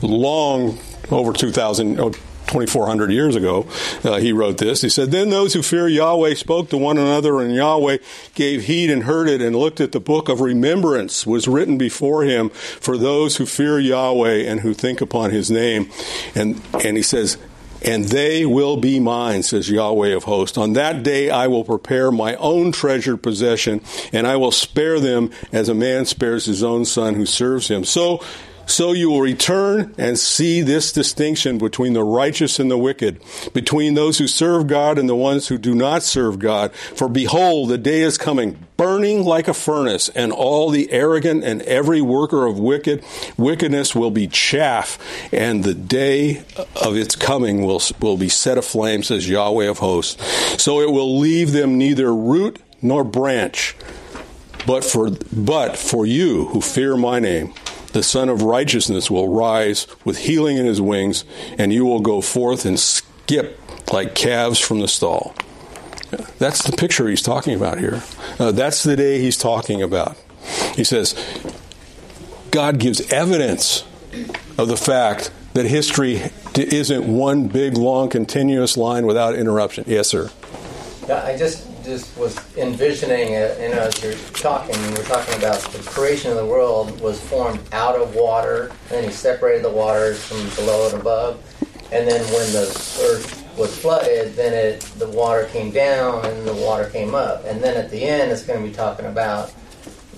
long 0.01 0.80
over 1.12 1.34
2,000, 1.34 1.99
oh, 1.99 2.12
2,400 2.49 3.12
years 3.12 3.36
ago. 3.36 3.68
Uh, 4.03 4.18
he 4.18 4.32
wrote 4.32 4.57
this. 4.57 4.82
He 4.82 4.89
said, 4.89 5.12
Then 5.12 5.30
those 5.30 5.53
who 5.53 5.62
fear 5.62 5.88
Yahweh 5.88 6.34
spoke 6.34 6.70
to 6.70 6.78
one 6.78 6.97
another, 6.97 7.39
and 7.41 7.53
Yahweh 7.53 7.97
gave 8.34 8.64
heed 8.64 8.89
and 8.89 9.03
heard 9.03 9.30
it, 9.30 9.41
and 9.41 9.55
looked 9.55 9.80
at 9.80 9.91
the 9.91 9.99
book 9.99 10.30
of 10.30 10.41
remembrance 10.41 11.26
was 11.28 11.47
written 11.47 11.78
before 11.78 12.24
him 12.24 12.49
for 12.49 12.97
those 12.97 13.38
who 13.38 13.45
fear 13.45 13.80
Yahweh 13.80 14.43
and 14.49 14.62
who 14.62 14.74
think 14.74 15.01
upon 15.01 15.32
his 15.32 15.51
name. 15.51 15.89
And, 16.36 16.62
and 16.84 16.97
he 16.97 17.03
says, 17.03 17.38
and 17.84 18.06
they 18.06 18.46
will 18.46 18.78
be 18.78 19.00
mine, 19.00 19.44
says 19.44 19.70
Yahweh 19.70 20.10
of 20.16 20.24
hosts. 20.24 20.58
On 20.58 20.74
that 20.74 21.04
day 21.04 21.30
I 21.30 21.48
will 21.48 21.64
prepare 21.64 22.12
my 22.12 22.36
own 22.36 22.72
treasured 22.72 23.24
possession, 23.24 23.82
and 24.12 24.28
I 24.28 24.36
will 24.36 24.52
spare 24.52 25.00
them 25.00 25.32
as 25.52 25.70
a 25.70 25.74
man 25.74 26.06
spares 26.06 26.46
his 26.46 26.64
own 26.64 26.86
son 26.86 27.16
who 27.16 27.26
serves 27.26 27.68
him. 27.68 27.84
So 27.84 28.24
so 28.70 28.92
you 28.92 29.10
will 29.10 29.22
return 29.22 29.94
and 29.98 30.18
see 30.18 30.62
this 30.62 30.92
distinction 30.92 31.58
between 31.58 31.94
the 31.94 32.04
righteous 32.04 32.60
and 32.60 32.70
the 32.70 32.78
wicked, 32.78 33.20
between 33.54 33.96
those 33.96 34.20
who 34.20 34.28
serve 34.28 34.68
God 34.68 35.00
and 35.00 35.10
the 35.10 35.16
ones 35.16 35.48
who 35.48 35.58
do 35.58 35.74
not 35.74 36.04
serve 36.04 36.38
God. 36.38 36.72
For 36.74 37.10
behold, 37.10 37.70
the 37.70 37.78
day 37.80 38.02
is 38.02 38.18
coming, 38.18 38.64
burning 38.78 39.24
like 39.24 39.48
a 39.48 39.54
furnace, 39.54 40.10
and 40.10 40.32
all 40.32 40.70
the 40.70 40.92
arrogant 40.92 41.44
and 41.44 41.64
every 41.64 42.00
worker 42.00 42.46
of 42.46 42.60
wicked 42.60 43.04
wickedness 43.38 43.96
will 43.96 44.12
be 44.12 44.28
chaff, 44.28 45.00
and 45.34 45.64
the 45.64 45.74
day 45.74 46.44
of 46.76 46.96
its 46.96 47.16
coming 47.16 47.66
will, 47.66 47.82
will 48.00 48.18
be 48.18 48.30
set 48.30 48.58
aflame, 48.58 49.04
says 49.04 49.28
Yahweh 49.28 49.66
of 49.66 49.80
hosts. 49.80 50.62
So 50.62 50.80
it 50.82 50.92
will 50.92 51.18
leave 51.18 51.54
them 51.54 51.78
neither 51.78 52.14
root 52.14 52.62
nor 52.82 53.04
branch. 53.04 53.76
But 54.68 54.84
for, 54.84 55.10
but 55.34 55.78
for 55.78 56.06
you 56.06 56.46
who 56.48 56.62
fear 56.62 56.96
my 56.96 57.20
name, 57.20 57.54
the 57.94 58.04
Sun 58.04 58.30
of 58.30 58.44
Righteousness 58.44 59.10
will 59.10 59.28
rise 59.28 59.88
with 60.06 60.20
healing 60.20 60.58
in 60.58 60.66
his 60.66 60.82
wings, 60.82 61.24
and 61.58 61.74
you 61.74 61.86
will 61.86 62.00
go 62.00 62.22
forth 62.22 62.66
and 62.66 62.80
skip 62.80 63.60
like 63.92 64.16
calves 64.16 64.60
from 64.60 64.80
the 64.80 64.88
stall. 64.88 65.36
That's 66.40 66.64
the 66.66 66.76
picture 66.76 67.08
he's 67.08 67.22
talking 67.22 67.56
about 67.56 67.78
here. 67.78 68.04
Uh, 68.40 68.52
that's 68.52 68.84
the 68.84 68.96
day 68.96 69.20
he's 69.20 69.38
talking 69.38 69.82
about. 69.82 70.18
He 70.76 70.84
says, 70.84 71.14
God 72.52 72.80
gives 72.80 73.12
evidence 73.14 73.84
of 74.58 74.68
the 74.68 74.78
fact 74.78 75.32
that 75.54 75.66
history 75.66 76.22
isn't 76.56 77.08
one 77.08 77.48
big, 77.48 77.78
long, 77.78 78.10
continuous 78.10 78.78
line 78.78 79.06
without 79.06 79.36
interruption. 79.36 79.84
Yes, 79.88 80.08
sir. 80.08 80.32
I 81.08 81.38
just 81.38 81.66
just 81.90 82.16
was 82.18 82.38
envisioning 82.56 83.34
it, 83.34 83.60
you 83.60 83.70
know, 83.70 83.82
as 83.82 84.04
you're 84.04 84.14
talking, 84.34 84.76
you 84.76 84.92
were 84.92 85.04
talking 85.04 85.36
about 85.36 85.60
the 85.60 85.80
creation 85.90 86.30
of 86.30 86.38
the 86.38 86.46
world 86.46 87.02
was 87.02 87.20
formed 87.20 87.60
out 87.72 87.96
of 87.96 88.16
water, 88.16 88.72
and 88.92 89.06
he 89.06 89.12
separated 89.12 89.64
the 89.64 89.72
waters 89.72 90.24
from 90.24 90.38
below 90.56 90.88
and 90.90 91.02
above. 91.02 91.44
And 91.92 92.08
then 92.08 92.22
when 92.26 92.52
the 92.52 92.68
earth 93.02 93.58
was 93.58 93.76
flooded, 93.76 94.36
then 94.36 94.54
it 94.54 94.82
the 95.00 95.10
water 95.10 95.46
came 95.46 95.72
down 95.72 96.24
and 96.26 96.48
the 96.48 96.54
water 96.54 96.88
came 96.92 97.16
up. 97.16 97.44
And 97.46 97.62
then 97.62 97.76
at 97.76 97.90
the 97.90 98.04
end, 98.04 98.32
it's 98.32 98.44
going 98.44 98.62
to 98.62 98.68
be 98.68 98.74
talking 98.74 99.08
about 99.08 99.52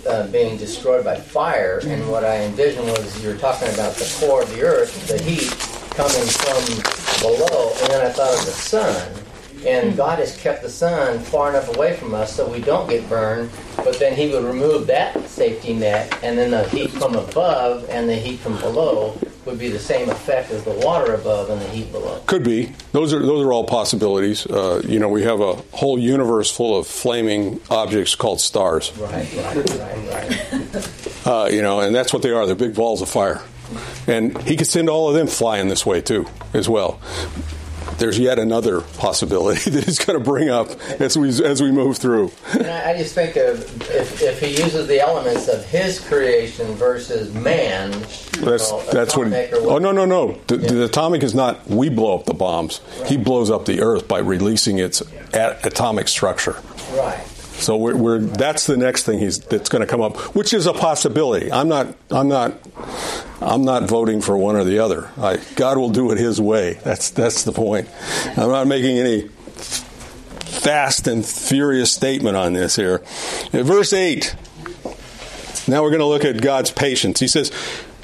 uh, 0.05 0.27
being 0.27 0.57
destroyed 0.57 1.05
by 1.05 1.15
fire. 1.15 1.79
And 1.85 2.11
what 2.11 2.25
I 2.25 2.41
envisioned 2.41 2.87
was 2.87 3.23
you're 3.23 3.37
talking 3.37 3.73
about 3.73 3.95
the 3.95 4.13
core 4.19 4.43
of 4.43 4.53
the 4.53 4.63
earth, 4.63 5.07
the 5.07 5.21
heat 5.23 5.49
coming 5.95 6.27
from 6.27 7.21
below, 7.21 7.71
and 7.79 7.93
then 7.93 8.05
I 8.05 8.09
thought 8.09 8.37
of 8.37 8.45
the 8.45 8.51
sun 8.51 9.20
and 9.65 9.95
God 9.95 10.19
has 10.19 10.35
kept 10.37 10.61
the 10.61 10.69
sun 10.69 11.19
far 11.19 11.49
enough 11.49 11.75
away 11.75 11.95
from 11.95 12.13
us 12.13 12.35
so 12.35 12.49
we 12.49 12.61
don't 12.61 12.89
get 12.89 13.07
burned. 13.07 13.49
But 13.77 13.99
then 13.99 14.15
He 14.15 14.29
would 14.29 14.43
remove 14.43 14.87
that 14.87 15.27
safety 15.27 15.73
net, 15.73 16.17
and 16.23 16.37
then 16.37 16.51
the 16.51 16.67
heat 16.69 16.91
from 16.91 17.15
above 17.15 17.89
and 17.89 18.09
the 18.09 18.15
heat 18.15 18.39
from 18.39 18.57
below 18.59 19.17
would 19.45 19.57
be 19.57 19.69
the 19.69 19.79
same 19.79 20.09
effect 20.09 20.51
as 20.51 20.63
the 20.63 20.71
water 20.85 21.15
above 21.15 21.49
and 21.49 21.59
the 21.59 21.67
heat 21.69 21.91
below. 21.91 22.21
Could 22.27 22.43
be. 22.43 22.73
Those 22.91 23.13
are 23.13 23.19
those 23.19 23.45
are 23.45 23.51
all 23.51 23.65
possibilities. 23.65 24.45
Uh, 24.45 24.81
you 24.85 24.99
know, 24.99 25.09
we 25.09 25.23
have 25.23 25.39
a 25.39 25.55
whole 25.73 25.97
universe 25.97 26.51
full 26.51 26.77
of 26.77 26.87
flaming 26.87 27.59
objects 27.69 28.15
called 28.15 28.39
stars. 28.39 28.95
Right, 28.97 29.33
right, 29.33 29.55
right, 29.55 30.07
right. 30.07 31.25
uh, 31.27 31.49
you 31.51 31.61
know, 31.61 31.79
and 31.79 31.95
that's 31.95 32.13
what 32.13 32.21
they 32.21 32.31
are. 32.31 32.45
They're 32.45 32.55
big 32.55 32.75
balls 32.75 33.01
of 33.01 33.09
fire. 33.09 33.41
And 34.05 34.37
he 34.43 34.57
could 34.57 34.67
send 34.67 34.89
all 34.89 35.07
of 35.07 35.15
them 35.15 35.27
flying 35.27 35.69
this 35.69 35.85
way 35.85 36.01
too, 36.01 36.27
as 36.53 36.67
well 36.67 36.99
there's 37.97 38.17
yet 38.17 38.39
another 38.39 38.81
possibility 38.81 39.69
that 39.71 39.85
he's 39.85 39.99
going 39.99 40.17
to 40.17 40.23
bring 40.23 40.49
up 40.49 40.69
as 40.99 41.17
we 41.17 41.29
as 41.29 41.61
we 41.61 41.71
move 41.71 41.97
through. 41.97 42.31
And 42.53 42.67
I, 42.67 42.97
just 42.97 43.15
think 43.15 43.35
of 43.35 43.59
if, 43.89 44.21
if, 44.21 44.39
he 44.39 44.49
uses 44.49 44.87
the 44.87 44.99
elements 44.99 45.47
of 45.47 45.65
his 45.65 45.99
creation 45.99 46.73
versus 46.75 47.33
man. 47.33 47.91
That's 47.91 48.71
know, 48.71 48.83
that's 48.91 49.15
oh, 49.15 49.19
what. 49.19 49.27
He, 49.27 49.53
oh 49.53 49.77
no 49.77 49.91
no 49.91 50.05
no! 50.05 50.39
The, 50.47 50.57
yeah. 50.57 50.67
the, 50.69 50.83
atomic 50.85 51.23
is 51.23 51.35
not. 51.35 51.67
We 51.67 51.89
blow 51.89 52.17
up 52.17 52.25
the 52.25 52.33
bombs. 52.33 52.81
Right. 52.99 53.09
He 53.09 53.17
blows 53.17 53.49
up 53.49 53.65
the 53.65 53.81
Earth 53.81 54.07
by 54.07 54.19
releasing 54.19 54.79
its 54.79 55.01
atomic 55.33 56.07
structure. 56.07 56.57
Right. 56.93 57.25
So 57.61 57.77
we're, 57.77 57.95
we're, 57.95 58.19
that's 58.19 58.65
the 58.65 58.75
next 58.75 59.05
thing 59.05 59.19
he's 59.19 59.39
that's 59.39 59.69
going 59.69 59.81
to 59.81 59.87
come 59.87 60.01
up, 60.01 60.17
which 60.35 60.53
is 60.53 60.65
a 60.65 60.73
possibility. 60.73 61.51
I'm 61.51 61.67
not 61.67 61.95
I'm 62.09 62.27
not 62.27 62.53
I'm 63.39 63.63
not 63.63 63.83
voting 63.83 64.21
for 64.21 64.35
one 64.37 64.55
or 64.55 64.63
the 64.63 64.79
other. 64.79 65.11
I, 65.17 65.37
God 65.55 65.77
will 65.77 65.89
do 65.89 66.11
it 66.11 66.17
His 66.17 66.41
way. 66.41 66.73
That's 66.83 67.11
that's 67.11 67.43
the 67.43 67.51
point. 67.51 67.87
I'm 68.35 68.49
not 68.49 68.67
making 68.67 68.97
any 68.97 69.27
fast 69.27 71.07
and 71.07 71.25
furious 71.25 71.93
statement 71.93 72.35
on 72.35 72.53
this 72.53 72.75
here. 72.75 73.03
In 73.53 73.63
verse 73.63 73.93
eight. 73.93 74.35
Now 75.67 75.83
we're 75.83 75.91
going 75.91 75.99
to 75.99 76.07
look 76.07 76.25
at 76.25 76.41
God's 76.41 76.71
patience. 76.71 77.19
He 77.19 77.27
says, 77.27 77.51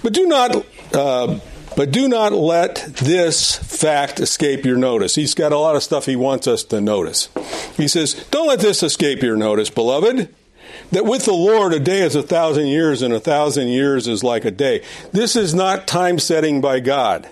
"But 0.04 0.14
do 0.14 0.28
not." 0.28 0.66
Uh, 0.94 1.40
but 1.78 1.92
do 1.92 2.10
not 2.10 2.34
let 2.34 2.78
this 2.96 3.56
fact 3.56 4.20
escape 4.20 4.66
your 4.66 4.78
notice. 4.78 5.14
He's 5.14 5.36
got 5.36 5.54
a 5.54 5.60
lot 5.60 5.76
of 5.76 5.84
stuff 5.84 6.08
he 6.08 6.16
wants 6.16 6.48
us 6.48 6.64
to 6.66 6.82
notice. 6.82 7.30
He 7.78 7.88
says, 7.88 8.16
Don't 8.32 8.48
let 8.48 8.62
this 8.62 8.82
escape 8.82 9.22
your 9.22 9.38
notice, 9.38 9.70
beloved, 9.70 10.34
that 10.92 11.06
with 11.06 11.26
the 11.26 11.34
Lord 11.34 11.74
a 11.74 11.80
day 11.80 12.02
is 12.02 12.16
a 12.16 12.24
thousand 12.24 12.66
years 12.66 13.04
and 13.04 13.14
a 13.14 13.20
thousand 13.20 13.68
years 13.68 14.08
is 14.08 14.24
like 14.24 14.44
a 14.44 14.50
day. 14.50 14.84
This 15.12 15.36
is 15.36 15.54
not 15.54 15.86
time 15.86 16.18
setting 16.18 16.62
by 16.62 16.80
God. 16.80 17.30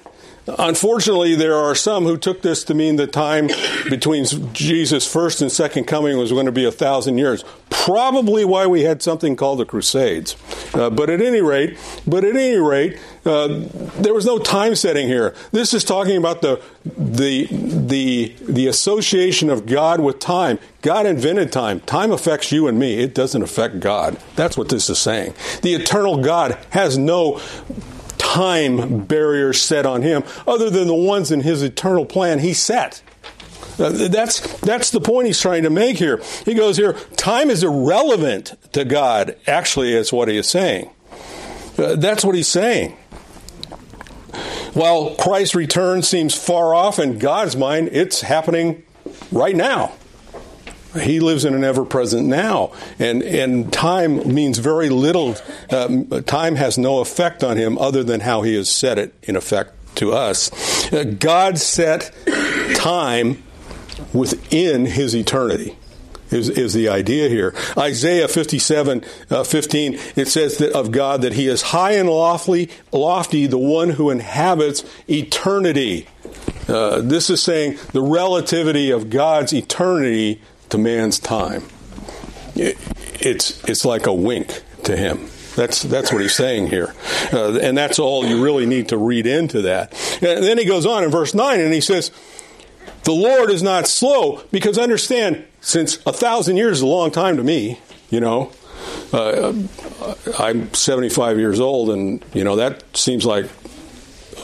Unfortunately, 0.60 1.34
there 1.34 1.56
are 1.56 1.74
some 1.74 2.04
who 2.04 2.16
took 2.16 2.44
this 2.44 2.64
to 2.66 2.76
mean 2.76 2.98
the 2.98 3.08
time 3.08 3.48
between 3.90 4.26
Jesus' 4.54 5.12
first 5.12 5.42
and 5.42 5.52
second 5.52 5.86
coming 5.86 6.20
was 6.20 6.32
going 6.32 6.46
to 6.46 6.52
be 6.52 6.66
a 6.66 6.72
thousand 6.72 7.18
years. 7.18 7.44
Probably 7.72 8.46
why 8.46 8.68
we 8.68 8.84
had 8.84 9.02
something 9.02 9.36
called 9.36 9.58
the 9.58 9.66
Crusades. 9.66 10.36
Uh, 10.74 10.90
but 10.90 11.10
at 11.10 11.22
any 11.22 11.42
rate, 11.42 11.78
but 12.08 12.24
at 12.24 12.36
any 12.36 12.58
rate, 12.58 13.00
uh, 13.26 13.48
there 14.00 14.14
was 14.14 14.26
no 14.26 14.40
time 14.40 14.76
setting 14.76 15.08
here. 15.08 15.36
This 15.52 15.74
is 15.74 15.84
talking 15.84 16.18
about 16.18 16.42
the 16.42 16.62
the 16.86 17.48
the 17.52 18.36
the 18.42 18.68
association 18.68 19.50
of 19.50 19.66
God 19.66 20.00
with 20.00 20.20
time. 20.20 20.60
God 20.82 21.06
invented 21.06 21.52
time. 21.52 21.80
Time 21.82 22.12
affects 22.12 22.52
you 22.52 22.68
and 22.68 22.78
me. 22.78 23.00
It 23.02 23.14
doesn't 23.16 23.42
affect 23.42 23.80
God. 23.80 24.18
That's 24.36 24.58
what 24.58 24.70
this 24.70 24.90
is 24.90 25.00
saying. 25.00 25.34
The 25.62 25.74
eternal 25.74 26.22
God 26.22 26.58
has 26.72 26.98
no 26.98 27.42
time 28.18 29.06
barriers 29.06 29.62
set 29.62 29.86
on 29.86 30.02
him 30.02 30.24
other 30.48 30.70
than 30.70 30.88
the 30.88 30.94
ones 30.94 31.32
in 31.32 31.42
his 31.42 31.62
eternal 31.62 32.06
plan 32.06 32.40
he 32.40 32.54
set. 32.54 33.02
Uh, 33.78 34.08
that's, 34.08 34.40
that's 34.62 34.92
the 34.92 35.02
point 35.02 35.28
he's 35.28 35.40
trying 35.40 35.64
to 35.64 35.70
make 35.70 35.98
here. 35.98 36.22
He 36.46 36.54
goes 36.54 36.78
here, 36.78 36.94
time 37.18 37.50
is 37.50 37.64
irrelevant 37.64 38.54
to 38.74 38.86
God, 38.86 39.36
actually, 39.48 39.94
is 39.94 40.14
what 40.14 40.28
he 40.28 40.38
is 40.38 40.48
saying. 40.48 40.90
Uh, 41.78 41.96
that's 41.96 42.24
what 42.24 42.36
he's 42.36 42.48
saying. 42.48 42.98
While 44.74 45.16
Christ's 45.16 45.56
return 45.56 46.02
seems 46.04 46.36
far 46.36 46.74
off 46.74 47.00
in 47.00 47.18
God's 47.18 47.56
mind, 47.56 47.90
it's 47.92 48.22
happening 48.22 48.84
right 49.32 49.56
now. 49.56 49.94
He 51.00 51.20
lives 51.20 51.44
in 51.44 51.54
an 51.54 51.64
ever 51.64 51.84
present 51.84 52.28
now. 52.28 52.72
And, 53.00 53.22
and 53.22 53.72
time 53.72 54.34
means 54.34 54.60
very 54.60 54.90
little. 54.90 55.36
Uh, 55.70 56.22
time 56.22 56.56
has 56.56 56.78
no 56.78 57.00
effect 57.00 57.44
on 57.44 57.58
him 57.58 57.78
other 57.78 58.04
than 58.04 58.22
how 58.22 58.42
he 58.44 58.56
has 58.56 58.72
set 58.72 58.98
it 58.98 59.14
in 59.24 59.36
effect 59.36 59.74
to 59.98 60.14
us. 60.14 60.52
Uh, 60.92 61.04
God 61.04 61.58
set 61.58 62.14
time 62.76 63.44
within 64.16 64.86
his 64.86 65.16
eternity. 65.16 65.78
Is, 66.32 66.50
is 66.50 66.74
the 66.74 66.90
idea 66.90 67.30
here. 67.30 67.54
Isaiah 67.78 68.28
57, 68.28 69.06
uh, 69.30 69.44
15, 69.44 70.00
it 70.16 70.28
says 70.28 70.58
that 70.58 70.74
of 70.74 70.92
God 70.92 71.22
that 71.22 71.34
he 71.34 71.48
is 71.48 71.62
high 71.62 71.92
and 71.92 72.10
lofty, 72.10 72.72
lofty 72.92 73.46
the 73.46 73.60
one 73.60 73.92
who 73.92 74.10
inhabits 74.10 74.84
eternity. 75.08 76.08
Uh, 76.68 77.02
this 77.02 77.30
is 77.30 77.44
saying 77.44 77.78
the 77.94 78.02
relativity 78.02 78.90
of 78.90 79.12
God's 79.12 79.54
eternity 79.54 80.42
to 80.70 80.80
man's 80.80 81.20
time. 81.20 81.64
It, 82.56 82.76
it's, 83.22 83.64
it's 83.66 83.86
like 83.86 84.08
a 84.08 84.14
wink 84.14 84.64
to 84.86 84.98
him. 84.98 85.30
That's, 85.56 85.84
that's 85.84 86.12
what 86.12 86.22
he's 86.22 86.36
saying 86.36 86.68
here. 86.68 86.94
Uh, 87.32 87.60
and 87.60 87.78
that's 87.78 88.00
all 88.00 88.26
you 88.26 88.44
really 88.44 88.66
need 88.66 88.90
to 88.90 88.98
read 88.98 89.26
into 89.26 89.62
that. 89.64 89.94
And 90.22 90.44
then 90.44 90.58
he 90.58 90.66
goes 90.66 90.86
on 90.86 91.04
in 91.04 91.12
verse 91.12 91.34
9 91.34 91.60
and 91.60 91.74
he 91.74 91.82
says, 91.82 92.12
The 93.06 93.14
Lord 93.14 93.52
is 93.52 93.62
not 93.62 93.88
slow, 93.88 94.42
because 94.52 94.80
understand, 94.80 95.46
since 95.62 96.00
a 96.08 96.12
thousand 96.12 96.58
years 96.58 96.78
is 96.78 96.82
a 96.82 96.88
long 96.88 97.12
time 97.12 97.38
to 97.38 97.44
me, 97.44 97.80
you 98.10 98.20
know, 98.20 98.52
uh, 99.14 99.54
I'm 100.40 100.74
75 100.74 101.38
years 101.38 101.60
old, 101.60 101.92
and, 101.92 102.26
you 102.34 102.44
know, 102.44 102.56
that 102.56 102.98
seems 102.98 103.24
like 103.24 103.46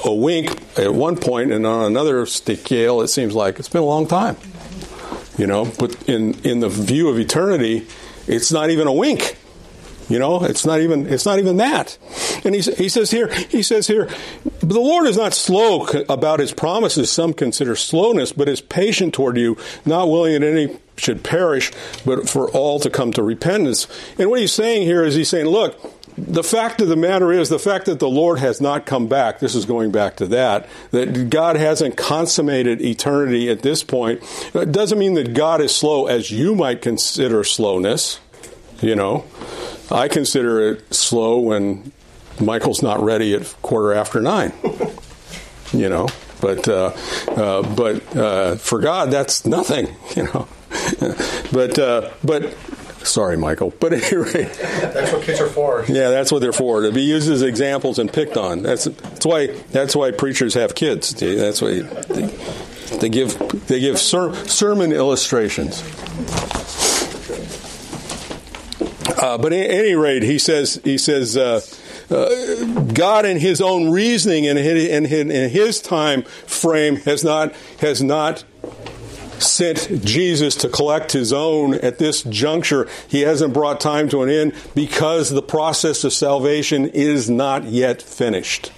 a 0.05 0.13
wink 0.13 0.61
at 0.77 0.93
one 0.93 1.17
point, 1.17 1.51
and 1.51 1.65
on 1.65 1.85
another 1.85 2.25
scale, 2.27 3.01
it 3.01 3.07
seems 3.07 3.33
like 3.33 3.57
it's 3.57 3.69
been 3.69 3.81
a 3.81 3.85
long 3.85 4.07
time. 4.07 4.37
You 5.39 5.47
know, 5.47 5.65
but 5.79 6.07
in, 6.07 6.35
in 6.41 6.59
the 6.59 6.69
view 6.69 7.09
of 7.09 7.17
eternity, 7.17 7.87
it's 8.27 8.51
not 8.51 8.69
even 8.69 8.85
a 8.85 8.93
wink. 8.93 9.37
You 10.11 10.19
know, 10.19 10.43
it's 10.43 10.65
not 10.65 10.81
even 10.81 11.07
it's 11.07 11.25
not 11.25 11.39
even 11.39 11.55
that. 11.57 11.97
And 12.43 12.53
he, 12.53 12.61
he 12.61 12.89
says 12.89 13.11
here, 13.11 13.33
he 13.33 13.63
says 13.63 13.87
here, 13.87 14.09
the 14.59 14.79
Lord 14.79 15.07
is 15.07 15.15
not 15.15 15.33
slow 15.33 15.85
about 16.09 16.41
his 16.41 16.51
promises. 16.51 17.09
Some 17.09 17.33
consider 17.33 17.77
slowness, 17.77 18.33
but 18.33 18.49
is 18.49 18.59
patient 18.59 19.13
toward 19.13 19.37
you, 19.37 19.55
not 19.85 20.09
willing 20.09 20.33
that 20.33 20.43
any 20.43 20.77
should 20.97 21.23
perish, 21.23 21.71
but 22.05 22.29
for 22.29 22.49
all 22.51 22.77
to 22.81 22.89
come 22.89 23.13
to 23.13 23.23
repentance. 23.23 23.87
And 24.19 24.29
what 24.29 24.41
he's 24.41 24.51
saying 24.51 24.81
here 24.81 25.01
is 25.05 25.15
he's 25.15 25.29
saying, 25.29 25.45
look, 25.45 25.79
the 26.17 26.43
fact 26.43 26.81
of 26.81 26.89
the 26.89 26.97
matter 26.97 27.31
is 27.31 27.47
the 27.47 27.57
fact 27.57 27.85
that 27.85 27.99
the 27.99 28.09
Lord 28.09 28.37
has 28.39 28.59
not 28.59 28.85
come 28.85 29.07
back, 29.07 29.39
this 29.39 29.55
is 29.55 29.65
going 29.65 29.91
back 29.91 30.17
to 30.17 30.27
that, 30.27 30.67
that 30.91 31.29
God 31.29 31.55
hasn't 31.55 31.95
consummated 31.95 32.81
eternity 32.81 33.49
at 33.49 33.61
this 33.61 33.81
point, 33.81 34.21
it 34.53 34.73
doesn't 34.73 34.99
mean 34.99 35.13
that 35.13 35.33
God 35.33 35.61
is 35.61 35.73
slow 35.73 36.07
as 36.07 36.31
you 36.31 36.53
might 36.53 36.81
consider 36.81 37.45
slowness, 37.45 38.19
you 38.81 38.93
know. 38.93 39.23
I 39.91 40.07
consider 40.07 40.71
it 40.71 40.93
slow 40.93 41.39
when 41.39 41.91
Michael's 42.39 42.81
not 42.81 43.03
ready 43.03 43.33
at 43.33 43.55
quarter 43.61 43.93
after 43.93 44.21
nine. 44.21 44.53
you 45.73 45.89
know, 45.89 46.07
but 46.41 46.67
uh, 46.67 46.93
uh, 47.29 47.75
but 47.75 48.15
uh, 48.15 48.55
for 48.55 48.79
God, 48.79 49.11
that's 49.11 49.45
nothing. 49.45 49.95
You 50.15 50.23
know, 50.23 50.47
but 51.53 51.79
uh, 51.79 52.09
but 52.21 52.53
sorry, 53.03 53.37
Michael. 53.37 53.71
But 53.79 53.93
at 53.93 54.03
any 54.11 54.17
rate, 54.17 54.53
that's 54.53 55.13
what 55.13 55.23
kids 55.23 55.39
are 55.39 55.47
for. 55.47 55.85
Yeah, 55.87 56.09
that's 56.09 56.31
what 56.33 56.39
they're 56.41 56.51
for 56.51 56.81
to 56.81 56.91
be 56.91 57.03
used 57.03 57.29
as 57.31 57.41
examples 57.41 57.97
and 57.97 58.11
picked 58.11 58.35
on. 58.35 58.61
That's 58.61 58.85
that's 58.85 59.25
why 59.25 59.47
that's 59.71 59.95
why 59.95 60.11
preachers 60.11 60.53
have 60.55 60.75
kids. 60.75 61.13
That's 61.13 61.61
why 61.61 61.81
they, 61.81 62.27
they 62.97 63.09
give 63.09 63.37
they 63.67 63.79
give 63.79 63.99
ser- 63.99 64.33
sermon 64.47 64.91
illustrations. 64.91 65.81
Uh, 69.21 69.37
but 69.37 69.53
at 69.53 69.69
any 69.69 69.93
rate, 69.93 70.23
he 70.23 70.39
says 70.39 70.81
he 70.83 70.97
says 70.97 71.37
uh, 71.37 71.61
uh, 72.09 72.65
God, 72.93 73.25
in 73.25 73.39
His 73.39 73.61
own 73.61 73.91
reasoning 73.91 74.47
and 74.47 74.57
in, 74.57 75.05
in, 75.05 75.31
in 75.31 75.49
His 75.49 75.79
time 75.79 76.23
frame, 76.23 76.97
has 76.97 77.23
not 77.23 77.53
has 77.79 78.01
not 78.01 78.43
sent 79.41 80.03
Jesus 80.03 80.55
to 80.55 80.69
collect 80.69 81.11
his 81.11 81.33
own 81.33 81.73
at 81.75 81.97
this 81.97 82.23
juncture. 82.23 82.87
He 83.07 83.21
hasn't 83.21 83.53
brought 83.53 83.79
time 83.79 84.07
to 84.09 84.21
an 84.21 84.29
end 84.29 84.53
because 84.75 85.29
the 85.29 85.41
process 85.41 86.03
of 86.03 86.13
salvation 86.13 86.87
is 86.87 87.29
not 87.29 87.63
yet 87.63 88.01
finished. 88.01 88.71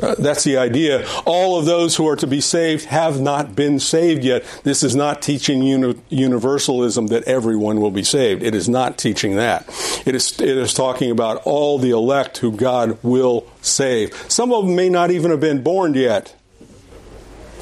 Uh, 0.00 0.14
that's 0.18 0.44
the 0.44 0.56
idea. 0.56 1.06
All 1.26 1.58
of 1.58 1.66
those 1.66 1.96
who 1.96 2.06
are 2.08 2.16
to 2.16 2.26
be 2.26 2.40
saved 2.40 2.84
have 2.86 3.20
not 3.20 3.56
been 3.56 3.80
saved 3.80 4.24
yet. 4.24 4.44
This 4.62 4.82
is 4.82 4.94
not 4.94 5.20
teaching 5.20 5.62
uni- 5.62 6.00
universalism 6.08 7.08
that 7.08 7.24
everyone 7.24 7.80
will 7.80 7.90
be 7.90 8.04
saved. 8.04 8.42
It 8.42 8.54
is 8.54 8.68
not 8.68 8.98
teaching 8.98 9.36
that. 9.36 9.68
It 10.06 10.14
is, 10.14 10.40
it 10.40 10.56
is 10.56 10.74
talking 10.74 11.10
about 11.10 11.42
all 11.44 11.78
the 11.78 11.90
elect 11.90 12.38
who 12.38 12.52
God 12.52 12.98
will 13.02 13.46
save. 13.62 14.14
Some 14.28 14.52
of 14.52 14.66
them 14.66 14.76
may 14.76 14.88
not 14.88 15.10
even 15.10 15.30
have 15.30 15.40
been 15.40 15.62
born 15.62 15.94
yet. 15.94 16.34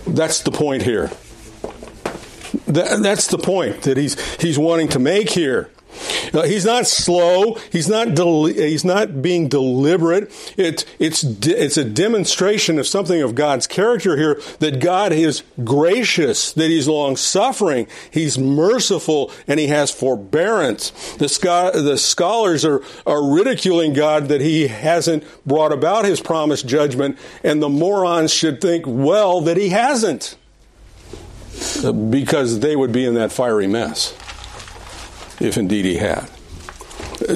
That's 0.06 0.40
the 0.42 0.52
point 0.52 0.82
here. 0.82 1.10
That, 2.66 3.00
that's 3.02 3.28
the 3.28 3.38
point 3.38 3.82
that 3.82 3.96
he's, 3.96 4.20
he's 4.36 4.58
wanting 4.58 4.88
to 4.88 4.98
make 4.98 5.30
here. 5.30 5.70
He's 6.32 6.64
not 6.64 6.86
slow. 6.86 7.54
He's 7.72 7.88
not. 7.88 8.18
He's 8.18 8.84
not 8.84 9.22
being 9.22 9.48
deliberate. 9.48 10.30
It, 10.56 10.84
it's 10.98 11.24
it's 11.24 11.76
a 11.76 11.84
demonstration 11.84 12.78
of 12.78 12.86
something 12.86 13.22
of 13.22 13.34
God's 13.34 13.66
character 13.66 14.16
here. 14.16 14.40
That 14.60 14.80
God 14.80 15.12
is 15.12 15.42
gracious. 15.64 16.52
That 16.52 16.70
He's 16.70 16.88
long 16.88 17.16
suffering. 17.16 17.86
He's 18.10 18.38
merciful, 18.38 19.32
and 19.46 19.58
He 19.58 19.68
has 19.68 19.90
forbearance. 19.90 20.90
The, 21.16 21.28
scho- 21.28 21.72
the 21.72 21.96
scholars 21.96 22.64
are 22.64 22.82
are 23.06 23.30
ridiculing 23.30 23.92
God 23.92 24.28
that 24.28 24.40
He 24.40 24.68
hasn't 24.68 25.24
brought 25.46 25.72
about 25.72 26.04
His 26.04 26.20
promised 26.20 26.66
judgment, 26.66 27.18
and 27.42 27.62
the 27.62 27.68
morons 27.68 28.32
should 28.32 28.60
think 28.60 28.84
well 28.86 29.40
that 29.42 29.56
He 29.56 29.70
hasn't, 29.70 30.36
because 32.10 32.60
they 32.60 32.76
would 32.76 32.92
be 32.92 33.04
in 33.04 33.14
that 33.14 33.32
fiery 33.32 33.66
mess 33.66 34.14
if 35.40 35.56
indeed 35.56 35.84
he 35.84 35.96
had. 35.96 36.28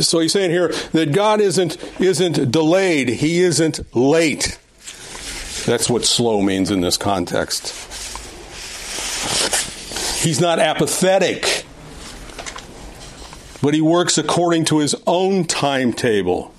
So 0.01 0.21
he's 0.21 0.33
saying 0.33 0.51
here 0.51 0.69
that 0.93 1.13
God 1.13 1.41
isn't 1.41 1.77
isn't 2.01 2.51
delayed, 2.51 3.09
he 3.09 3.41
isn't 3.41 3.95
late. 3.97 4.59
That's 5.67 5.89
what 5.89 6.05
slow 6.05 6.41
means 6.41 6.71
in 6.71 6.81
this 6.81 6.97
context. 6.97 7.69
He's 10.23 10.41
not 10.41 10.61
apathetic, 10.61 11.65
but 13.61 13.75
he 13.75 13.81
works 13.81 14.19
according 14.19 14.67
to 14.67 14.79
his 14.79 14.95
own 15.07 15.45
timetable. 15.45 16.52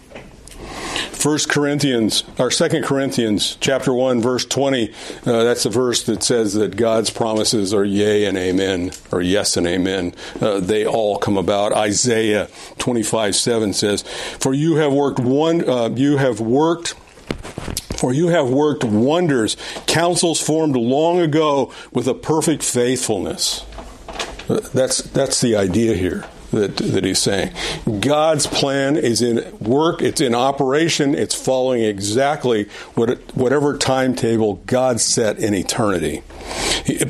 1 1.23 1.39
Corinthians, 1.47 2.25
or 2.37 2.49
2 2.49 2.81
Corinthians 2.81 3.55
chapter 3.61 3.93
1, 3.93 4.21
verse 4.21 4.43
20, 4.43 4.91
uh, 5.25 5.43
that's 5.43 5.63
the 5.63 5.69
verse 5.69 6.03
that 6.03 6.21
says 6.21 6.53
that 6.55 6.75
God's 6.75 7.09
promises 7.11 7.73
are 7.73 7.85
yea 7.85 8.25
and 8.25 8.37
amen, 8.37 8.91
or 9.09 9.21
yes 9.21 9.55
and 9.55 9.65
amen. 9.65 10.13
Uh, 10.41 10.59
they 10.59 10.85
all 10.85 11.17
come 11.17 11.37
about. 11.37 11.71
Isaiah 11.71 12.49
25, 12.77 13.37
7 13.37 13.71
says, 13.71 14.01
For 14.01 14.53
you 14.53 14.75
have 14.75 14.91
worked 14.91 15.19
one, 15.19 15.67
uh, 15.67 15.89
you 15.95 16.17
have 16.17 16.41
worked 16.41 16.95
for 17.95 18.11
you 18.11 18.27
have 18.27 18.49
worked 18.49 18.83
wonders, 18.83 19.55
counsels 19.87 20.41
formed 20.41 20.75
long 20.75 21.21
ago 21.21 21.71
with 21.93 22.05
a 22.05 22.13
perfect 22.13 22.63
faithfulness. 22.63 23.65
Uh, 24.49 24.59
that's, 24.73 25.01
that's 25.03 25.39
the 25.39 25.55
idea 25.55 25.95
here 25.95 26.25
that, 26.53 26.77
that 26.77 27.03
he's 27.03 27.19
saying. 27.19 27.51
God's 27.99 28.47
plan 28.47 28.95
is 28.95 29.21
in 29.21 29.57
work, 29.59 30.01
it's 30.01 30.21
in 30.21 30.33
operation, 30.33 31.15
it's 31.15 31.35
following 31.35 31.83
exactly 31.83 32.65
what, 32.95 33.19
whatever 33.35 33.77
timetable 33.77 34.55
God 34.65 34.99
set 34.99 35.39
in 35.39 35.53
eternity. 35.53 36.23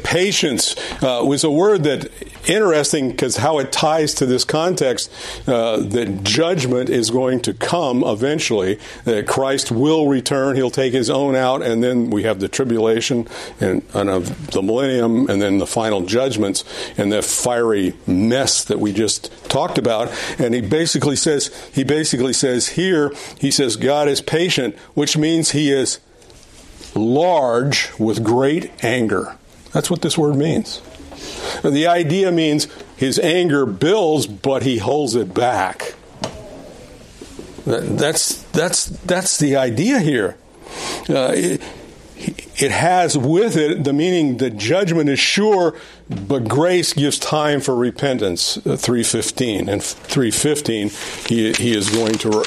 Patience 0.03 0.75
uh, 1.01 1.23
was 1.25 1.43
a 1.43 1.51
word 1.51 1.83
that 1.83 2.11
interesting 2.47 3.09
because 3.09 3.37
how 3.37 3.59
it 3.59 3.71
ties 3.71 4.13
to 4.15 4.25
this 4.25 4.43
context 4.43 5.11
uh, 5.47 5.77
that 5.77 6.23
judgment 6.23 6.89
is 6.89 7.09
going 7.09 7.41
to 7.41 7.53
come 7.53 8.03
eventually, 8.03 8.79
that 9.05 9.27
Christ 9.27 9.71
will 9.71 10.07
return, 10.07 10.55
he'll 10.55 10.69
take 10.69 10.93
his 10.93 11.09
own 11.09 11.35
out, 11.35 11.61
and 11.61 11.83
then 11.83 12.09
we 12.09 12.23
have 12.23 12.39
the 12.39 12.47
tribulation 12.47 13.27
and, 13.59 13.83
and 13.93 14.09
of 14.09 14.51
the 14.51 14.61
millennium, 14.61 15.29
and 15.29 15.41
then 15.41 15.57
the 15.57 15.67
final 15.67 16.01
judgments 16.01 16.63
and 16.97 17.11
the 17.11 17.21
fiery 17.21 17.95
mess 18.05 18.63
that 18.65 18.79
we 18.79 18.93
just 18.93 19.32
talked 19.47 19.77
about. 19.77 20.11
And 20.39 20.53
he 20.53 20.61
basically 20.61 21.15
says, 21.15 21.47
he 21.73 21.83
basically 21.83 22.33
says 22.33 22.69
here, 22.69 23.13
he 23.39 23.51
says 23.51 23.75
God 23.75 24.07
is 24.07 24.21
patient, 24.21 24.75
which 24.93 25.17
means 25.17 25.51
he 25.51 25.71
is 25.71 25.99
large 26.95 27.91
with 27.97 28.23
great 28.23 28.71
anger. 28.83 29.37
That's 29.71 29.89
what 29.89 30.01
this 30.01 30.17
word 30.17 30.35
means. 30.35 30.81
The 31.63 31.87
idea 31.87 32.31
means 32.31 32.67
his 32.97 33.19
anger 33.19 33.65
builds, 33.65 34.27
but 34.27 34.63
he 34.63 34.77
holds 34.77 35.15
it 35.15 35.33
back. 35.33 35.95
That's, 37.65 38.43
that's, 38.51 38.85
that's 38.85 39.37
the 39.37 39.55
idea 39.55 39.99
here. 39.99 40.37
Uh, 41.09 41.31
it, 41.33 41.61
it 42.55 42.71
has 42.71 43.17
with 43.17 43.55
it 43.57 43.83
the 43.83 43.93
meaning 43.93 44.37
that 44.37 44.57
judgment 44.57 45.09
is 45.09 45.19
sure, 45.19 45.75
but 46.09 46.47
grace 46.47 46.93
gives 46.93 47.17
time 47.17 47.61
for 47.61 47.75
repentance. 47.75 48.57
Uh, 48.65 48.75
three 48.75 49.03
fifteen 49.03 49.69
and 49.69 49.81
three 49.81 50.31
fifteen, 50.31 50.89
he 51.27 51.53
he 51.53 51.75
is 51.75 51.89
going 51.89 52.13
to 52.15 52.43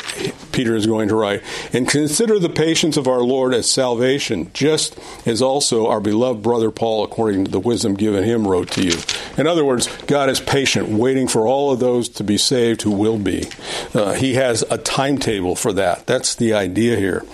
Peter 0.52 0.74
is 0.74 0.86
going 0.86 1.08
to 1.08 1.14
write, 1.14 1.42
and 1.72 1.88
consider 1.88 2.38
the 2.38 2.48
patience 2.48 2.96
of 2.96 3.06
our 3.06 3.20
Lord 3.20 3.54
as 3.54 3.70
salvation, 3.70 4.50
just 4.54 4.98
as 5.26 5.42
also 5.42 5.86
our 5.86 6.00
beloved 6.00 6.42
brother 6.42 6.70
Paul, 6.70 7.04
according 7.04 7.46
to 7.46 7.50
the 7.50 7.60
wisdom 7.60 7.94
given 7.94 8.24
him, 8.24 8.46
wrote 8.46 8.70
to 8.72 8.82
you. 8.82 8.98
In 9.36 9.46
other 9.46 9.64
words, 9.64 9.88
God 10.06 10.30
is 10.30 10.40
patient, 10.40 10.88
waiting 10.88 11.28
for 11.28 11.46
all 11.46 11.72
of 11.72 11.80
those 11.80 12.08
to 12.10 12.24
be 12.24 12.38
saved 12.38 12.82
who 12.82 12.90
will 12.90 13.18
be. 13.18 13.48
Uh, 13.94 14.14
he 14.14 14.34
has 14.34 14.62
a 14.70 14.78
timetable 14.78 15.56
for 15.56 15.72
that. 15.72 16.06
That's 16.06 16.34
the 16.34 16.52
idea 16.54 16.96
here, 16.96 17.24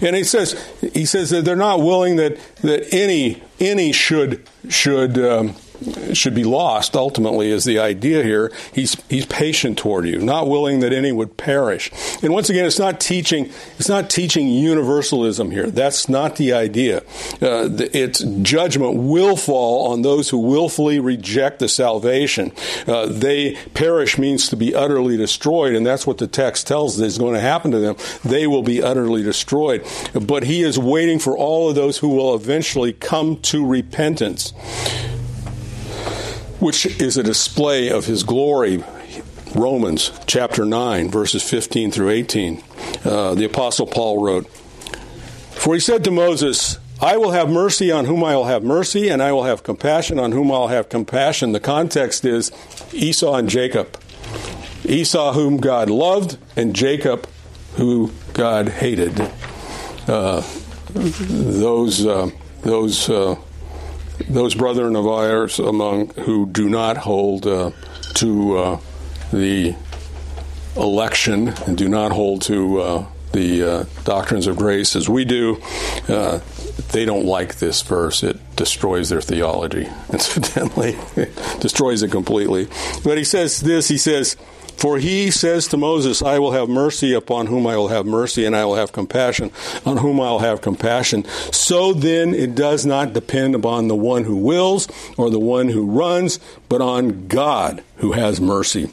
and 0.00 0.14
he 0.14 0.24
says 0.24 0.60
he 0.92 1.04
says 1.04 1.30
that 1.30 1.44
they're 1.44 1.56
not 1.56 1.80
willing 1.80 2.16
that 2.16 2.38
that 2.62 2.94
any 2.94 3.42
any 3.58 3.92
should 3.92 4.46
should. 4.68 5.18
Um, 5.18 5.54
should 6.12 6.34
be 6.34 6.44
lost 6.44 6.96
ultimately 6.96 7.50
is 7.50 7.64
the 7.64 7.78
idea 7.78 8.22
here. 8.22 8.52
He's 8.72 8.96
he's 9.08 9.26
patient 9.26 9.78
toward 9.78 10.06
you 10.06 10.18
not 10.18 10.48
willing 10.48 10.80
that 10.80 10.92
any 10.92 11.12
would 11.12 11.36
perish. 11.36 11.90
And 12.22 12.32
once 12.32 12.50
again 12.50 12.64
it's 12.64 12.78
not 12.78 13.00
teaching 13.00 13.50
it's 13.78 13.88
not 13.88 14.10
teaching 14.10 14.48
universalism 14.48 15.50
here. 15.50 15.70
That's 15.70 16.08
not 16.08 16.36
the 16.36 16.52
idea. 16.52 16.98
Uh, 17.40 17.68
its 17.92 18.20
judgment 18.42 18.96
will 18.96 19.36
fall 19.36 19.92
on 19.92 20.02
those 20.02 20.28
who 20.28 20.38
willfully 20.38 21.00
reject 21.00 21.58
the 21.58 21.68
salvation. 21.68 22.52
Uh, 22.86 23.06
they 23.06 23.56
perish 23.74 24.18
means 24.18 24.48
to 24.48 24.56
be 24.56 24.74
utterly 24.74 25.16
destroyed 25.16 25.74
and 25.74 25.86
that's 25.86 26.06
what 26.06 26.18
the 26.18 26.26
text 26.26 26.66
tells 26.66 27.00
us 27.00 27.06
is 27.06 27.18
going 27.18 27.34
to 27.34 27.40
happen 27.40 27.70
to 27.70 27.78
them. 27.78 27.96
They 28.24 28.46
will 28.46 28.62
be 28.62 28.82
utterly 28.82 29.22
destroyed. 29.22 29.86
But 30.12 30.44
he 30.44 30.62
is 30.62 30.78
waiting 30.78 31.18
for 31.18 31.36
all 31.36 31.68
of 31.68 31.74
those 31.74 31.98
who 31.98 32.08
will 32.08 32.34
eventually 32.34 32.92
come 32.92 33.40
to 33.42 33.66
repentance 33.66 34.52
which 36.60 36.86
is 37.00 37.16
a 37.16 37.22
display 37.22 37.90
of 37.90 38.06
his 38.06 38.22
glory. 38.22 38.84
Romans 39.54 40.12
chapter 40.26 40.64
9, 40.64 41.10
verses 41.10 41.42
15 41.42 41.90
through 41.90 42.10
18. 42.10 42.62
Uh, 43.04 43.34
the 43.34 43.44
Apostle 43.44 43.86
Paul 43.86 44.22
wrote, 44.22 44.48
For 44.48 45.74
he 45.74 45.80
said 45.80 46.04
to 46.04 46.10
Moses, 46.10 46.78
I 47.00 47.16
will 47.16 47.30
have 47.30 47.50
mercy 47.50 47.90
on 47.90 48.04
whom 48.04 48.22
I 48.22 48.36
will 48.36 48.44
have 48.44 48.62
mercy, 48.62 49.08
and 49.08 49.22
I 49.22 49.32
will 49.32 49.44
have 49.44 49.62
compassion 49.62 50.18
on 50.18 50.32
whom 50.32 50.52
I'll 50.52 50.68
have 50.68 50.88
compassion. 50.88 51.52
The 51.52 51.60
context 51.60 52.24
is 52.24 52.52
Esau 52.92 53.34
and 53.34 53.48
Jacob. 53.48 53.98
Esau, 54.84 55.32
whom 55.32 55.56
God 55.56 55.88
loved, 55.88 56.36
and 56.56 56.76
Jacob, 56.76 57.26
who 57.76 58.12
God 58.34 58.68
hated. 58.68 59.18
Uh, 60.06 60.42
those 60.92 62.04
uh, 62.04 62.30
those 62.62 63.08
uh, 63.08 63.36
those 64.28 64.54
brethren 64.54 64.96
of 64.96 65.06
ours 65.06 65.58
among 65.58 66.10
who 66.10 66.46
do 66.46 66.68
not 66.68 66.96
hold 66.96 67.46
uh, 67.46 67.70
to 68.14 68.56
uh, 68.56 68.80
the 69.32 69.74
election 70.76 71.48
and 71.66 71.76
do 71.76 71.88
not 71.88 72.12
hold 72.12 72.42
to 72.42 72.80
uh, 72.80 73.06
the 73.32 73.62
uh, 73.62 73.84
doctrines 74.04 74.46
of 74.46 74.56
grace 74.56 74.96
as 74.96 75.08
we 75.08 75.24
do, 75.24 75.60
uh, 76.08 76.40
they 76.92 77.04
don't 77.04 77.26
like 77.26 77.56
this 77.56 77.82
verse. 77.82 78.22
It 78.22 78.38
destroys 78.56 79.08
their 79.08 79.20
theology, 79.20 79.88
incidentally, 80.12 80.96
it 81.16 81.34
destroys 81.60 82.02
it 82.02 82.10
completely. 82.10 82.68
But 83.04 83.18
he 83.18 83.24
says 83.24 83.60
this 83.60 83.88
he 83.88 83.98
says, 83.98 84.36
for 84.80 84.98
he 84.98 85.30
says 85.30 85.68
to 85.68 85.76
Moses, 85.76 86.22
I 86.22 86.38
will 86.38 86.52
have 86.52 86.68
mercy 86.68 87.12
upon 87.12 87.46
whom 87.46 87.66
I 87.66 87.76
will 87.76 87.88
have 87.88 88.06
mercy, 88.06 88.46
and 88.46 88.56
I 88.56 88.64
will 88.64 88.76
have 88.76 88.92
compassion 88.92 89.50
on 89.84 89.98
whom 89.98 90.20
I 90.20 90.30
will 90.30 90.38
have 90.38 90.62
compassion. 90.62 91.24
So 91.52 91.92
then 91.92 92.34
it 92.34 92.54
does 92.54 92.86
not 92.86 93.12
depend 93.12 93.54
upon 93.54 93.88
the 93.88 93.96
one 93.96 94.24
who 94.24 94.36
wills 94.36 94.88
or 95.18 95.28
the 95.28 95.38
one 95.38 95.68
who 95.68 95.84
runs, 95.84 96.40
but 96.68 96.80
on 96.80 97.28
God 97.28 97.84
who 98.00 98.12
has 98.12 98.40
mercy. 98.40 98.86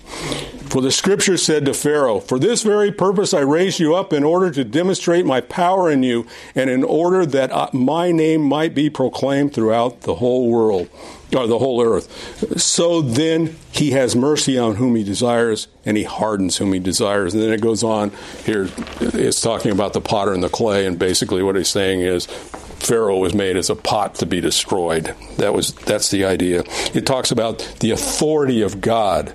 For 0.69 0.81
the 0.81 0.91
scripture 0.91 1.37
said 1.37 1.65
to 1.65 1.73
Pharaoh, 1.73 2.19
For 2.19 2.37
this 2.37 2.61
very 2.61 2.91
purpose 2.91 3.33
I 3.33 3.39
raised 3.39 3.79
you 3.79 3.95
up 3.95 4.11
in 4.11 4.23
order 4.23 4.51
to 4.51 4.65
demonstrate 4.65 5.25
my 5.25 5.39
power 5.39 5.89
in 5.89 6.03
you, 6.03 6.27
and 6.55 6.69
in 6.69 6.83
order 6.83 7.25
that 7.25 7.51
uh, 7.51 7.69
my 7.71 8.11
name 8.11 8.41
might 8.41 8.75
be 8.75 8.89
proclaimed 8.89 9.53
throughout 9.53 10.01
the 10.01 10.15
whole 10.15 10.49
world 10.49 10.89
or 11.35 11.47
the 11.47 11.59
whole 11.59 11.81
earth. 11.81 12.59
So 12.59 13.01
then 13.01 13.55
he 13.71 13.91
has 13.91 14.15
mercy 14.15 14.57
on 14.57 14.75
whom 14.75 14.95
he 14.97 15.03
desires, 15.03 15.69
and 15.85 15.95
he 15.95 16.03
hardens 16.03 16.57
whom 16.57 16.73
he 16.73 16.79
desires. 16.79 17.33
And 17.33 17.41
then 17.41 17.53
it 17.53 17.61
goes 17.61 17.83
on 17.83 18.11
here, 18.43 18.69
it's 18.99 19.39
talking 19.39 19.71
about 19.71 19.93
the 19.93 20.01
potter 20.01 20.33
and 20.33 20.43
the 20.43 20.49
clay, 20.49 20.85
and 20.85 20.99
basically 20.99 21.43
what 21.43 21.55
he's 21.55 21.69
saying 21.69 22.01
is 22.01 22.27
Pharaoh 22.79 23.17
was 23.17 23.33
made 23.33 23.57
as 23.57 23.69
a 23.69 23.75
pot 23.75 24.15
to 24.15 24.25
be 24.25 24.39
destroyed. 24.39 25.13
That 25.37 25.53
was 25.53 25.73
that's 25.73 26.09
the 26.09 26.25
idea. 26.25 26.63
It 26.93 27.05
talks 27.05 27.31
about 27.31 27.59
the 27.79 27.91
authority 27.91 28.61
of 28.61 28.81
God. 28.81 29.33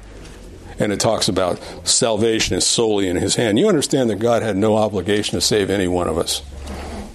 And 0.79 0.93
it 0.93 0.99
talks 1.01 1.29
about 1.29 1.61
salvation 1.87 2.57
is 2.57 2.67
solely 2.67 3.07
in 3.07 3.17
his 3.17 3.37
hand. 3.37 3.59
You 3.59 3.69
understand 3.69 4.11
that 4.11 4.17
God 4.17 4.43
had 4.43 4.57
no 4.57 4.77
obligation 4.77 5.37
to 5.37 5.41
save 5.41 5.71
any 5.71 5.87
one 5.87 6.09
of 6.09 6.19
us. 6.19 6.43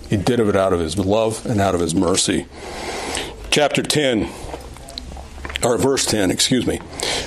He 0.10 0.16
did 0.16 0.40
it 0.40 0.56
out 0.56 0.74
of 0.74 0.80
his 0.80 0.98
love 0.98 1.46
and 1.46 1.60
out 1.60 1.76
of 1.76 1.82
his 1.82 1.94
mercy. 1.94 2.46
Chapter 3.50 3.82
10 3.84 4.30
or 5.64 5.78
verse 5.78 6.06
10, 6.06 6.32
excuse 6.32 6.68
me. 6.68 6.80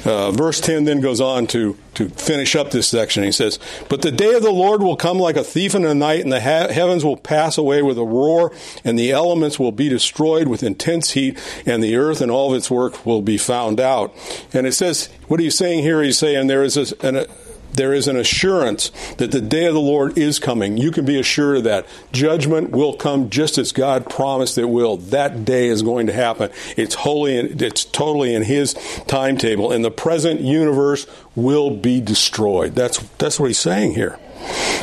Uh, 0.05 0.31
verse 0.31 0.61
10 0.61 0.85
then 0.85 1.01
goes 1.01 1.21
on 1.21 1.47
to, 1.49 1.77
to 1.95 2.09
finish 2.11 2.55
up 2.55 2.71
this 2.71 2.89
section. 2.89 3.23
He 3.23 3.33
says, 3.33 3.59
But 3.89 4.03
the 4.03 4.13
day 4.13 4.35
of 4.35 4.43
the 4.43 4.51
Lord 4.51 4.83
will 4.83 4.97
come 4.97 5.19
like 5.19 5.37
a 5.37 5.45
thief 5.45 5.75
in 5.75 5.83
the 5.83 5.95
night, 5.95 6.21
and 6.21 6.33
the 6.33 6.41
ha- 6.41 6.69
heavens 6.69 7.05
will 7.05 7.17
pass 7.17 7.59
away 7.59 7.83
with 7.83 7.99
a 7.99 8.05
roar, 8.05 8.53
and 8.85 8.99
the 8.99 9.13
elements 9.13 9.59
will 9.59 9.73
be 9.73 9.89
destroyed 9.89 10.49
with 10.49 10.63
intense 10.63 11.13
heat, 11.13 11.39
and 11.67 11.83
the 11.83 11.97
earth 11.97 12.21
and 12.21 12.31
all 12.31 12.53
of 12.53 12.57
its 12.57 12.71
work 12.71 13.05
will 13.05 13.23
be 13.23 13.39
found 13.39 13.81
out. 13.81 14.15
And 14.53 14.67
it 14.67 14.73
says, 14.73 15.09
what 15.29 15.41
he's 15.41 15.57
saying 15.57 15.83
here, 15.83 16.03
he's 16.03 16.19
saying 16.19 16.47
there 16.47 16.65
is 16.65 16.77
a, 16.77 17.07
an, 17.07 17.27
there 17.73 17.93
is 17.93 18.09
an 18.09 18.17
assurance 18.17 18.91
that 19.19 19.31
the 19.31 19.41
day 19.41 19.67
of 19.67 19.75
the 19.75 19.81
Lord 19.81 20.19
is 20.19 20.39
coming. 20.39 20.77
You 20.77 20.91
can 20.91 21.05
be 21.05 21.19
assured 21.19 21.59
of 21.59 21.65
that. 21.65 21.87
Judgment 22.13 22.71
will 22.71 22.95
come 22.95 23.31
just 23.31 23.59
as 23.59 23.73
God 23.73 24.09
promised 24.09 24.59
it 24.59 24.67
will. 24.67 24.97
That 24.97 25.45
day 25.45 25.69
is 25.69 25.83
going 25.83 26.07
to 26.07 26.13
happen. 26.13 26.51
It's 26.77 26.95
wholly, 26.95 27.37
it's 27.37 27.85
totally 27.85 28.35
in 28.35 28.43
His 28.43 28.75
timetable, 29.07 29.73
and 29.73 29.85
the 29.85 29.91
present 29.91 30.41
universe 30.41 31.07
will 31.35 31.71
be 31.71 32.01
destroyed. 32.01 32.75
That's 32.75 32.99
that's 33.19 33.39
what 33.39 33.47
He's 33.47 33.59
saying 33.59 33.95
here. 33.95 34.19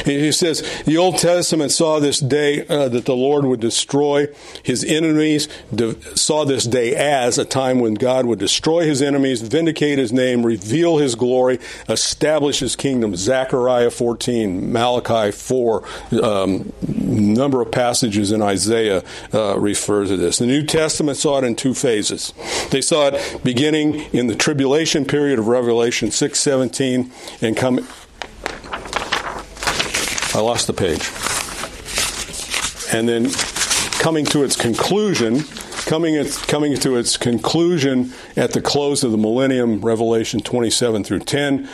He 0.05 0.31
says, 0.31 0.61
The 0.85 0.97
Old 0.97 1.17
Testament 1.17 1.71
saw 1.71 1.99
this 1.99 2.19
day 2.19 2.65
uh, 2.67 2.89
that 2.89 3.05
the 3.05 3.15
Lord 3.15 3.45
would 3.45 3.59
destroy 3.59 4.27
his 4.63 4.83
enemies, 4.83 5.47
de- 5.73 5.99
saw 6.15 6.45
this 6.45 6.65
day 6.65 6.95
as 6.95 7.37
a 7.37 7.45
time 7.45 7.79
when 7.79 7.95
God 7.95 8.25
would 8.25 8.39
destroy 8.39 8.85
his 8.85 9.01
enemies, 9.01 9.41
vindicate 9.41 9.99
his 9.99 10.13
name, 10.13 10.45
reveal 10.45 10.97
his 10.97 11.15
glory, 11.15 11.59
establish 11.89 12.59
his 12.59 12.75
kingdom. 12.75 13.15
Zechariah 13.15 13.91
14, 13.91 14.71
Malachi 14.71 15.31
4, 15.31 15.83
um, 16.23 16.71
number 16.87 17.61
of 17.61 17.71
passages 17.71 18.31
in 18.31 18.41
Isaiah 18.41 19.03
uh, 19.33 19.59
refer 19.59 20.05
to 20.05 20.17
this. 20.17 20.37
The 20.37 20.45
New 20.45 20.63
Testament 20.63 21.17
saw 21.17 21.39
it 21.39 21.43
in 21.43 21.55
two 21.55 21.73
phases. 21.73 22.33
They 22.71 22.81
saw 22.81 23.09
it 23.09 23.43
beginning 23.43 24.01
in 24.13 24.27
the 24.27 24.35
tribulation 24.35 25.05
period 25.05 25.39
of 25.39 25.47
Revelation 25.47 26.09
6:17 26.09 27.11
and 27.41 27.57
come 27.57 27.85
I 30.37 30.39
lost 30.41 30.67
the 30.67 30.73
page. 30.73 31.09
And 32.93 33.09
then 33.09 33.31
coming 33.97 34.23
to 34.25 34.43
its 34.43 34.55
conclusion, 34.55 35.39
coming 35.87 36.13
its, 36.13 36.37
coming 36.45 36.77
to 36.77 36.95
its 36.95 37.17
conclusion 37.17 38.13
at 38.35 38.51
the 38.53 38.61
close 38.61 39.03
of 39.03 39.09
the 39.09 39.17
millennium, 39.17 39.81
Revelation 39.81 40.39
27 40.39 41.03
through 41.03 41.21
10, 41.21 41.67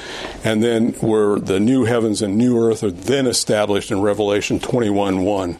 and 0.45 0.63
then 0.63 0.93
where 0.93 1.39
the 1.39 1.59
new 1.59 1.83
heavens 1.83 2.21
and 2.21 2.37
new 2.37 2.57
earth 2.57 2.85
are 2.85 2.91
then 2.91 3.27
established 3.27 3.91
in 3.91 4.01
Revelation 4.01 4.61
21 4.61 5.25
1. 5.25 5.57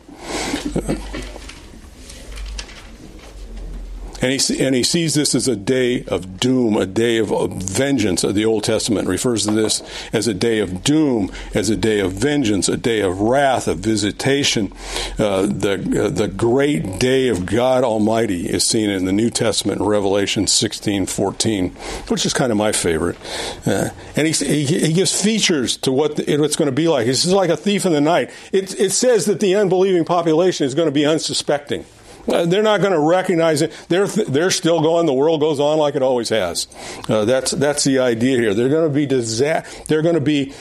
And 4.24 4.32
he, 4.32 4.63
and 4.63 4.74
he 4.74 4.84
sees 4.84 5.15
this 5.15 5.36
as 5.36 5.49
a 5.49 5.55
day 5.57 6.05
of 6.05 6.39
doom, 6.39 6.78
a 6.78 6.86
day 6.86 7.17
of, 7.17 7.34
vengeance. 7.51 8.21
The 8.21 8.45
Old 8.45 8.63
Testament 8.63 9.09
refers 9.09 9.45
to 9.45 9.51
this 9.51 9.84
as 10.13 10.28
a 10.28 10.34
day 10.34 10.59
of 10.59 10.82
doom, 10.82 11.30
as 11.53 11.69
a 11.69 11.76
day 11.76 11.99
of 11.99 12.13
vengeance, 12.13 12.69
a 12.69 12.78
day 12.78 13.01
of 13.01 13.19
wrath, 13.19 13.67
of 13.67 13.80
visitation. 13.80 14.71
Uh, 15.19 15.47
the, 15.47 16.05
uh, 16.05 16.09
the 16.09 16.30
great 16.30 16.99
day 16.99 17.28
of 17.28 17.45
God 17.45 17.84
Almighty 17.84 18.49
is 18.49 18.65
seen 18.65 18.89
in 18.89 19.03
the 19.03 19.11
New 19.11 19.30
Testament 19.30 19.82
Revelation 19.82 20.47
16 20.47 21.05
14, 21.05 21.69
which 22.07 22.26
is 22.26 22.34
kind 22.34 22.53
of 22.53 22.57
my 22.57 22.71
favorite. 22.71 23.17
Uh, 23.65 23.89
and 24.15 24.26
he, 24.26 24.32
he, 24.32 24.63
he, 24.63 24.93
gives 24.93 25.21
features 25.21 25.76
to 25.78 25.91
what 25.91 26.15
the, 26.15 26.32
it's 26.32 26.55
going 26.55 26.67
to 26.67 26.71
be 26.71 26.88
like. 26.88 27.07
It's 27.07 27.26
like 27.26 27.49
a 27.49 27.57
thief 27.57 27.86
in 27.86 27.91
the 27.91 27.99
night. 27.99 28.30
It, 28.53 28.80
it 28.80 28.91
says 28.91 29.26
that 29.26 29.41
the 29.41 29.55
unbelieving 29.55 30.05
population 30.05 30.65
is 30.65 30.76
going 30.76 30.88
to 30.88 30.93
be 30.93 31.05
unsuspecting. 31.05 31.84
Uh, 32.28 32.45
they're 32.45 32.63
not 32.63 32.80
going 32.80 32.93
to 32.93 32.99
recognize 32.99 33.61
it. 33.61 33.71
They're 33.89 34.07
they're 34.07 34.51
still 34.51 34.82
going. 34.82 35.05
The 35.05 35.13
world 35.13 35.41
goes 35.41 35.59
on 35.59 35.78
like 35.78 35.95
it 35.95 36.01
always 36.01 36.30
has. 36.30 36.67
Uh, 37.09 37.26
that's 37.26 37.51
that's 37.51 37.84
the 37.84 37.99
idea 37.99 38.38
here. 38.39 38.53
They're 38.53 38.69
going 38.69 38.88
to 38.88 38.93
be 38.93 39.05
disa- 39.05 39.63
They're 39.88 40.01
going 40.01 40.15
to 40.15 40.21
be 40.21 40.53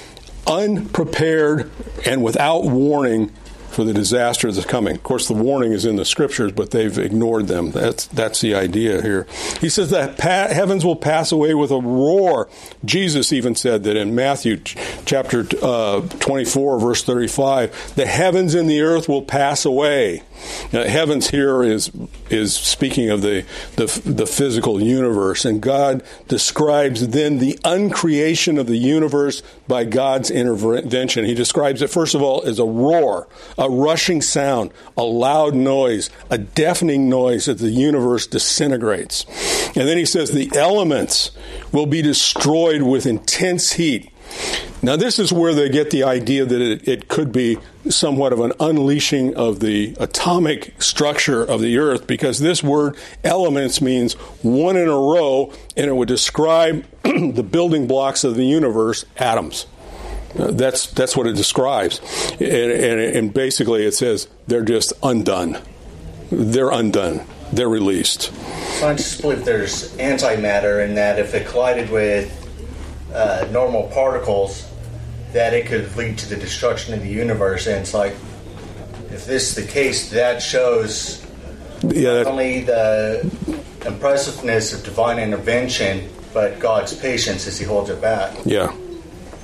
unprepared 0.47 1.71
and 2.05 2.23
without 2.23 2.65
warning 2.65 3.33
for 3.73 3.85
the 3.85 3.93
disaster 3.93 4.51
that's 4.53 4.67
coming. 4.67 4.97
Of 4.97 5.03
course, 5.03 5.29
the 5.29 5.35
warning 5.35 5.73
is 5.73 5.85
in 5.85 5.97
the 5.97 6.05
scriptures, 6.05 6.53
but 6.53 6.71
they've 6.71 6.97
ignored 6.99 7.49
them. 7.49 7.71
That's 7.71 8.07
that's 8.07 8.41
the 8.41 8.55
idea 8.55 9.03
here. 9.03 9.27
He 9.61 9.69
says 9.69 9.91
that 9.91 10.19
pa- 10.19 10.49
heavens 10.49 10.85
will 10.85 10.97
pass 10.97 11.33
away 11.33 11.55
with 11.55 11.71
a 11.71 11.81
roar. 11.81 12.49
Jesus 12.85 13.33
even 13.33 13.55
said 13.55 13.85
that 13.85 13.97
in 13.97 14.15
Matthew 14.15 14.59
chapter 15.05 15.47
uh, 15.63 16.01
24, 16.21 16.79
verse 16.79 17.03
35, 17.03 17.95
the 17.97 18.07
heavens 18.07 18.55
and 18.55 18.69
the 18.69 18.83
earth 18.83 19.09
will 19.09 19.23
pass 19.23 19.65
away. 19.65 20.23
Now, 20.73 20.85
heavens 20.85 21.31
here 21.31 21.63
is 21.63 21.91
is 22.31 22.55
speaking 22.55 23.11
of 23.11 23.23
the, 23.23 23.45
the 23.77 23.87
the 24.05 24.27
physical 24.27 24.81
universe, 24.81 25.45
and 25.45 25.61
God 25.61 26.03
describes 26.29 27.09
then 27.09 27.39
the 27.39 27.59
uncreation 27.65 28.59
of 28.59 28.67
the 28.67 28.77
universe 28.77 29.43
by 29.69 29.85
God's 29.85 30.31
intervention. 30.31 31.25
He 31.25 31.35
describes 31.35 31.83
it 31.83 31.91
first 31.91 32.15
of 32.15 32.23
all 32.23 32.43
as 32.43 32.59
a 32.59 32.65
roar, 32.65 33.29
a 33.63 33.71
rushing 33.71 34.21
sound, 34.21 34.73
a 34.97 35.03
loud 35.03 35.55
noise, 35.55 36.11
a 36.31 36.37
deafening 36.37 37.09
noise 37.09 37.47
as 37.47 37.61
the 37.61 37.71
universe 37.71 38.27
disintegrates, 38.27 39.25
and 39.77 39.89
then 39.89 39.97
he 39.97 40.05
says 40.05 40.33
the 40.33 40.51
elements 40.57 41.31
will 41.71 41.87
be 41.87 42.03
destroyed 42.03 42.83
with 42.83 43.07
intense 43.07 43.73
heat. 43.73 44.11
Now, 44.83 44.97
this 44.97 45.21
is 45.21 45.33
where 45.33 45.55
they 45.55 45.69
get 45.69 45.91
the 45.91 46.03
idea 46.03 46.45
that 46.45 46.61
it, 46.61 46.89
it, 46.89 47.09
could 47.09 47.31
be 47.31 47.59
somewhat 47.89 48.33
of 48.33 48.41
an 48.41 48.53
unleashing 48.59 49.37
of 49.37 49.61
the 49.61 49.95
atomic 50.01 50.83
structure 50.83 51.45
of 51.45 51.61
the 51.61 51.79
earth, 51.79 52.09
because 52.09 52.41
this 52.41 52.65
word 52.65 52.97
elements 53.23 53.81
means 53.81 54.15
one 54.43 54.77
in 54.77 54.89
a 54.89 54.99
row, 54.99 55.53
and 55.77 55.87
it 55.87 55.95
would 55.95 56.09
describe 56.09 56.85
the 57.05 57.47
building 57.49 57.87
blocks 57.87 58.25
of 58.25 58.35
the 58.35 58.45
universe, 58.45 59.05
atoms. 59.19 59.67
That's 60.35 60.87
that's 60.87 61.17
what 61.17 61.27
it 61.27 61.37
describes, 61.37 62.01
and, 62.41 62.43
and, 62.43 63.01
and 63.01 63.35
basically 63.35 63.85
it 63.85 63.93
says 63.93 64.29
they're 64.47 64.65
just 64.65 64.93
undone. 65.03 65.59
They're 66.31 66.71
undone. 66.71 67.27
They're 67.53 67.69
released. 67.69 68.33
Scientists 68.79 69.21
believe 69.21 69.45
there's 69.45 69.95
antimatter, 69.97 70.83
and 70.83 70.97
that 70.97 71.19
if 71.19 71.35
it 71.35 71.47
collided 71.47 71.91
with 71.91 72.31
uh, 73.15 73.47
normal 73.51 73.89
particles, 73.89 74.67
that 75.35 75.53
it 75.53 75.67
could 75.67 75.95
lead 75.97 76.17
to 76.19 76.29
the 76.29 76.37
destruction 76.37 76.95
of 76.95 77.03
the 77.03 77.11
universe. 77.11 77.67
And 77.67 77.77
it's 77.77 77.93
like, 77.93 78.15
if 79.11 79.27
this 79.27 79.51
is 79.51 79.67
the 79.67 79.71
case, 79.71 80.11
that 80.11 80.43
shows 80.43 81.23
yeah, 81.83 82.23
not 82.23 82.27
only 82.29 82.63
the 82.63 83.31
impressiveness 83.85 84.73
of 84.73 84.83
divine 84.83 85.19
intervention, 85.19 86.09
but 86.33 86.59
God's 86.59 86.95
patience 86.95 87.47
as 87.47 87.59
He 87.59 87.67
holds 87.67 87.91
it 87.91 88.01
back. 88.01 88.35
Yeah, 88.47 88.75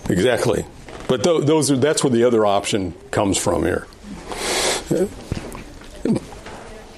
exactly. 0.08 0.64
But 1.08 1.24
th- 1.24 1.44
those 1.44 1.70
are, 1.70 1.76
that's 1.76 2.04
where 2.04 2.10
the 2.10 2.24
other 2.24 2.46
option 2.46 2.92
comes 3.10 3.38
from 3.38 3.64
here. 3.64 3.86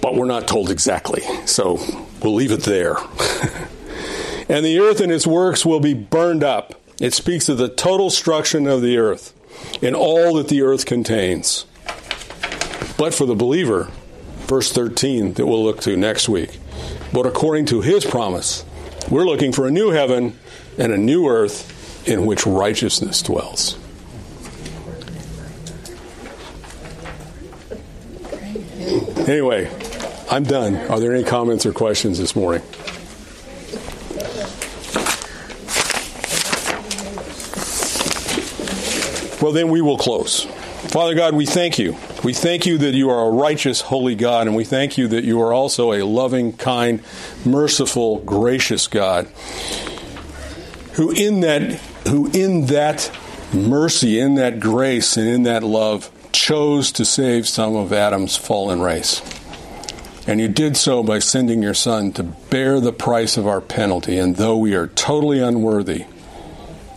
But 0.03 0.15
we're 0.15 0.27
not 0.27 0.49
told 0.49 0.71
exactly, 0.71 1.23
so 1.47 1.79
we'll 2.23 2.35
leave 2.35 2.53
it 2.53 2.63
there. 2.63 2.97
and 4.49 4.65
the 4.65 4.79
earth 4.81 5.01
and 5.01 5.13
its 5.13 5.27
works 5.27 5.65
will 5.65 5.81
be 5.81 5.95
burned 5.95 6.43
up. 6.43 6.75
It 7.01 7.15
speaks 7.15 7.49
of 7.49 7.59
the 7.59 7.69
total 7.69 8.09
destruction 8.09 8.67
of 8.67 8.83
the 8.83 8.99
earth 8.99 9.35
and 9.83 9.95
all 9.95 10.35
that 10.35 10.49
the 10.49 10.63
earth 10.63 10.87
contains. 10.87 11.65
But 12.97 13.15
for 13.15 13.27
the 13.27 13.35
believer, 13.35 13.91
verse 14.47 14.73
13 14.73 15.35
that 15.35 15.47
we'll 15.47 15.65
look 15.65 15.81
to 15.83 15.97
next 15.97 16.29
week, 16.29 16.59
but 17.13 17.27
according 17.27 17.67
to 17.67 17.81
his 17.81 18.05
promise, 18.05 18.65
we're 19.09 19.25
looking 19.25 19.53
for 19.53 19.67
a 19.67 19.71
new 19.71 19.91
heaven 19.91 20.39
and 20.79 20.93
a 20.93 20.99
new 20.99 21.29
earth 21.29 22.09
in 22.09 22.27
which 22.27 22.47
righteousness 22.47 23.23
dwells. 23.23 23.79
Anyway, 29.31 29.71
I'm 30.29 30.43
done. 30.43 30.75
Are 30.75 30.99
there 30.99 31.15
any 31.15 31.23
comments 31.23 31.65
or 31.65 31.73
questions 31.73 32.19
this 32.19 32.35
morning? 32.35 32.63
Well, 39.41 39.53
then 39.53 39.69
we 39.69 39.81
will 39.81 39.99
close. 39.99 40.47
Father 40.91 41.15
God, 41.15 41.37
we 41.37 41.47
thank 41.47 41.79
you. 41.79 41.97
We 42.25 42.33
thank 42.33 42.67
you 42.67 42.77
that 42.79 42.95
you 42.95 43.09
are 43.11 43.29
a 43.29 43.31
righteous, 43.31 43.83
holy 43.83 44.17
God, 44.17 44.49
and 44.49 44.57
we 44.57 44.65
thank 44.65 44.99
you 44.99 45.07
that 45.07 45.23
you 45.23 45.41
are 45.41 45.53
also 45.53 45.93
a 45.93 46.03
loving, 46.03 46.53
kind, 46.57 47.01
merciful, 47.45 48.19
gracious 48.19 48.89
God 48.89 49.29
who 50.95 51.13
in 51.13 51.39
that 51.39 51.75
who 52.09 52.29
in 52.33 52.67
that 52.67 53.17
mercy, 53.55 54.19
in 54.19 54.35
that 54.35 54.59
grace, 54.59 55.17
and 55.17 55.29
in 55.29 55.45
that 55.45 55.63
love 55.63 56.11
chose 56.41 56.91
to 56.91 57.05
save 57.05 57.47
some 57.47 57.77
of 57.77 57.93
Adam's 57.93 58.35
fallen 58.35 58.81
race. 58.81 59.21
And 60.27 60.41
you 60.41 60.49
did 60.49 60.75
so 60.75 61.03
by 61.03 61.19
sending 61.19 61.63
your 61.63 61.75
son 61.75 62.13
to 62.13 62.23
bear 62.23 62.81
the 62.81 62.95
price 62.95 63.37
of 63.37 63.47
our 63.47 63.61
penalty, 63.61 64.17
and 64.17 64.37
though 64.37 64.57
we 64.57 64.75
are 64.75 64.87
totally 64.87 65.41
unworthy, 65.41 66.07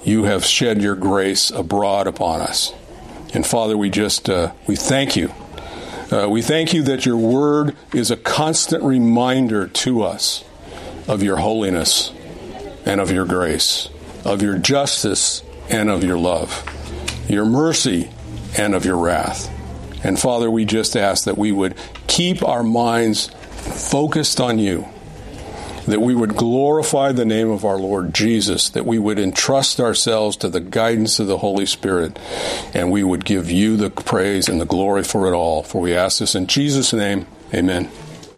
you 0.05 0.23
have 0.23 0.45
shed 0.45 0.81
your 0.81 0.95
grace 0.95 1.51
abroad 1.51 2.07
upon 2.07 2.39
us. 2.39 2.73
And 3.33 3.45
Father, 3.45 3.77
we 3.77 3.89
just 3.89 4.29
uh, 4.29 4.53
we 4.65 4.77
thank 4.77 5.17
you. 5.17 5.33
Uh, 6.09 6.27
we 6.29 6.41
thank 6.41 6.73
you 6.73 6.83
that 6.83 7.05
your 7.05 7.17
word 7.17 7.75
is 7.93 8.11
a 8.11 8.17
constant 8.17 8.81
reminder 8.83 9.67
to 9.67 10.03
us 10.03 10.45
of 11.05 11.21
your 11.21 11.37
holiness 11.37 12.13
and 12.85 13.01
of 13.01 13.11
your 13.11 13.25
grace, 13.25 13.89
of 14.23 14.41
your 14.41 14.57
justice 14.57 15.43
and 15.69 15.89
of 15.89 16.01
your 16.01 16.17
love, 16.17 16.63
your 17.27 17.45
mercy 17.45 18.09
and 18.57 18.75
of 18.75 18.85
your 18.85 18.97
wrath. 18.97 19.49
And 20.03 20.19
Father, 20.19 20.51
we 20.51 20.65
just 20.65 20.97
ask 20.97 21.25
that 21.25 21.37
we 21.37 21.51
would 21.51 21.75
keep 22.07 22.43
our 22.43 22.63
minds 22.63 23.27
focused 23.27 24.39
on 24.39 24.59
you 24.59 24.87
that 25.85 26.01
we 26.01 26.15
would 26.15 26.35
glorify 26.35 27.11
the 27.11 27.25
name 27.25 27.49
of 27.49 27.65
our 27.65 27.77
Lord 27.77 28.13
Jesus, 28.13 28.69
that 28.69 28.85
we 28.85 28.97
would 28.97 29.19
entrust 29.19 29.79
ourselves 29.79 30.37
to 30.37 30.49
the 30.49 30.59
guidance 30.59 31.19
of 31.19 31.27
the 31.27 31.39
Holy 31.39 31.65
Spirit, 31.65 32.17
and 32.73 32.91
we 32.91 33.03
would 33.03 33.25
give 33.25 33.51
you 33.51 33.77
the 33.77 33.89
praise 33.89 34.47
and 34.47 34.61
the 34.61 34.65
glory 34.65 35.03
for 35.03 35.27
it 35.27 35.35
all. 35.35 35.63
For 35.63 35.81
we 35.81 35.93
ask 35.93 36.19
this 36.19 36.35
in 36.35 36.47
Jesus' 36.47 36.93
name. 36.93 37.27
Amen. 37.53 37.89